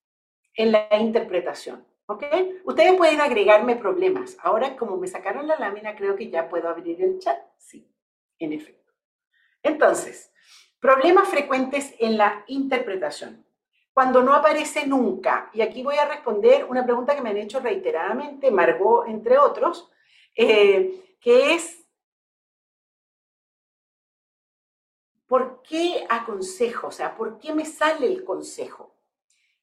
en 0.55 0.73
la 0.73 0.89
interpretación. 0.99 1.85
¿Ok? 2.07 2.25
Ustedes 2.65 2.95
pueden 2.95 3.21
agregarme 3.21 3.77
problemas. 3.77 4.37
Ahora, 4.43 4.77
como 4.77 4.97
me 4.97 5.07
sacaron 5.07 5.47
la 5.47 5.59
lámina, 5.59 5.95
creo 5.95 6.17
que 6.17 6.29
ya 6.29 6.49
puedo 6.49 6.69
abrir 6.69 7.01
el 7.01 7.19
chat. 7.19 7.39
Sí, 7.57 7.89
en 8.39 8.53
efecto. 8.53 8.93
Entonces, 9.63 10.33
problemas 10.81 11.29
frecuentes 11.29 11.95
en 12.01 12.19
la 12.19 12.45
interpretación. 12.49 13.47
Cuando 13.93 14.23
no 14.23 14.35
aparece 14.35 14.87
nunca, 14.87 15.51
y 15.53 15.61
aquí 15.61 15.83
voy 15.83 15.97
a 15.97 16.07
responder 16.07 16.65
una 16.65 16.85
pregunta 16.85 17.15
que 17.15 17.21
me 17.21 17.31
han 17.31 17.37
hecho 17.37 17.61
reiteradamente, 17.61 18.51
Margot, 18.51 19.07
entre 19.07 19.39
otros, 19.39 19.91
eh, 20.35 21.17
que 21.21 21.55
es, 21.55 21.82
¿por 25.33 25.63
qué 25.63 26.05
aconsejo? 26.11 26.89
O 26.89 26.91
sea, 26.91 27.17
¿por 27.17 27.39
qué 27.39 27.55
me 27.55 27.65
sale 27.65 28.07
el 28.07 28.23
consejo? 28.23 28.93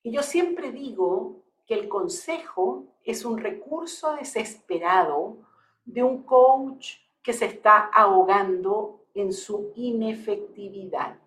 Y 0.02 0.12
yo 0.12 0.24
siempre 0.24 0.72
digo 0.72 1.44
que 1.68 1.76
el 1.76 1.88
consejo 1.88 2.88
es 3.04 3.24
un 3.24 3.38
recurso 3.38 4.14
desesperado 4.16 5.38
de 5.86 6.02
un 6.02 6.24
coach 6.24 6.96
que 7.22 7.34
se 7.34 7.46
está 7.46 7.82
ahogando 7.94 9.06
en 9.14 9.32
su 9.32 9.72
inefectividad. 9.76 11.20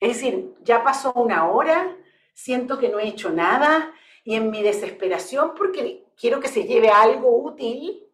Es 0.00 0.14
decir, 0.14 0.56
ya 0.64 0.82
pasó 0.82 1.12
una 1.12 1.48
hora, 1.48 1.96
siento 2.34 2.80
que 2.80 2.88
no 2.88 2.98
he 2.98 3.06
hecho 3.06 3.30
nada 3.30 3.94
y 4.24 4.34
en 4.34 4.50
mi 4.50 4.60
desesperación, 4.60 5.54
porque 5.56 6.04
quiero 6.16 6.40
que 6.40 6.48
se 6.48 6.64
lleve 6.64 6.88
algo 6.88 7.30
útil, 7.44 8.04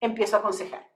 empiezo 0.00 0.36
a 0.36 0.38
aconsejar. 0.38 0.87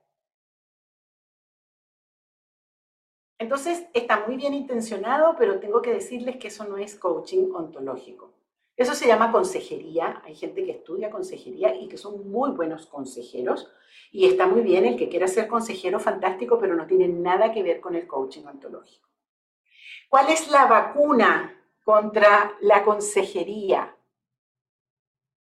Entonces, 3.43 3.85
está 3.93 4.25
muy 4.25 4.37
bien 4.37 4.53
intencionado, 4.53 5.35
pero 5.37 5.59
tengo 5.59 5.81
que 5.81 5.91
decirles 5.91 6.37
que 6.37 6.47
eso 6.47 6.63
no 6.63 6.77
es 6.77 6.95
coaching 6.95 7.51
ontológico. 7.53 8.31
Eso 8.77 8.95
se 8.95 9.05
llama 9.05 9.33
consejería. 9.33 10.21
Hay 10.23 10.33
gente 10.33 10.63
que 10.63 10.71
estudia 10.71 11.09
consejería 11.09 11.75
y 11.75 11.89
que 11.89 11.97
son 11.97 12.31
muy 12.31 12.51
buenos 12.51 12.87
consejeros. 12.87 13.69
Y 14.13 14.27
está 14.27 14.47
muy 14.47 14.61
bien 14.61 14.85
el 14.85 14.95
que 14.95 15.09
quiera 15.09 15.27
ser 15.27 15.49
consejero, 15.49 15.99
fantástico, 15.99 16.57
pero 16.57 16.73
no 16.73 16.87
tiene 16.87 17.09
nada 17.09 17.51
que 17.51 17.63
ver 17.63 17.81
con 17.81 17.95
el 17.95 18.07
coaching 18.07 18.45
ontológico. 18.45 19.09
¿Cuál 20.07 20.29
es 20.29 20.49
la 20.49 20.65
vacuna 20.65 21.53
contra 21.83 22.53
la 22.61 22.85
consejería? 22.85 23.93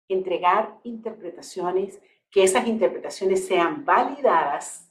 Entregar 0.09 0.81
interpretaciones, 0.83 2.03
que 2.29 2.43
esas 2.43 2.67
interpretaciones 2.67 3.47
sean 3.47 3.85
validadas 3.85 4.84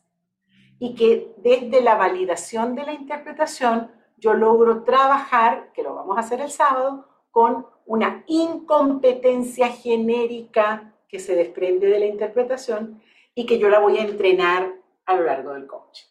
y 0.83 0.95
que 0.95 1.33
desde 1.37 1.79
la 1.79 1.95
validación 1.95 2.75
de 2.75 2.83
la 2.83 2.91
interpretación 2.91 3.89
yo 4.17 4.33
logro 4.33 4.83
trabajar, 4.83 5.71
que 5.71 5.81
lo 5.81 5.95
vamos 5.95 6.17
a 6.17 6.19
hacer 6.19 6.41
el 6.41 6.51
sábado, 6.51 7.07
con 7.31 7.65
una 7.85 8.25
incompetencia 8.27 9.69
genérica 9.69 10.93
que 11.07 11.19
se 11.19 11.35
desprende 11.35 11.87
de 11.87 11.99
la 11.99 12.05
interpretación 12.05 13.01
y 13.33 13.45
que 13.45 13.59
yo 13.59 13.69
la 13.69 13.79
voy 13.79 13.97
a 13.97 14.01
entrenar 14.01 14.73
a 15.05 15.15
lo 15.15 15.23
largo 15.23 15.53
del 15.53 15.67
coaching. 15.67 16.07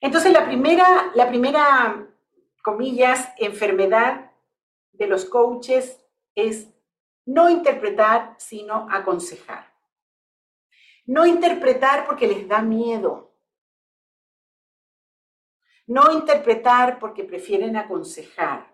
Entonces, 0.00 0.32
la 0.32 0.44
primera, 0.44 1.12
la 1.14 1.28
primera, 1.28 2.08
comillas, 2.64 3.28
enfermedad 3.38 4.32
de 4.90 5.06
los 5.06 5.24
coaches 5.24 6.04
es 6.34 6.66
no 7.26 7.48
interpretar, 7.48 8.34
sino 8.38 8.88
aconsejar. 8.90 9.69
No 11.06 11.26
interpretar 11.26 12.06
porque 12.06 12.26
les 12.26 12.46
da 12.46 12.62
miedo. 12.62 13.32
No 15.86 16.12
interpretar 16.12 16.98
porque 16.98 17.24
prefieren 17.24 17.76
aconsejar 17.76 18.70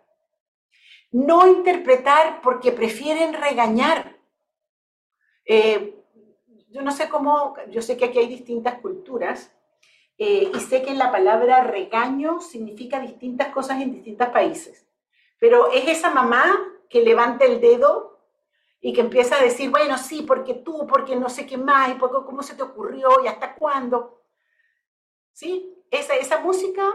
no 1.17 1.47
interpretar 1.47 2.41
porque 2.43 2.73
prefieren 2.73 3.33
regañar. 3.33 4.19
Eh, 5.45 5.95
yo 6.69 6.83
no 6.83 6.91
sé 6.91 7.09
cómo, 7.09 7.55
yo 7.71 7.81
sé 7.81 7.97
que 7.97 8.07
aquí 8.07 8.19
hay 8.19 8.27
distintas 8.27 8.81
culturas 8.81 9.51
eh, 10.19 10.51
y 10.55 10.61
sé 10.61 10.83
que 10.83 10.95
la 10.95 11.11
palabra 11.11 11.63
regaño 11.63 12.41
significa 12.41 13.01
distintas 13.01 13.49
cosas 13.49 13.81
en 13.81 13.93
distintos 13.93 14.29
países, 14.29 14.87
pero 15.39 15.71
es 15.73 15.89
esa 15.89 16.11
mamá 16.11 16.45
que 16.91 17.03
levanta 17.03 17.45
el 17.45 17.61
dedo 17.61 18.16
y 18.81 18.93
que 18.93 19.01
empieza 19.01 19.37
a 19.37 19.43
decir, 19.43 19.71
bueno, 19.71 19.99
sí, 19.99 20.23
porque 20.23 20.55
tú, 20.55 20.87
porque 20.87 21.17
no 21.17 21.29
sé 21.29 21.47
qué 21.47 21.57
más, 21.57 21.91
y 21.91 21.95
porque 21.95 22.25
cómo 22.25 22.43
se 22.43 22.55
te 22.55 22.63
ocurrió 22.63 23.09
y 23.25 23.27
hasta 23.27 23.55
cuándo. 23.55 24.23
¿Sí? 25.33 25.85
Esa, 25.91 26.15
esa 26.15 26.41
música 26.41 26.95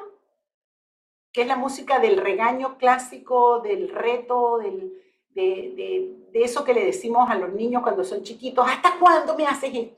que 1.31 1.41
es 1.41 1.47
la 1.47 1.55
música 1.55 1.99
del 1.99 2.17
regaño 2.17 2.77
clásico, 2.77 3.59
del 3.61 3.89
reto, 3.89 4.59
de, 4.59 6.17
eso 6.33 6.63
que 6.63 6.73
le 6.73 6.85
decimos 6.85 7.29
a 7.29 7.35
los 7.35 7.53
niños 7.53 7.83
cuando 7.83 8.03
son 8.03 8.23
chiquitos, 8.23 8.67
¿hasta 8.67 8.97
cuándo 8.99 9.35
me 9.35 9.45
haces 9.45 9.71
esto? 9.73 9.97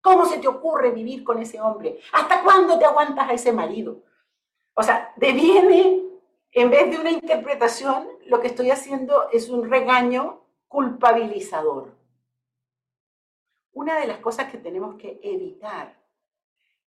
¿Cómo 0.00 0.24
se 0.24 0.38
te 0.38 0.48
ocurre 0.48 0.90
vivir 0.90 1.24
con 1.24 1.40
ese 1.42 1.60
hombre? 1.60 1.98
¿Hasta 2.12 2.42
cuándo 2.42 2.78
te 2.78 2.84
aguantas 2.84 3.28
a 3.28 3.32
ese 3.32 3.52
marido? 3.52 4.02
O 4.74 4.82
sea, 4.82 5.12
deviene, 5.16 6.02
en 6.52 6.70
vez 6.70 6.90
de 6.90 6.98
una 6.98 7.10
interpretación, 7.10 8.08
lo 8.26 8.40
que 8.40 8.46
estoy 8.46 8.70
haciendo 8.70 9.28
es 9.32 9.50
un 9.50 9.68
regaño 9.68 10.40
culpabilizador. 10.68 11.96
Una 13.72 13.98
de 13.98 14.06
las 14.06 14.20
cosas 14.20 14.48
que 14.50 14.58
tenemos 14.58 14.96
que 14.96 15.18
evitar 15.22 15.98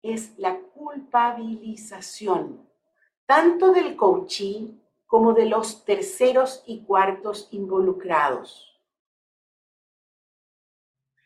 es 0.03 0.39
la 0.39 0.61
culpabilización 0.61 2.70
tanto 3.31 3.72
del 3.72 3.95
coaching 3.95 4.76
como 5.07 5.35
de 5.35 5.45
los 5.45 5.85
terceros 5.85 6.64
y 6.66 6.83
cuartos 6.83 7.47
involucrados. 7.53 8.76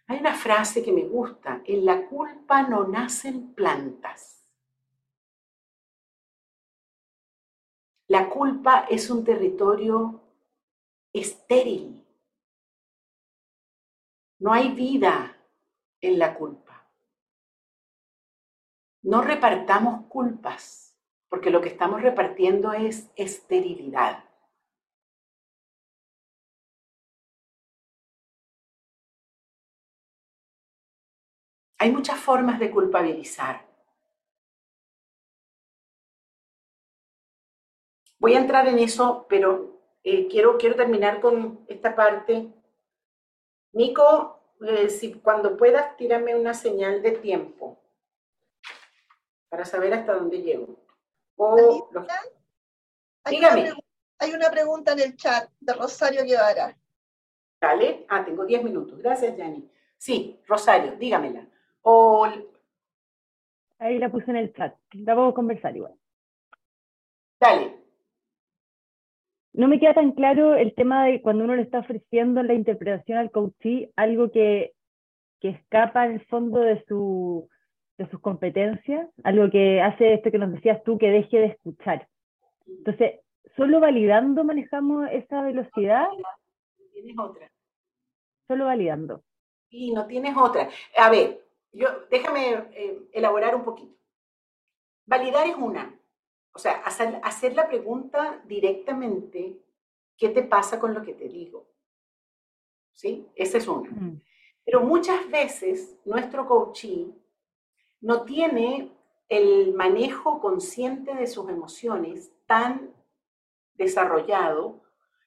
Hay 0.07 0.19
una 0.19 0.35
frase 0.35 0.83
que 0.83 0.93
me 0.93 1.09
gusta, 1.09 1.63
en 1.65 1.87
la 1.87 2.07
culpa 2.07 2.65
no 2.65 2.87
nacen 2.87 3.55
plantas. 3.55 4.47
La 8.07 8.29
culpa 8.29 8.85
es 8.91 9.09
un 9.09 9.25
territorio 9.25 10.21
estéril. 11.11 12.04
No 14.39 14.53
hay 14.53 14.71
vida 14.71 15.37
en 16.01 16.19
la 16.21 16.35
culpa. 16.35 16.89
No 19.03 19.23
repartamos 19.23 20.07
culpas 20.09 20.97
porque 21.29 21.51
lo 21.51 21.61
que 21.61 21.69
estamos 21.69 22.03
repartiendo 22.03 22.73
es 22.73 23.09
esterilidad. 23.15 24.25
Hay 31.79 31.93
muchas 31.93 32.19
formas 32.19 32.59
de 32.59 32.73
culpabilizar. 32.73 33.65
Voy 38.19 38.35
a 38.35 38.41
entrar 38.41 38.67
en 38.67 38.81
eso, 38.81 39.25
pero 39.29 39.81
eh, 40.03 40.27
quiero, 40.29 40.59
quiero 40.59 40.75
terminar 40.75 41.21
con 41.21 41.61
esta 41.69 41.95
parte. 41.95 42.53
Nico, 43.75 44.41
eh, 44.67 44.89
si 44.89 45.15
cuando 45.15 45.57
puedas, 45.57 45.97
tírame 45.97 46.35
una 46.35 46.55
señal 46.55 47.03
de 47.03 47.13
tiempo 47.13 47.79
para 49.49 49.65
saber 49.65 49.95
hasta 49.95 50.15
dónde 50.15 50.43
llego 50.43 50.85
hay, 53.25 53.39
Una 53.39 53.77
hay 54.19 54.33
una 54.33 54.51
pregunta 54.51 54.93
en 54.93 55.01
el 55.01 55.17
chat 55.17 55.51
de 55.61 55.73
Rosario 55.75 56.25
Guevara. 56.25 56.77
Dale. 57.61 58.07
Ah, 58.09 58.25
tengo 58.25 58.45
10 58.45 58.63
minutos. 58.63 58.99
Gracias, 58.99 59.37
Yanni. 59.37 59.71
Sí, 59.97 60.41
Rosario, 60.47 60.97
dígamela. 60.97 61.47
O... 61.83 62.27
Ahí 63.79 63.99
la 63.99 64.11
puse 64.11 64.31
en 64.31 64.37
el 64.37 64.53
chat. 64.53 64.77
La 64.93 65.15
puedo 65.15 65.35
conversar 65.35 65.77
igual. 65.77 65.95
Dale. 67.41 67.74
No 69.55 69.69
me 69.69 69.79
queda 69.79 69.95
tan 69.95 70.13
claro 70.13 70.57
el 70.57 70.75
tema 70.75 71.05
de 71.05 71.23
cuando 71.23 71.45
uno 71.45 71.55
le 71.55 71.63
está 71.63 71.79
ofreciendo 71.79 72.43
la 72.43 72.55
interpretación 72.55 73.19
al 73.19 73.31
coachee, 73.31 73.93
algo 73.95 74.33
que, 74.33 74.73
que 75.41 75.51
escapa 75.51 76.07
en 76.07 76.15
el 76.15 76.27
fondo 76.27 76.59
de 76.59 76.85
su, 76.87 77.49
de 77.97 78.11
sus 78.11 78.21
competencias, 78.21 79.09
algo 79.23 79.49
que 79.51 79.81
hace 79.81 80.15
esto 80.15 80.33
que 80.33 80.39
nos 80.39 80.53
decías 80.53 80.83
tú, 80.83 80.99
que 80.99 81.09
deje 81.09 81.39
de 81.39 81.47
escuchar. 81.47 82.09
Entonces, 82.67 83.21
solo 83.57 83.79
validando 83.79 84.43
manejamos 84.43 85.09
esa 85.13 85.43
velocidad. 85.43 86.09
No 86.09 86.87
tienes 86.93 87.17
otra. 87.17 87.51
Solo 88.49 88.65
validando. 88.65 89.23
Y 89.71 89.93
no 89.93 90.07
tienes 90.09 90.37
otra. 90.37 90.69
A 90.99 91.11
ver, 91.11 91.41
yo 91.73 91.89
déjame 92.11 92.55
eh, 92.73 92.99
elaborar 93.13 93.55
un 93.55 93.65
poquito. 93.65 93.95
Validar 95.07 95.47
es 95.47 95.55
una. 95.55 95.95
O 96.55 96.59
sea, 96.59 96.75
hacer, 96.85 97.21
hacer 97.23 97.55
la 97.55 97.69
pregunta 97.69 98.41
directamente, 98.47 99.59
¿qué 100.17 100.29
te 100.29 100.43
pasa 100.43 100.79
con 100.79 100.95
lo 100.95 101.03
que 101.03 101.13
te 101.13 101.29
digo? 101.29 101.67
¿Sí? 102.93 103.27
Esa 103.35 103.59
es 103.59 103.67
una. 103.67 103.91
Mm. 103.91 104.21
Pero 104.65 104.81
muchas 104.81 105.29
veces 105.29 105.97
nuestro 106.05 106.47
coaching 106.47 107.13
no 108.01 108.23
tiene 108.23 108.93
el 109.29 109.75
manejo 109.75 110.41
consciente 110.41 111.15
de 111.15 111.27
sus 111.27 111.49
emociones 111.49 112.31
tan 112.47 112.95
desarrollado 113.75 114.81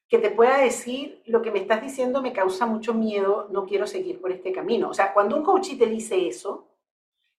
que 0.07 0.19
te 0.19 0.31
pueda 0.31 0.57
decir 0.59 1.21
lo 1.25 1.41
que 1.41 1.51
me 1.51 1.59
estás 1.59 1.81
diciendo 1.81 2.21
me 2.21 2.31
causa 2.31 2.65
mucho 2.65 2.93
miedo, 2.93 3.49
no 3.51 3.65
quiero 3.65 3.85
seguir 3.85 4.21
por 4.21 4.31
este 4.31 4.53
camino. 4.53 4.89
O 4.89 4.93
sea, 4.93 5.13
cuando 5.13 5.35
un 5.35 5.43
coachí 5.43 5.77
te 5.77 5.87
dice 5.87 6.27
eso, 6.27 6.67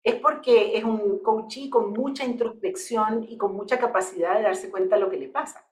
es 0.08 0.14
porque 0.16 0.76
es 0.76 0.84
un 0.84 1.18
coachí 1.18 1.68
con 1.68 1.92
mucha 1.92 2.24
introspección 2.24 3.26
y 3.28 3.36
con 3.36 3.54
mucha 3.54 3.78
capacidad 3.78 4.36
de 4.36 4.42
darse 4.42 4.70
cuenta 4.70 4.96
de 4.96 5.02
lo 5.02 5.10
que 5.10 5.18
le 5.18 5.28
pasa. 5.28 5.68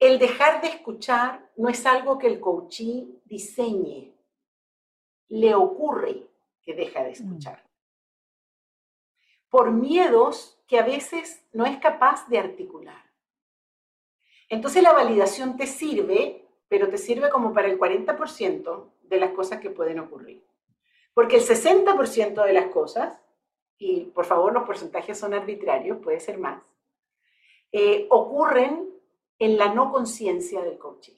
El 0.00 0.18
dejar 0.18 0.60
de 0.60 0.68
escuchar 0.68 1.48
no 1.56 1.68
es 1.68 1.86
algo 1.86 2.18
que 2.18 2.26
el 2.26 2.40
coachí 2.40 3.20
diseñe, 3.24 4.14
le 5.28 5.54
ocurre 5.54 6.26
que 6.60 6.74
deja 6.74 7.04
de 7.04 7.10
mm. 7.10 7.12
escuchar. 7.12 7.64
Por 9.48 9.70
miedos 9.70 10.60
que 10.66 10.80
a 10.80 10.84
veces 10.84 11.46
no 11.52 11.64
es 11.66 11.78
capaz 11.78 12.28
de 12.28 12.38
articular. 12.38 13.04
Entonces 14.48 14.82
la 14.82 14.92
validación 14.92 15.56
te 15.56 15.68
sirve, 15.68 16.48
pero 16.68 16.88
te 16.88 16.98
sirve 16.98 17.30
como 17.30 17.52
para 17.54 17.68
el 17.68 17.78
40% 17.78 18.90
de 19.02 19.20
las 19.20 19.30
cosas 19.30 19.60
que 19.60 19.70
pueden 19.70 20.00
ocurrir. 20.00 20.44
Porque 21.16 21.36
el 21.36 21.42
60% 21.42 22.44
de 22.44 22.52
las 22.52 22.66
cosas, 22.66 23.18
y 23.78 24.04
por 24.04 24.26
favor 24.26 24.52
los 24.52 24.64
porcentajes 24.64 25.18
son 25.18 25.32
arbitrarios, 25.32 25.96
puede 26.02 26.20
ser 26.20 26.36
más, 26.36 26.62
eh, 27.72 28.06
ocurren 28.10 28.90
en 29.38 29.56
la 29.56 29.72
no 29.72 29.90
conciencia 29.90 30.60
del 30.60 30.76
coaching. 30.76 31.14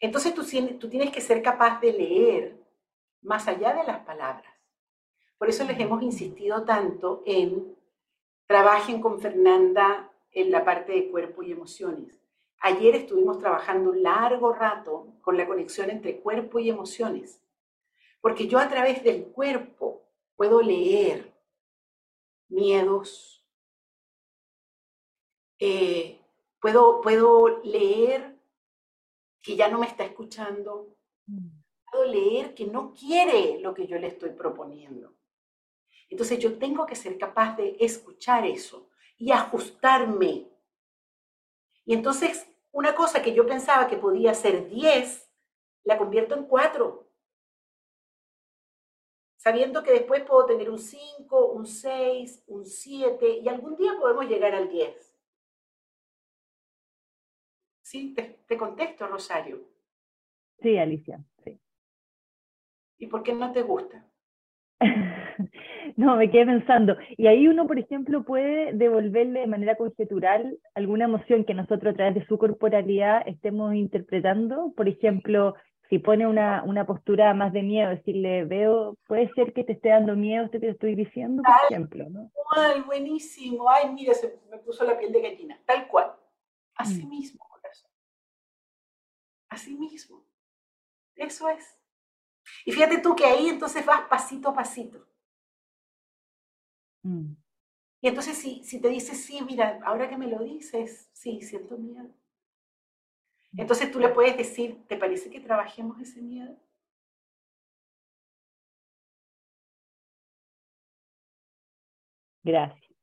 Entonces 0.00 0.34
tú, 0.34 0.44
tú 0.78 0.90
tienes 0.90 1.12
que 1.12 1.22
ser 1.22 1.40
capaz 1.40 1.80
de 1.80 1.94
leer 1.94 2.62
más 3.22 3.48
allá 3.48 3.72
de 3.72 3.84
las 3.84 4.00
palabras. 4.04 4.52
Por 5.38 5.48
eso 5.48 5.64
les 5.64 5.80
hemos 5.80 6.02
insistido 6.02 6.62
tanto 6.62 7.22
en 7.24 7.74
trabajen 8.46 9.00
con 9.00 9.18
Fernanda 9.18 10.12
en 10.30 10.50
la 10.50 10.62
parte 10.62 10.92
de 10.92 11.10
cuerpo 11.10 11.42
y 11.42 11.52
emociones. 11.52 12.20
Ayer 12.60 12.96
estuvimos 12.96 13.38
trabajando 13.38 13.92
un 13.92 14.02
largo 14.02 14.52
rato 14.52 15.14
con 15.22 15.38
la 15.38 15.46
conexión 15.46 15.88
entre 15.88 16.20
cuerpo 16.20 16.58
y 16.58 16.68
emociones, 16.68 17.40
porque 18.26 18.48
yo 18.48 18.58
a 18.58 18.68
través 18.68 19.04
del 19.04 19.26
cuerpo 19.26 20.02
puedo 20.34 20.60
leer 20.60 21.32
miedos, 22.48 23.46
eh, 25.60 26.20
puedo, 26.60 27.00
puedo 27.02 27.62
leer 27.62 28.36
que 29.40 29.54
ya 29.54 29.68
no 29.68 29.78
me 29.78 29.86
está 29.86 30.02
escuchando, 30.02 30.96
mm. 31.26 31.48
puedo 31.88 32.04
leer 32.06 32.52
que 32.52 32.66
no 32.66 32.92
quiere 32.94 33.60
lo 33.60 33.72
que 33.72 33.86
yo 33.86 33.96
le 33.96 34.08
estoy 34.08 34.30
proponiendo. 34.30 35.14
Entonces 36.08 36.40
yo 36.40 36.58
tengo 36.58 36.84
que 36.84 36.96
ser 36.96 37.16
capaz 37.18 37.56
de 37.56 37.76
escuchar 37.78 38.44
eso 38.44 38.90
y 39.16 39.30
ajustarme. 39.30 40.50
Y 41.84 41.94
entonces 41.94 42.44
una 42.72 42.92
cosa 42.96 43.22
que 43.22 43.32
yo 43.32 43.46
pensaba 43.46 43.86
que 43.86 43.96
podía 43.96 44.34
ser 44.34 44.68
10, 44.68 45.30
la 45.84 45.96
convierto 45.96 46.34
en 46.34 46.46
4. 46.46 47.05
Sabiendo 49.46 49.84
que 49.84 49.92
después 49.92 50.24
puedo 50.24 50.44
tener 50.44 50.68
un 50.68 50.80
5, 50.80 51.52
un 51.52 51.66
6, 51.66 52.42
un 52.48 52.66
7 52.66 53.38
y 53.44 53.48
algún 53.48 53.76
día 53.76 53.92
podemos 53.96 54.28
llegar 54.28 54.52
al 54.56 54.68
10. 54.68 55.16
Sí, 57.80 58.12
te, 58.12 58.40
te 58.48 58.56
contesto, 58.56 59.06
Rosario. 59.06 59.60
Sí, 60.60 60.76
Alicia, 60.76 61.24
sí. 61.44 61.60
¿Y 62.98 63.06
por 63.06 63.22
qué 63.22 63.34
no 63.34 63.52
te 63.52 63.62
gusta? 63.62 64.04
No, 65.96 66.16
me 66.16 66.28
quedé 66.30 66.44
pensando. 66.44 66.96
Y 67.16 67.28
ahí 67.28 67.46
uno, 67.46 67.66
por 67.68 67.78
ejemplo, 67.78 68.24
puede 68.24 68.72
devolverle 68.72 69.40
de 69.40 69.46
manera 69.46 69.76
conjetural 69.76 70.58
alguna 70.74 71.04
emoción 71.04 71.44
que 71.44 71.54
nosotros 71.54 71.94
a 71.94 71.96
través 71.96 72.14
de 72.16 72.26
su 72.26 72.36
corporalidad 72.36 73.22
estemos 73.26 73.72
interpretando. 73.74 74.72
Por 74.76 74.88
ejemplo, 74.88 75.54
si 75.88 75.98
pone 75.98 76.26
una, 76.26 76.62
una 76.64 76.84
postura 76.84 77.32
más 77.34 77.52
de 77.52 77.62
miedo, 77.62 77.90
decirle, 77.90 78.44
veo, 78.44 78.96
puede 79.06 79.32
ser 79.34 79.52
que 79.52 79.64
te 79.64 79.72
esté 79.72 79.90
dando 79.90 80.16
miedo 80.16 80.44
esto 80.44 80.58
que 80.58 80.66
te 80.66 80.72
estoy 80.72 80.94
diciendo, 80.94 81.42
por 81.42 81.54
ejemplo, 81.70 82.08
¿no? 82.10 82.30
Ay, 82.56 82.80
buenísimo. 82.80 83.68
Ay, 83.68 83.92
mira, 83.92 84.14
se 84.14 84.40
me 84.50 84.58
puso 84.58 84.84
la 84.84 84.98
piel 84.98 85.12
de 85.12 85.22
gallina. 85.22 85.60
Tal 85.64 85.86
cual. 85.88 86.16
Así 86.74 87.04
mm. 87.04 87.08
mismo, 87.08 87.48
corazón. 87.48 87.90
Así 89.48 89.74
mismo. 89.74 90.24
Eso 91.14 91.48
es. 91.48 91.78
Y 92.64 92.72
fíjate 92.72 92.98
tú 92.98 93.14
que 93.14 93.24
ahí 93.24 93.48
entonces 93.48 93.84
vas 93.84 94.02
pasito 94.08 94.48
a 94.48 94.54
pasito. 94.54 95.06
Mm. 97.02 97.34
Y 98.00 98.08
entonces 98.08 98.36
si, 98.36 98.62
si 98.64 98.80
te 98.80 98.88
dices, 98.88 99.24
sí, 99.24 99.40
mira, 99.42 99.80
ahora 99.84 100.08
que 100.08 100.16
me 100.16 100.26
lo 100.26 100.40
dices, 100.40 101.08
sí, 101.12 101.40
siento 101.42 101.78
miedo. 101.78 102.10
Entonces 103.56 103.90
tú 103.90 103.98
le 103.98 104.08
puedes 104.10 104.36
decir, 104.36 104.86
¿te 104.86 104.96
parece 104.96 105.30
que 105.30 105.40
trabajemos 105.40 106.00
ese 106.00 106.20
miedo? 106.20 106.56
Gracias. 112.42 112.94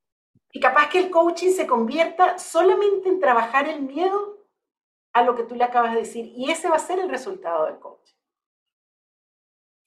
Y 0.52 0.60
capaz 0.60 0.88
que 0.88 1.00
el 1.00 1.10
coaching 1.10 1.50
se 1.50 1.66
convierta 1.66 2.38
solamente 2.38 3.08
en 3.08 3.20
trabajar 3.20 3.68
el 3.68 3.82
miedo 3.82 4.46
a 5.12 5.22
lo 5.22 5.34
que 5.34 5.42
tú 5.42 5.54
le 5.54 5.64
acabas 5.64 5.92
de 5.92 6.00
decir. 6.00 6.32
Y 6.36 6.50
ese 6.50 6.68
va 6.68 6.76
a 6.76 6.78
ser 6.78 6.98
el 7.00 7.10
resultado 7.10 7.66
del 7.66 7.78
coaching. 7.78 8.14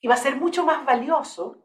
Y 0.01 0.07
va 0.07 0.15
a 0.15 0.17
ser 0.17 0.35
mucho 0.35 0.65
más 0.65 0.85
valioso 0.85 1.63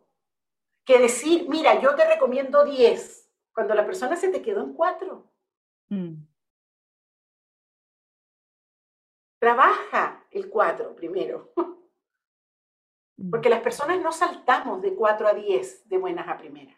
que 0.85 0.99
decir, 0.99 1.49
mira, 1.49 1.81
yo 1.81 1.95
te 1.95 2.07
recomiendo 2.07 2.65
10, 2.65 3.31
cuando 3.53 3.75
la 3.75 3.85
persona 3.85 4.17
se 4.17 4.29
te 4.29 4.41
quedó 4.41 4.63
en 4.63 4.73
4. 4.73 5.31
Mm. 5.91 6.15
Trabaja 9.43 10.25
el 10.31 10.49
4 10.49 10.95
primero. 10.95 11.51
Mm. 13.17 13.31
Porque 13.31 13.49
las 13.49 13.61
personas 13.61 14.01
no 14.01 14.13
saltamos 14.13 14.81
de 14.81 14.95
4 14.95 15.27
a 15.27 15.35
10 15.35 15.89
de 15.89 15.99
buenas 15.99 16.29
a 16.29 16.39
primeras. 16.39 16.77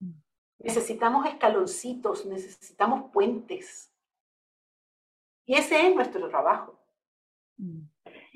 Mm. 0.00 0.12
Necesitamos 0.60 1.26
escaloncitos, 1.26 2.24
necesitamos 2.24 3.12
puentes. 3.12 3.94
Y 5.44 5.56
ese 5.56 5.86
es 5.86 5.94
nuestro 5.94 6.26
trabajo. 6.30 6.80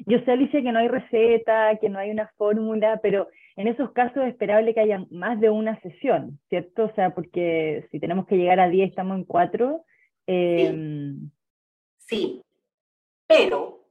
Yo 0.07 0.19
sé, 0.27 0.33
Alicia, 0.33 0.63
que 0.63 0.71
no 0.71 0.81
hay 0.81 0.89
receta, 0.89 1.79
que 1.79 1.89
no 1.89 1.99
hay 1.99 2.11
una 2.11 2.29
fórmula, 2.37 3.01
pero 3.03 3.29
en 3.57 3.69
esos 3.69 3.93
casos 3.93 4.25
es 4.25 4.35
esperable 4.35 4.75
que 4.75 4.81
haya 4.81 5.07
más 5.11 5.41
de 5.41 5.49
una 5.49 5.81
sesión, 5.81 6.39
¿cierto? 6.51 6.85
O 6.85 6.95
sea, 6.95 7.15
porque 7.15 7.89
si 7.91 7.99
tenemos 7.99 8.27
que 8.27 8.37
llegar 8.37 8.61
a 8.61 8.69
10, 8.69 8.91
estamos 8.91 9.17
en 9.17 9.25
4. 9.25 9.85
Em, 10.27 11.31
sí. 11.97 12.44
Pero 13.27 13.85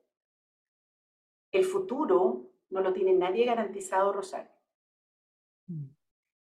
el 1.51 1.63
futuro 1.63 2.51
no 2.69 2.81
lo 2.81 2.93
tiene 2.93 3.13
nadie 3.13 3.45
garantizado, 3.45 4.11
Rosario. 4.11 4.51
Mm. 5.67 5.86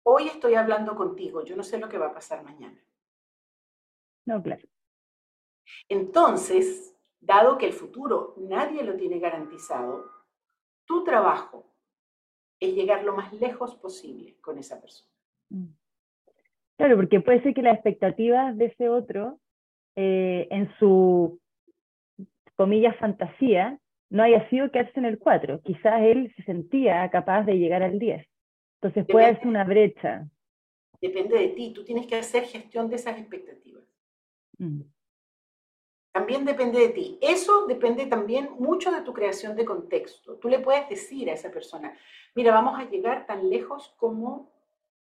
Hoy 0.03 0.27
estoy 0.27 0.55
hablando 0.55 0.95
contigo, 0.95 1.43
yo 1.43 1.55
no 1.55 1.63
sé 1.63 1.79
lo 1.79 1.89
que 1.89 1.97
va 1.97 2.07
a 2.07 2.13
pasar 2.13 2.43
mañana. 2.43 2.79
No, 4.25 4.41
claro. 4.41 4.67
Entonces, 5.89 6.95
dado 7.19 7.57
que 7.57 7.67
el 7.67 7.73
futuro 7.73 8.35
nadie 8.37 8.83
lo 8.83 8.95
tiene 8.95 9.19
garantizado, 9.19 10.09
tu 10.85 11.03
trabajo 11.03 11.65
es 12.59 12.73
llegar 12.75 13.03
lo 13.03 13.15
más 13.15 13.33
lejos 13.33 13.75
posible 13.75 14.37
con 14.41 14.57
esa 14.57 14.79
persona. 14.79 15.11
Mm. 15.49 15.67
Claro, 16.77 16.95
porque 16.95 17.21
puede 17.21 17.43
ser 17.43 17.53
que 17.53 17.61
las 17.61 17.75
expectativas 17.75 18.57
de 18.57 18.65
ese 18.65 18.89
otro, 18.89 19.39
eh, 19.95 20.47
en 20.49 20.71
su, 20.79 21.40
comillas, 22.61 22.95
fantasía, 22.97 23.79
no 24.11 24.21
haya 24.21 24.47
sido 24.49 24.69
quedarse 24.69 24.99
en 24.99 25.05
el 25.05 25.17
4. 25.17 25.61
Quizás 25.63 26.01
él 26.01 26.31
se 26.35 26.43
sentía 26.43 27.09
capaz 27.09 27.43
de 27.43 27.57
llegar 27.57 27.81
al 27.81 27.97
10. 27.97 28.23
Entonces 28.75 29.05
puede 29.11 29.25
haber 29.25 29.47
una 29.47 29.63
brecha. 29.63 30.27
Depende 31.01 31.39
de 31.39 31.47
ti, 31.47 31.73
tú 31.73 31.83
tienes 31.83 32.05
que 32.05 32.17
hacer 32.17 32.43
gestión 32.43 32.87
de 32.87 32.97
esas 32.97 33.17
expectativas. 33.17 33.83
Mm. 34.59 34.81
También 36.11 36.45
depende 36.45 36.79
de 36.79 36.89
ti. 36.89 37.17
Eso 37.19 37.65
depende 37.65 38.05
también 38.05 38.49
mucho 38.59 38.91
de 38.91 39.01
tu 39.01 39.11
creación 39.11 39.55
de 39.55 39.65
contexto. 39.65 40.35
Tú 40.35 40.49
le 40.49 40.59
puedes 40.59 40.87
decir 40.87 41.27
a 41.29 41.33
esa 41.33 41.49
persona, 41.49 41.97
mira, 42.35 42.51
vamos 42.51 42.79
a 42.79 42.87
llegar 42.87 43.25
tan 43.25 43.49
lejos 43.49 43.95
como 43.97 44.51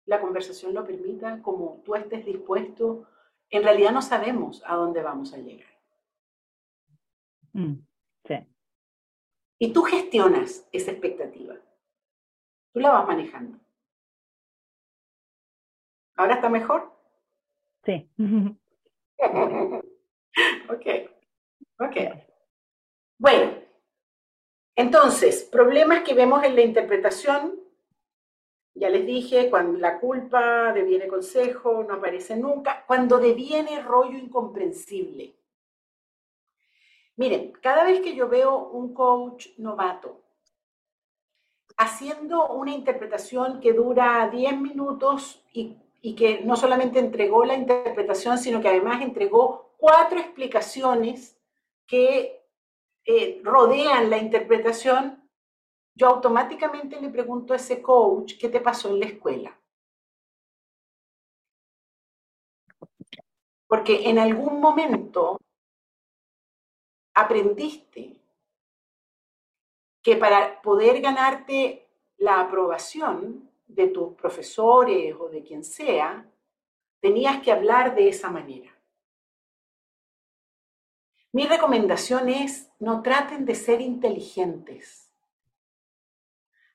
la 0.05 0.21
conversación 0.21 0.75
lo 0.75 0.85
permita, 0.85 1.41
como 1.41 1.81
tú 1.83 1.95
estés 1.95 2.23
dispuesto. 2.23 3.07
En 3.49 3.63
realidad 3.63 3.93
no 3.93 4.03
sabemos 4.03 4.61
a 4.67 4.75
dónde 4.75 5.01
vamos 5.01 5.33
a 5.33 5.37
llegar. 5.37 5.76
Mm, 7.57 7.73
sí. 8.27 8.35
Y 9.59 9.73
tú 9.73 9.81
gestionas 9.81 10.67
esa 10.71 10.91
expectativa. 10.91 11.55
Tú 12.71 12.79
la 12.79 12.91
vas 12.91 13.07
manejando. 13.07 13.59
¿Ahora 16.15 16.35
está 16.35 16.49
mejor? 16.49 16.91
Sí. 17.83 18.07
ok, 20.69 20.85
ok. 21.79 21.97
Bueno, 23.19 23.51
entonces, 24.75 25.43
problemas 25.51 26.03
que 26.03 26.13
vemos 26.13 26.43
en 26.43 26.55
la 26.55 26.61
interpretación, 26.61 27.59
Ya 28.75 28.89
les 28.89 29.05
dije, 29.05 29.49
cuando 29.49 29.77
la 29.79 29.99
culpa 29.99 30.71
deviene 30.71 31.07
consejo, 31.07 31.83
no 31.83 31.95
aparece 31.95 32.37
nunca, 32.37 32.85
cuando 32.85 33.17
deviene 33.17 33.81
rollo 33.81 34.17
incomprensible. 34.17 35.35
Miren, 37.17 37.51
cada 37.61 37.83
vez 37.83 38.01
que 38.01 38.15
yo 38.15 38.29
veo 38.29 38.69
un 38.69 38.93
coach 38.93 39.47
novato 39.57 40.21
haciendo 41.77 42.49
una 42.49 42.71
interpretación 42.71 43.59
que 43.59 43.73
dura 43.73 44.29
10 44.31 44.59
minutos 44.59 45.43
y, 45.51 45.77
que 46.15 46.41
no 46.41 46.55
solamente 46.55 46.99
entregó 46.99 47.43
la 47.43 47.55
interpretación, 47.55 48.37
sino 48.37 48.61
que 48.61 48.69
además 48.69 49.01
entregó 49.01 49.73
cuatro 49.77 50.19
explicaciones 50.19 51.37
que 51.85 52.45
eh, 53.03 53.41
rodean 53.43 54.09
la 54.09 54.17
interpretación, 54.17 55.29
yo 55.95 56.07
automáticamente 56.07 57.01
le 57.01 57.09
pregunto 57.09 57.53
a 57.53 57.57
ese 57.57 57.81
coach, 57.81 58.35
¿qué 58.39 58.47
te 58.47 58.61
pasó 58.61 58.89
en 58.89 58.99
la 59.01 59.05
escuela? 59.07 59.59
Porque 63.67 64.09
en 64.09 64.17
algún 64.17 64.61
momento 64.61 65.39
aprendiste 67.17 68.15
que 70.03 70.15
para 70.15 70.61
poder 70.61 71.01
ganarte 71.01 71.89
la 72.17 72.41
aprobación 72.41 73.49
de 73.65 73.87
tus 73.87 74.13
profesores 74.13 75.15
o 75.19 75.27
de 75.27 75.41
quien 75.41 75.63
sea, 75.63 76.29
tenías 76.99 77.41
que 77.41 77.51
hablar 77.51 77.95
de 77.95 78.09
esa 78.09 78.29
manera. 78.29 78.71
Mi 81.31 81.47
recomendación 81.47 82.29
es, 82.29 82.71
no 82.79 83.01
traten 83.01 83.45
de 83.45 83.55
ser 83.55 83.81
inteligentes, 83.81 85.11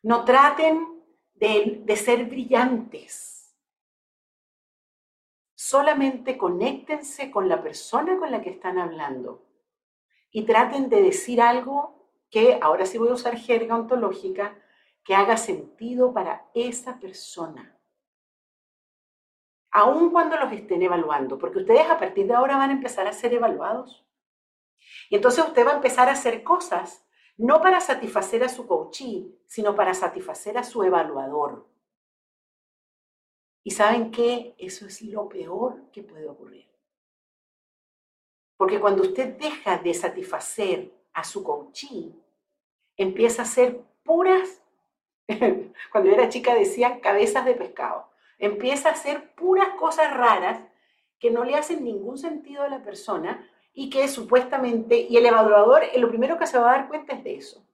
no 0.02 0.24
traten 0.24 1.02
de, 1.34 1.96
ser 1.96 2.24
brillantes, 2.24 3.54
solamente 5.54 6.36
conéctense 6.36 7.30
con 7.30 7.48
la 7.48 7.62
persona 7.62 8.18
con 8.18 8.32
la 8.32 8.42
que 8.42 8.50
están 8.50 8.78
hablando 8.78 9.51
y 10.32 10.44
traten 10.44 10.88
de 10.88 11.02
decir 11.02 11.40
algo 11.40 12.08
que, 12.30 12.58
ahora 12.60 12.86
sí 12.86 12.96
voy 12.96 13.10
a 13.10 13.14
usar 13.14 13.36
jerga 13.36 13.76
ontológica, 13.76 14.58
que 15.04 15.14
haga 15.14 15.36
sentido 15.36 16.12
para 16.12 16.48
esa 16.54 16.98
persona. 16.98 17.78
Aun 19.70 20.10
cuando 20.10 20.36
los 20.36 20.52
estén 20.52 20.82
evaluando, 20.82 21.38
porque 21.38 21.58
ustedes 21.58 21.88
a 21.88 21.98
partir 21.98 22.26
de 22.26 22.34
ahora 22.34 22.56
van 22.56 22.70
a 22.70 22.74
empezar 22.74 23.06
a 23.06 23.12
ser 23.12 23.34
evaluados. 23.34 24.06
Y 25.10 25.16
entonces 25.16 25.44
usted 25.44 25.66
va 25.66 25.72
a 25.72 25.76
empezar 25.76 26.08
a 26.08 26.12
hacer 26.12 26.42
cosas, 26.42 27.06
no 27.36 27.60
para 27.60 27.80
satisfacer 27.80 28.42
a 28.42 28.48
su 28.48 28.66
coachee, 28.66 29.38
sino 29.46 29.74
para 29.74 29.94
satisfacer 29.94 30.56
a 30.56 30.64
su 30.64 30.82
evaluador. 30.82 31.68
Y 33.64 33.70
saben 33.70 34.10
qué, 34.10 34.54
eso 34.58 34.86
es 34.86 35.02
lo 35.02 35.28
peor 35.28 35.90
que 35.92 36.02
puede 36.02 36.28
ocurrir. 36.28 36.71
Porque 38.62 38.78
cuando 38.78 39.02
usted 39.02 39.36
deja 39.38 39.78
de 39.78 39.92
satisfacer 39.92 40.92
a 41.14 41.24
su 41.24 41.42
coachee, 41.42 42.14
empieza 42.96 43.42
a 43.42 43.44
ser 43.44 43.80
puras, 44.04 44.62
cuando 45.90 46.08
yo 46.08 46.14
era 46.14 46.28
chica 46.28 46.54
decían 46.54 47.00
cabezas 47.00 47.44
de 47.44 47.54
pescado, 47.54 48.06
empieza 48.38 48.88
a 48.88 48.92
hacer 48.92 49.34
puras 49.34 49.70
cosas 49.70 50.16
raras 50.16 50.60
que 51.18 51.32
no 51.32 51.42
le 51.42 51.56
hacen 51.56 51.82
ningún 51.82 52.18
sentido 52.18 52.62
a 52.62 52.68
la 52.68 52.84
persona 52.84 53.44
y 53.72 53.90
que 53.90 54.06
supuestamente, 54.06 55.08
y 55.10 55.16
el 55.16 55.26
evaluador 55.26 55.82
lo 55.96 56.08
primero 56.08 56.38
que 56.38 56.46
se 56.46 56.56
va 56.56 56.70
a 56.70 56.76
dar 56.76 56.86
cuenta 56.88 57.14
es 57.14 57.24
de 57.24 57.34
eso. 57.34 57.66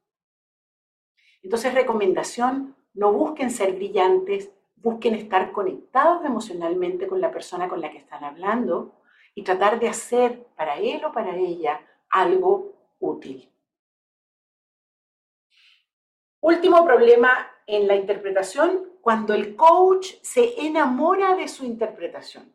Entonces, 1.43 1.75
recomendación, 1.75 2.75
no 2.95 3.13
busquen 3.13 3.51
ser 3.51 3.75
brillantes, 3.75 4.53
busquen 4.77 5.17
estar 5.17 5.53
conectados 5.53 6.25
emocionalmente 6.25 7.07
con 7.07 7.21
la 7.21 7.31
persona 7.31 7.69
con 7.69 7.83
la 7.83 7.91
que 7.91 7.99
están 7.99 8.25
hablando 8.25 8.95
y 9.39 9.43
tratar 9.45 9.79
de 9.79 9.89
hacer 9.89 10.49
para 10.57 10.79
él 10.79 11.05
o 11.05 11.13
para 11.13 11.37
ella 11.37 11.81
algo 12.11 12.73
útil. 12.99 13.49
Último 16.41 16.85
problema 16.85 17.49
en 17.65 17.87
la 17.87 17.95
interpretación, 17.95 18.95
cuando 19.01 19.35
el 19.35 19.55
coach 19.55 20.15
se 20.23 20.61
enamora 20.61 21.37
de 21.37 21.47
su 21.47 21.65
interpretación. 21.65 22.53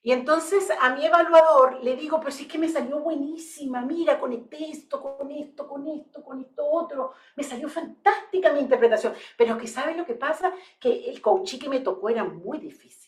Y 0.00 0.12
entonces 0.12 0.70
a 0.80 0.94
mi 0.94 1.04
evaluador 1.04 1.82
le 1.82 1.96
digo, 1.96 2.20
pero 2.20 2.30
si 2.30 2.44
es 2.44 2.48
que 2.48 2.58
me 2.58 2.68
salió 2.68 3.00
buenísima, 3.00 3.80
mira, 3.80 4.20
conecté 4.20 4.70
esto, 4.70 5.02
con 5.02 5.28
esto, 5.32 5.66
con 5.66 5.88
esto, 5.88 6.22
con 6.22 6.40
esto 6.40 6.70
otro, 6.70 7.14
me 7.34 7.42
salió 7.42 7.68
fantástica 7.68 8.52
mi 8.52 8.60
interpretación. 8.60 9.12
Pero 9.36 9.58
que 9.58 9.66
sabe 9.66 9.96
lo 9.96 10.06
que 10.06 10.14
pasa, 10.14 10.52
que 10.78 11.10
el 11.10 11.20
coachí 11.20 11.58
que 11.58 11.68
me 11.68 11.80
tocó 11.80 12.10
era 12.10 12.22
muy 12.22 12.58
difícil. 12.58 13.03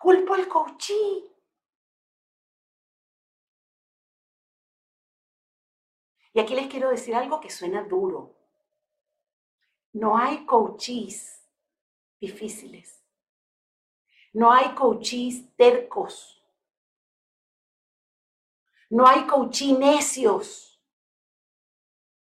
Culpo 0.00 0.32
al 0.32 0.48
coachí. 0.48 1.30
Y 6.32 6.40
aquí 6.40 6.54
les 6.54 6.68
quiero 6.68 6.88
decir 6.88 7.14
algo 7.14 7.38
que 7.38 7.50
suena 7.50 7.84
duro. 7.84 8.34
No 9.92 10.16
hay 10.16 10.46
coaches 10.46 11.46
difíciles. 12.18 13.04
No 14.32 14.50
hay 14.50 14.74
coaches 14.74 15.54
tercos. 15.54 16.42
No 18.88 19.06
hay 19.06 19.26
coaches 19.26 19.78
necios. 19.78 20.82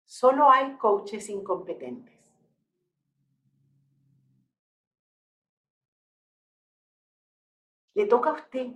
Solo 0.06 0.50
hay 0.50 0.78
coaches 0.78 1.28
incompetentes. 1.28 2.17
Le 7.98 8.06
toca 8.06 8.30
a 8.30 8.34
usted 8.34 8.68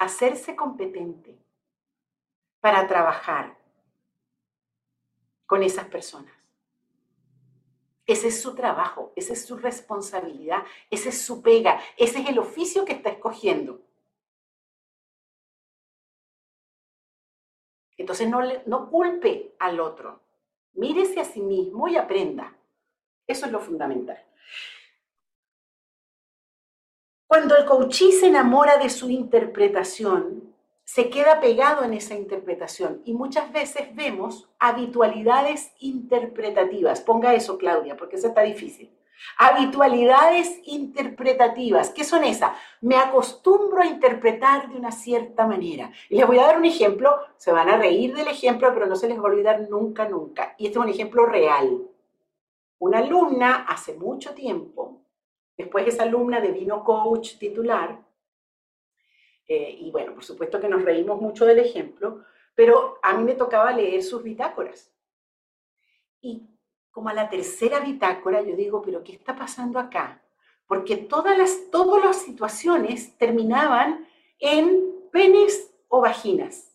hacerse 0.00 0.56
competente 0.56 1.38
para 2.58 2.88
trabajar 2.88 3.56
con 5.46 5.62
esas 5.62 5.86
personas. 5.86 6.34
Ese 8.04 8.26
es 8.28 8.42
su 8.42 8.56
trabajo, 8.56 9.12
esa 9.14 9.34
es 9.34 9.46
su 9.46 9.56
responsabilidad, 9.56 10.64
ese 10.90 11.10
es 11.10 11.22
su 11.22 11.40
pega, 11.40 11.80
ese 11.96 12.18
es 12.18 12.28
el 12.28 12.40
oficio 12.40 12.84
que 12.84 12.94
está 12.94 13.10
escogiendo. 13.10 13.80
Entonces 17.96 18.28
no, 18.28 18.40
no 18.66 18.90
culpe 18.90 19.54
al 19.60 19.78
otro, 19.78 20.18
mírese 20.72 21.20
a 21.20 21.24
sí 21.24 21.40
mismo 21.40 21.86
y 21.86 21.96
aprenda. 21.96 22.56
Eso 23.28 23.46
es 23.46 23.52
lo 23.52 23.60
fundamental. 23.60 24.20
Cuando 27.34 27.56
el 27.56 27.64
coachí 27.64 28.12
se 28.12 28.28
enamora 28.28 28.78
de 28.78 28.88
su 28.88 29.10
interpretación, 29.10 30.54
se 30.84 31.10
queda 31.10 31.40
pegado 31.40 31.82
en 31.82 31.92
esa 31.92 32.14
interpretación 32.14 33.02
y 33.04 33.12
muchas 33.12 33.52
veces 33.52 33.92
vemos 33.96 34.48
habitualidades 34.60 35.72
interpretativas. 35.80 37.00
Ponga 37.00 37.34
eso, 37.34 37.58
Claudia, 37.58 37.96
porque 37.96 38.14
eso 38.14 38.28
está 38.28 38.42
difícil. 38.42 38.96
Habitualidades 39.36 40.60
interpretativas. 40.62 41.90
¿Qué 41.90 42.04
son 42.04 42.22
esas? 42.22 42.52
Me 42.80 42.98
acostumbro 42.98 43.82
a 43.82 43.86
interpretar 43.86 44.68
de 44.68 44.76
una 44.76 44.92
cierta 44.92 45.44
manera. 45.44 45.90
Y 46.10 46.14
les 46.14 46.28
voy 46.28 46.38
a 46.38 46.46
dar 46.46 46.56
un 46.56 46.66
ejemplo. 46.66 47.16
Se 47.36 47.50
van 47.50 47.68
a 47.68 47.76
reír 47.76 48.14
del 48.14 48.28
ejemplo, 48.28 48.72
pero 48.72 48.86
no 48.86 48.94
se 48.94 49.08
les 49.08 49.18
va 49.18 49.22
a 49.22 49.32
olvidar 49.32 49.68
nunca, 49.68 50.08
nunca. 50.08 50.54
Y 50.56 50.66
este 50.66 50.78
es 50.78 50.84
un 50.84 50.90
ejemplo 50.90 51.26
real. 51.26 51.82
Una 52.78 52.98
alumna 52.98 53.64
hace 53.66 53.94
mucho 53.94 54.34
tiempo, 54.34 55.00
después 55.56 55.86
esa 55.86 56.04
alumna 56.04 56.40
devino 56.40 56.82
coach 56.84 57.38
titular, 57.38 58.02
eh, 59.46 59.76
y 59.80 59.90
bueno, 59.90 60.14
por 60.14 60.24
supuesto 60.24 60.60
que 60.60 60.68
nos 60.68 60.82
reímos 60.82 61.20
mucho 61.20 61.44
del 61.44 61.58
ejemplo, 61.58 62.24
pero 62.54 62.98
a 63.02 63.14
mí 63.14 63.24
me 63.24 63.34
tocaba 63.34 63.72
leer 63.72 64.02
sus 64.02 64.22
bitácoras. 64.22 64.90
Y 66.20 66.48
como 66.90 67.10
a 67.10 67.14
la 67.14 67.28
tercera 67.28 67.80
bitácora, 67.80 68.40
yo 68.42 68.56
digo, 68.56 68.80
pero 68.80 69.02
¿qué 69.02 69.12
está 69.12 69.36
pasando 69.36 69.78
acá? 69.78 70.22
Porque 70.66 70.96
todas 70.96 71.36
las, 71.36 71.70
todas 71.70 72.02
las 72.02 72.22
situaciones 72.22 73.16
terminaban 73.18 74.08
en 74.38 74.94
penes 75.12 75.74
o 75.88 76.00
vaginas. 76.00 76.74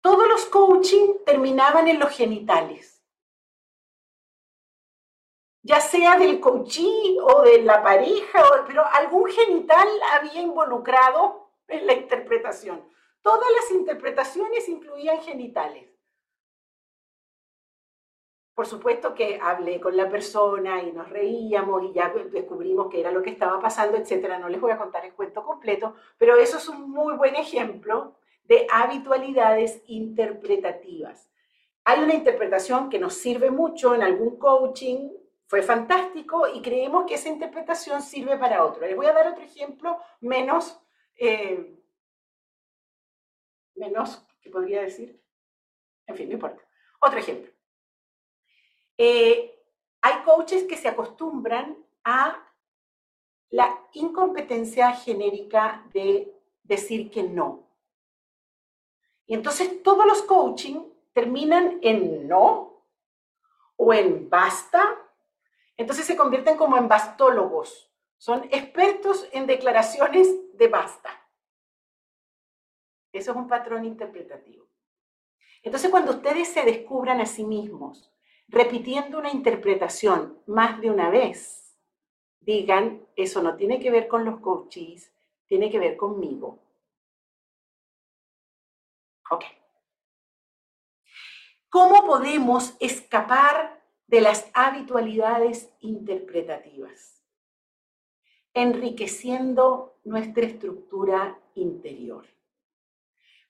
Todos 0.00 0.28
los 0.28 0.46
coaching 0.46 1.16
terminaban 1.26 1.88
en 1.88 1.98
los 1.98 2.10
genitales 2.10 2.95
ya 5.66 5.80
sea 5.80 6.16
del 6.16 6.38
coachí 6.38 7.18
o 7.20 7.42
de 7.42 7.60
la 7.62 7.82
pareja, 7.82 8.40
pero 8.68 8.84
algún 8.86 9.28
genital 9.28 9.88
había 10.12 10.40
involucrado 10.40 11.50
en 11.66 11.88
la 11.88 11.94
interpretación. 11.94 12.88
Todas 13.20 13.50
las 13.50 13.72
interpretaciones 13.72 14.68
incluían 14.68 15.20
genitales. 15.22 15.90
Por 18.54 18.66
supuesto 18.66 19.12
que 19.12 19.40
hablé 19.42 19.80
con 19.80 19.96
la 19.96 20.08
persona 20.08 20.84
y 20.84 20.92
nos 20.92 21.10
reíamos 21.10 21.82
y 21.82 21.92
ya 21.92 22.14
descubrimos 22.30 22.86
qué 22.88 23.00
era 23.00 23.10
lo 23.10 23.22
que 23.22 23.30
estaba 23.30 23.58
pasando, 23.58 23.96
etcétera. 23.96 24.38
No 24.38 24.48
les 24.48 24.60
voy 24.60 24.70
a 24.70 24.78
contar 24.78 25.04
el 25.04 25.14
cuento 25.14 25.44
completo, 25.44 25.96
pero 26.16 26.36
eso 26.36 26.58
es 26.58 26.68
un 26.68 26.88
muy 26.92 27.16
buen 27.16 27.34
ejemplo 27.34 28.14
de 28.44 28.68
habitualidades 28.72 29.82
interpretativas. 29.88 31.28
hay 31.84 32.02
una 32.02 32.14
interpretación 32.14 32.88
que 32.88 33.00
nos 33.00 33.14
sirve 33.14 33.50
mucho 33.50 33.94
en 33.94 34.02
algún 34.02 34.38
coaching, 34.38 35.08
fue 35.46 35.62
fantástico 35.62 36.48
y 36.48 36.60
creemos 36.60 37.06
que 37.06 37.14
esa 37.14 37.28
interpretación 37.28 38.02
sirve 38.02 38.36
para 38.36 38.64
otro. 38.64 38.84
Les 38.86 38.96
voy 38.96 39.06
a 39.06 39.12
dar 39.12 39.28
otro 39.28 39.44
ejemplo 39.44 40.00
menos, 40.20 40.80
eh, 41.16 41.78
menos, 43.74 44.26
¿qué 44.40 44.50
podría 44.50 44.82
decir? 44.82 45.22
En 46.06 46.16
fin, 46.16 46.28
no 46.28 46.34
importa. 46.34 46.62
Otro 47.00 47.18
ejemplo. 47.18 47.52
Eh, 48.98 49.52
hay 50.00 50.22
coaches 50.22 50.64
que 50.64 50.76
se 50.76 50.88
acostumbran 50.88 51.76
a 52.04 52.42
la 53.50 53.80
incompetencia 53.92 54.92
genérica 54.92 55.84
de 55.92 56.32
decir 56.62 57.10
que 57.10 57.22
no. 57.22 57.68
Y 59.26 59.34
entonces 59.34 59.82
todos 59.82 60.06
los 60.06 60.22
coaching 60.22 60.84
terminan 61.12 61.78
en 61.82 62.28
no 62.28 62.84
o 63.76 63.92
en 63.92 64.28
basta. 64.28 65.02
Entonces 65.76 66.06
se 66.06 66.16
convierten 66.16 66.56
como 66.56 66.76
en 66.76 66.88
bastólogos. 66.88 67.90
Son 68.18 68.44
expertos 68.50 69.28
en 69.32 69.46
declaraciones 69.46 70.28
de 70.56 70.68
basta. 70.68 71.10
Eso 73.12 73.30
es 73.30 73.36
un 73.36 73.48
patrón 73.48 73.84
interpretativo. 73.84 74.66
Entonces 75.62 75.90
cuando 75.90 76.12
ustedes 76.12 76.48
se 76.48 76.62
descubran 76.62 77.20
a 77.20 77.26
sí 77.26 77.44
mismos 77.44 78.12
repitiendo 78.48 79.18
una 79.18 79.30
interpretación 79.30 80.40
más 80.46 80.80
de 80.80 80.90
una 80.90 81.10
vez, 81.10 81.76
digan, 82.40 83.04
eso 83.16 83.42
no 83.42 83.56
tiene 83.56 83.80
que 83.80 83.90
ver 83.90 84.06
con 84.06 84.24
los 84.24 84.40
coaches, 84.40 85.12
tiene 85.46 85.70
que 85.70 85.78
ver 85.78 85.96
conmigo. 85.96 86.60
Ok. 89.30 89.44
¿Cómo 91.68 92.06
podemos 92.06 92.76
escapar 92.78 93.75
de 94.06 94.20
las 94.20 94.50
habitualidades 94.54 95.70
interpretativas? 95.80 97.22
Enriqueciendo 98.54 99.98
nuestra 100.04 100.46
estructura 100.46 101.38
interior. 101.54 102.26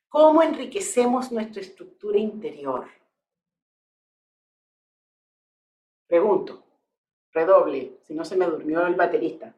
¿Cómo 0.09 0.43
enriquecemos 0.43 1.31
nuestra 1.31 1.61
estructura 1.61 2.19
interior? 2.19 2.89
Pregunto, 6.07 6.65
redoble, 7.33 7.99
si 8.05 8.15
no 8.15 8.25
se 8.25 8.37
me 8.37 8.47
durmió 8.47 8.87
el 8.87 8.95
baterista. 8.95 9.55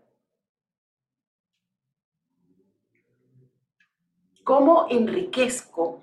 ¿Cómo 4.43 4.87
enriquezco 4.89 6.01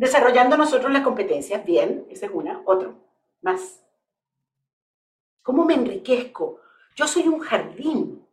Desarrollando 0.00 0.56
nosotros 0.56 0.90
las 0.90 1.02
competencias, 1.02 1.62
bien, 1.62 2.06
esa 2.08 2.24
es 2.24 2.32
una. 2.32 2.62
Otro, 2.64 2.94
más. 3.42 3.84
¿Cómo 5.42 5.66
me 5.66 5.74
enriquezco? 5.74 6.58
Yo 6.96 7.06
soy 7.06 7.28
un 7.28 7.40
jardín. 7.40 8.26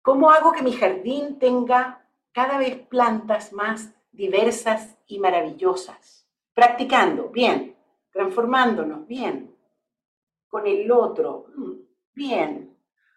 ¿Cómo 0.00 0.30
hago 0.30 0.52
que 0.52 0.62
mi 0.62 0.72
jardín 0.72 1.38
tenga 1.38 2.02
cada 2.32 2.56
vez 2.56 2.78
plantas 2.86 3.52
más 3.52 3.92
diversas 4.10 4.96
y 5.06 5.18
maravillosas? 5.18 6.26
Practicando, 6.54 7.28
bien. 7.28 7.76
Transformándonos, 8.10 9.06
bien. 9.06 9.54
Con 10.48 10.66
el 10.66 10.90
otro, 10.90 11.48
mm, 11.54 11.72
bien. 12.14 12.74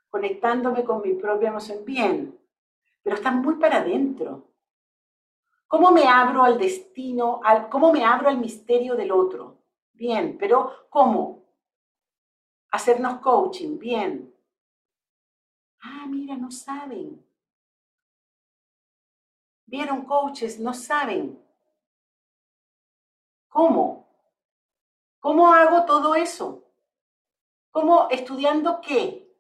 Conectándome 0.10 0.84
con 0.84 1.02
mi 1.02 1.14
propia 1.14 1.48
emoción, 1.48 1.86
bien 1.86 2.42
pero 3.04 3.16
están 3.16 3.42
muy 3.42 3.56
para 3.56 3.78
adentro. 3.78 4.51
¿Cómo 5.72 5.90
me 5.92 6.06
abro 6.06 6.44
al 6.44 6.58
destino, 6.58 7.40
al, 7.46 7.70
cómo 7.70 7.94
me 7.94 8.04
abro 8.04 8.28
al 8.28 8.38
misterio 8.38 8.94
del 8.94 9.10
otro? 9.10 9.62
Bien, 9.94 10.38
pero 10.38 10.90
¿cómo? 10.90 11.46
Hacernos 12.72 13.22
coaching, 13.22 13.80
bien. 13.80 14.36
Ah, 15.82 16.06
mira, 16.10 16.36
no 16.36 16.52
saben. 16.52 17.26
Vieron 19.66 20.04
coaches, 20.04 20.60
no 20.60 20.74
saben. 20.74 21.42
¿Cómo? 23.48 24.10
¿Cómo 25.22 25.54
hago 25.54 25.86
todo 25.86 26.16
eso? 26.16 26.66
¿Cómo 27.72 28.10
estudiando 28.10 28.82
qué? 28.82 29.34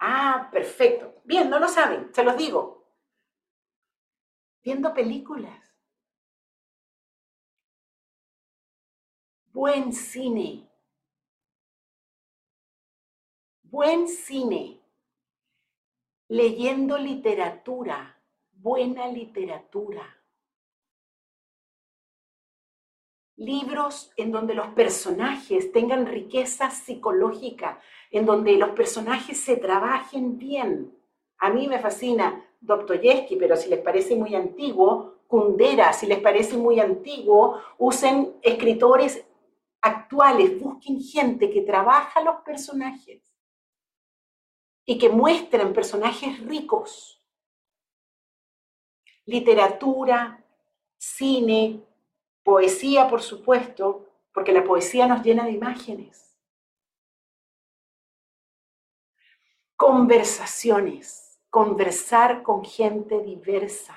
Ah, 0.00 0.48
perfecto. 0.50 1.14
Bien, 1.22 1.48
no 1.48 1.60
lo 1.60 1.68
saben, 1.68 2.12
se 2.12 2.24
los 2.24 2.36
digo. 2.36 2.81
Viendo 4.62 4.94
películas. 4.94 5.60
Buen 9.52 9.92
cine. 9.92 10.70
Buen 13.64 14.08
cine. 14.08 14.80
Leyendo 16.28 16.96
literatura. 16.96 18.18
Buena 18.52 19.08
literatura. 19.08 20.22
libros 23.36 24.12
en 24.16 24.30
donde 24.30 24.54
los 24.54 24.68
personajes 24.68 25.72
tengan 25.72 26.06
riqueza 26.06 26.70
psicológica, 26.70 27.80
en 28.10 28.24
donde 28.24 28.56
los 28.56 28.70
personajes 28.70 29.40
se 29.40 29.56
trabajen 29.56 30.38
bien. 30.38 30.96
A 31.38 31.50
mí 31.50 31.66
me 31.66 31.80
fascina 31.80 32.44
Dostoyevsky, 32.62 33.36
pero 33.36 33.56
si 33.56 33.68
les 33.68 33.80
parece 33.80 34.16
muy 34.16 34.34
antiguo, 34.34 35.24
Kundera, 35.26 35.92
si 35.92 36.06
les 36.06 36.20
parece 36.20 36.56
muy 36.56 36.80
antiguo, 36.80 37.60
usen 37.78 38.36
escritores 38.42 39.24
actuales, 39.80 40.60
busquen 40.60 41.00
gente 41.00 41.50
que 41.50 41.62
trabaja 41.62 42.22
los 42.22 42.40
personajes 42.42 43.22
y 44.86 44.98
que 44.98 45.08
muestren 45.08 45.72
personajes 45.72 46.38
ricos. 46.46 47.22
Literatura, 49.24 50.44
cine, 50.98 51.82
Poesía, 52.42 53.08
por 53.08 53.22
supuesto, 53.22 54.08
porque 54.34 54.52
la 54.52 54.64
poesía 54.64 55.06
nos 55.06 55.22
llena 55.22 55.44
de 55.44 55.52
imágenes. 55.52 56.36
Conversaciones, 59.76 61.31
conversar 61.52 62.42
con 62.42 62.64
gente 62.64 63.20
diversa. 63.20 63.94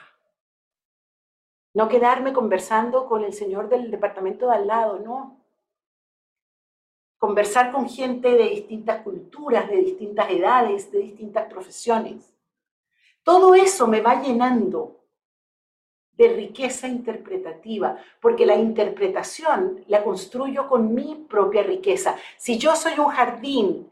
No 1.74 1.88
quedarme 1.88 2.34
conversando 2.34 3.08
con 3.08 3.24
el 3.24 3.32
señor 3.32 3.70
del 3.70 3.90
departamento 3.90 4.48
de 4.48 4.56
al 4.56 4.68
lado, 4.68 5.00
no. 5.00 5.40
Conversar 7.18 7.72
con 7.72 7.88
gente 7.88 8.32
de 8.32 8.50
distintas 8.50 9.02
culturas, 9.04 9.70
de 9.70 9.78
distintas 9.78 10.30
edades, 10.32 10.92
de 10.92 11.00
distintas 11.00 11.46
profesiones. 11.46 12.36
Todo 13.24 13.56
eso 13.56 13.88
me 13.88 14.02
va 14.02 14.22
llenando 14.22 15.06
de 16.12 16.28
riqueza 16.28 16.90
interpretativa, 16.90 17.98
porque 18.20 18.46
la 18.46 18.56
interpretación 18.56 19.86
la 19.88 20.04
construyo 20.04 20.68
con 20.68 20.94
mi 20.94 21.26
propia 21.30 21.64
riqueza. 21.64 22.18
Si 22.36 22.58
yo 22.58 22.76
soy 22.76 23.00
un 23.00 23.08
jardín 23.08 23.90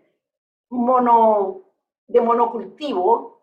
mono, 0.70 1.62
de 2.08 2.20
monocultivo, 2.20 3.34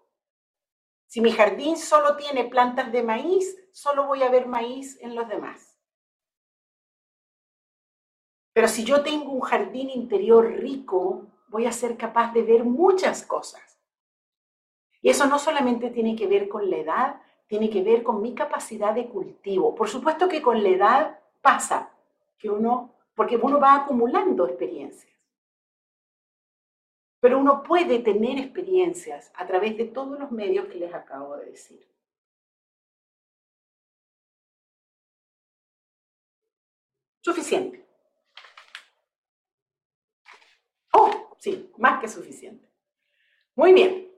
si 1.10 1.20
mi 1.20 1.32
jardín 1.32 1.76
solo 1.76 2.16
tiene 2.16 2.44
plantas 2.44 2.92
de 2.92 3.02
maíz, 3.02 3.58
solo 3.72 4.06
voy 4.06 4.22
a 4.22 4.30
ver 4.30 4.46
maíz 4.46 4.96
en 5.00 5.16
los 5.16 5.28
demás. 5.28 5.76
Pero 8.52 8.68
si 8.68 8.84
yo 8.84 9.02
tengo 9.02 9.32
un 9.32 9.40
jardín 9.40 9.90
interior 9.90 10.46
rico, 10.46 11.26
voy 11.48 11.66
a 11.66 11.72
ser 11.72 11.96
capaz 11.96 12.32
de 12.32 12.44
ver 12.44 12.62
muchas 12.62 13.24
cosas. 13.26 13.76
Y 15.02 15.10
eso 15.10 15.26
no 15.26 15.40
solamente 15.40 15.90
tiene 15.90 16.14
que 16.14 16.28
ver 16.28 16.48
con 16.48 16.70
la 16.70 16.76
edad, 16.76 17.20
tiene 17.48 17.70
que 17.70 17.82
ver 17.82 18.04
con 18.04 18.22
mi 18.22 18.32
capacidad 18.32 18.94
de 18.94 19.08
cultivo. 19.08 19.74
Por 19.74 19.88
supuesto 19.88 20.28
que 20.28 20.40
con 20.40 20.62
la 20.62 20.68
edad 20.68 21.18
pasa, 21.42 21.90
que 22.38 22.48
uno, 22.48 22.94
porque 23.16 23.36
uno 23.36 23.58
va 23.58 23.74
acumulando 23.74 24.46
experiencias. 24.46 25.12
Pero 27.20 27.38
uno 27.38 27.62
puede 27.62 27.98
tener 27.98 28.38
experiencias 28.38 29.30
a 29.34 29.46
través 29.46 29.76
de 29.76 29.84
todos 29.84 30.18
los 30.18 30.32
medios 30.32 30.66
que 30.68 30.78
les 30.78 30.92
acabo 30.92 31.36
de 31.36 31.50
decir. 31.50 31.86
Suficiente. 37.22 37.86
Oh, 40.94 41.36
sí, 41.38 41.70
más 41.76 42.00
que 42.00 42.08
suficiente. 42.08 42.66
Muy 43.54 43.74
bien. 43.74 44.10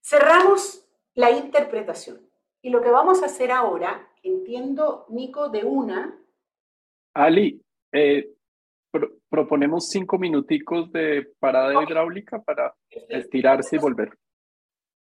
Cerramos 0.00 0.88
la 1.14 1.30
interpretación. 1.30 2.26
Y 2.62 2.70
lo 2.70 2.80
que 2.80 2.90
vamos 2.90 3.22
a 3.22 3.26
hacer 3.26 3.50
ahora, 3.50 4.08
entiendo, 4.22 5.04
Nico, 5.10 5.50
de 5.50 5.64
una. 5.64 6.18
Ali, 7.12 7.62
eh, 7.92 8.34
proponemos 9.28 9.88
cinco 9.88 10.18
minuticos 10.18 10.92
de 10.92 11.32
parada 11.38 11.82
hidráulica 11.82 12.40
para 12.42 12.74
estirarse 13.08 13.76
y 13.76 13.78
volver. 13.78 14.16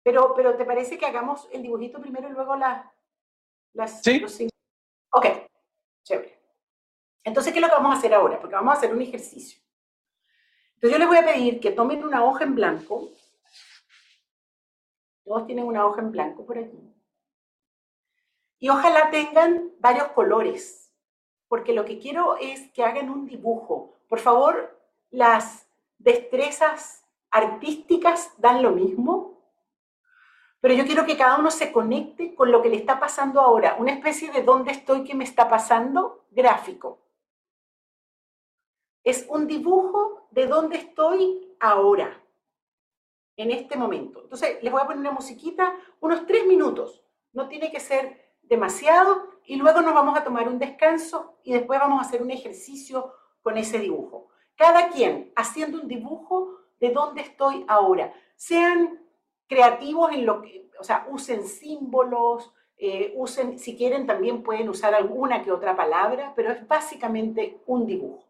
Pero, 0.03 0.33
pero 0.35 0.55
¿te 0.55 0.65
parece 0.65 0.97
que 0.97 1.05
hagamos 1.05 1.47
el 1.51 1.63
dibujito 1.63 1.99
primero 1.99 2.29
y 2.29 2.31
luego 2.31 2.55
la, 2.55 2.93
las... 3.73 4.01
Sí. 4.01 4.19
los 4.19 4.31
signos? 4.31 4.53
Ok, 5.11 5.25
chévere. 6.03 6.39
Entonces, 7.23 7.51
¿qué 7.51 7.59
es 7.59 7.61
lo 7.63 7.69
que 7.69 7.75
vamos 7.75 7.95
a 7.95 7.97
hacer 7.97 8.13
ahora? 8.13 8.39
Porque 8.39 8.55
vamos 8.55 8.73
a 8.73 8.77
hacer 8.77 8.93
un 8.93 9.01
ejercicio. 9.01 9.61
Entonces, 10.75 10.91
yo 10.91 10.99
les 10.99 11.07
voy 11.07 11.17
a 11.17 11.25
pedir 11.25 11.59
que 11.59 11.71
tomen 11.71 12.03
una 12.03 12.23
hoja 12.23 12.43
en 12.43 12.55
blanco. 12.55 13.11
Todos 15.23 15.45
tienen 15.45 15.65
una 15.65 15.85
hoja 15.85 16.01
en 16.01 16.11
blanco 16.11 16.45
por 16.45 16.57
aquí. 16.57 16.79
Y 18.59 18.69
ojalá 18.69 19.09
tengan 19.09 19.71
varios 19.79 20.09
colores, 20.09 20.88
porque 21.49 21.73
lo 21.73 21.83
que 21.83 21.99
quiero 21.99 22.37
es 22.37 22.71
que 22.71 22.83
hagan 22.83 23.09
un 23.09 23.25
dibujo. 23.25 23.95
Por 24.07 24.19
favor, 24.19 24.79
las 25.09 25.67
destrezas 25.97 27.03
artísticas 27.31 28.31
dan 28.37 28.63
lo 28.63 28.71
mismo, 28.71 29.41
pero 30.61 30.73
yo 30.73 30.85
quiero 30.85 31.05
que 31.05 31.17
cada 31.17 31.37
uno 31.37 31.51
se 31.51 31.71
conecte 31.71 32.35
con 32.35 32.51
lo 32.51 32.61
que 32.61 32.69
le 32.69 32.77
está 32.77 32.99
pasando 32.99 33.41
ahora, 33.41 33.75
una 33.79 33.91
especie 33.91 34.31
de 34.31 34.43
dónde 34.43 34.71
estoy, 34.71 35.03
qué 35.03 35.15
me 35.15 35.23
está 35.23 35.49
pasando, 35.49 36.25
gráfico. 36.31 36.99
Es 39.03 39.25
un 39.29 39.47
dibujo 39.47 40.27
de 40.31 40.45
dónde 40.47 40.77
estoy 40.77 41.55
ahora, 41.59 42.21
en 43.37 43.51
este 43.51 43.77
momento. 43.77 44.21
Entonces, 44.21 44.61
les 44.61 44.71
voy 44.71 44.81
a 44.81 44.85
poner 44.85 44.99
una 44.99 45.11
musiquita, 45.11 45.73
unos 46.01 46.27
tres 46.27 46.45
minutos. 46.45 47.01
No 47.31 47.47
tiene 47.47 47.71
que 47.71 47.79
ser 47.79 48.18
demasiado 48.49 49.29
y 49.45 49.55
luego 49.55 49.81
nos 49.81 49.93
vamos 49.93 50.17
a 50.17 50.23
tomar 50.23 50.47
un 50.47 50.59
descanso 50.59 51.37
y 51.43 51.53
después 51.53 51.79
vamos 51.79 51.99
a 51.99 52.07
hacer 52.07 52.21
un 52.21 52.31
ejercicio 52.31 53.13
con 53.41 53.57
ese 53.57 53.79
dibujo. 53.79 54.27
Cada 54.55 54.89
quien 54.89 55.31
haciendo 55.35 55.79
un 55.79 55.87
dibujo 55.87 56.57
de 56.79 56.91
dónde 56.91 57.21
estoy 57.21 57.63
ahora. 57.67 58.13
Sean 58.35 58.99
creativos 59.47 60.11
en 60.13 60.25
lo 60.25 60.41
que, 60.41 60.69
o 60.79 60.83
sea, 60.83 61.07
usen 61.09 61.45
símbolos, 61.45 62.51
eh, 62.77 63.13
usen, 63.15 63.59
si 63.59 63.75
quieren 63.75 64.05
también 64.07 64.43
pueden 64.43 64.69
usar 64.69 64.93
alguna 64.95 65.43
que 65.43 65.51
otra 65.51 65.75
palabra, 65.75 66.33
pero 66.35 66.51
es 66.51 66.67
básicamente 66.67 67.61
un 67.65 67.85
dibujo. 67.85 68.28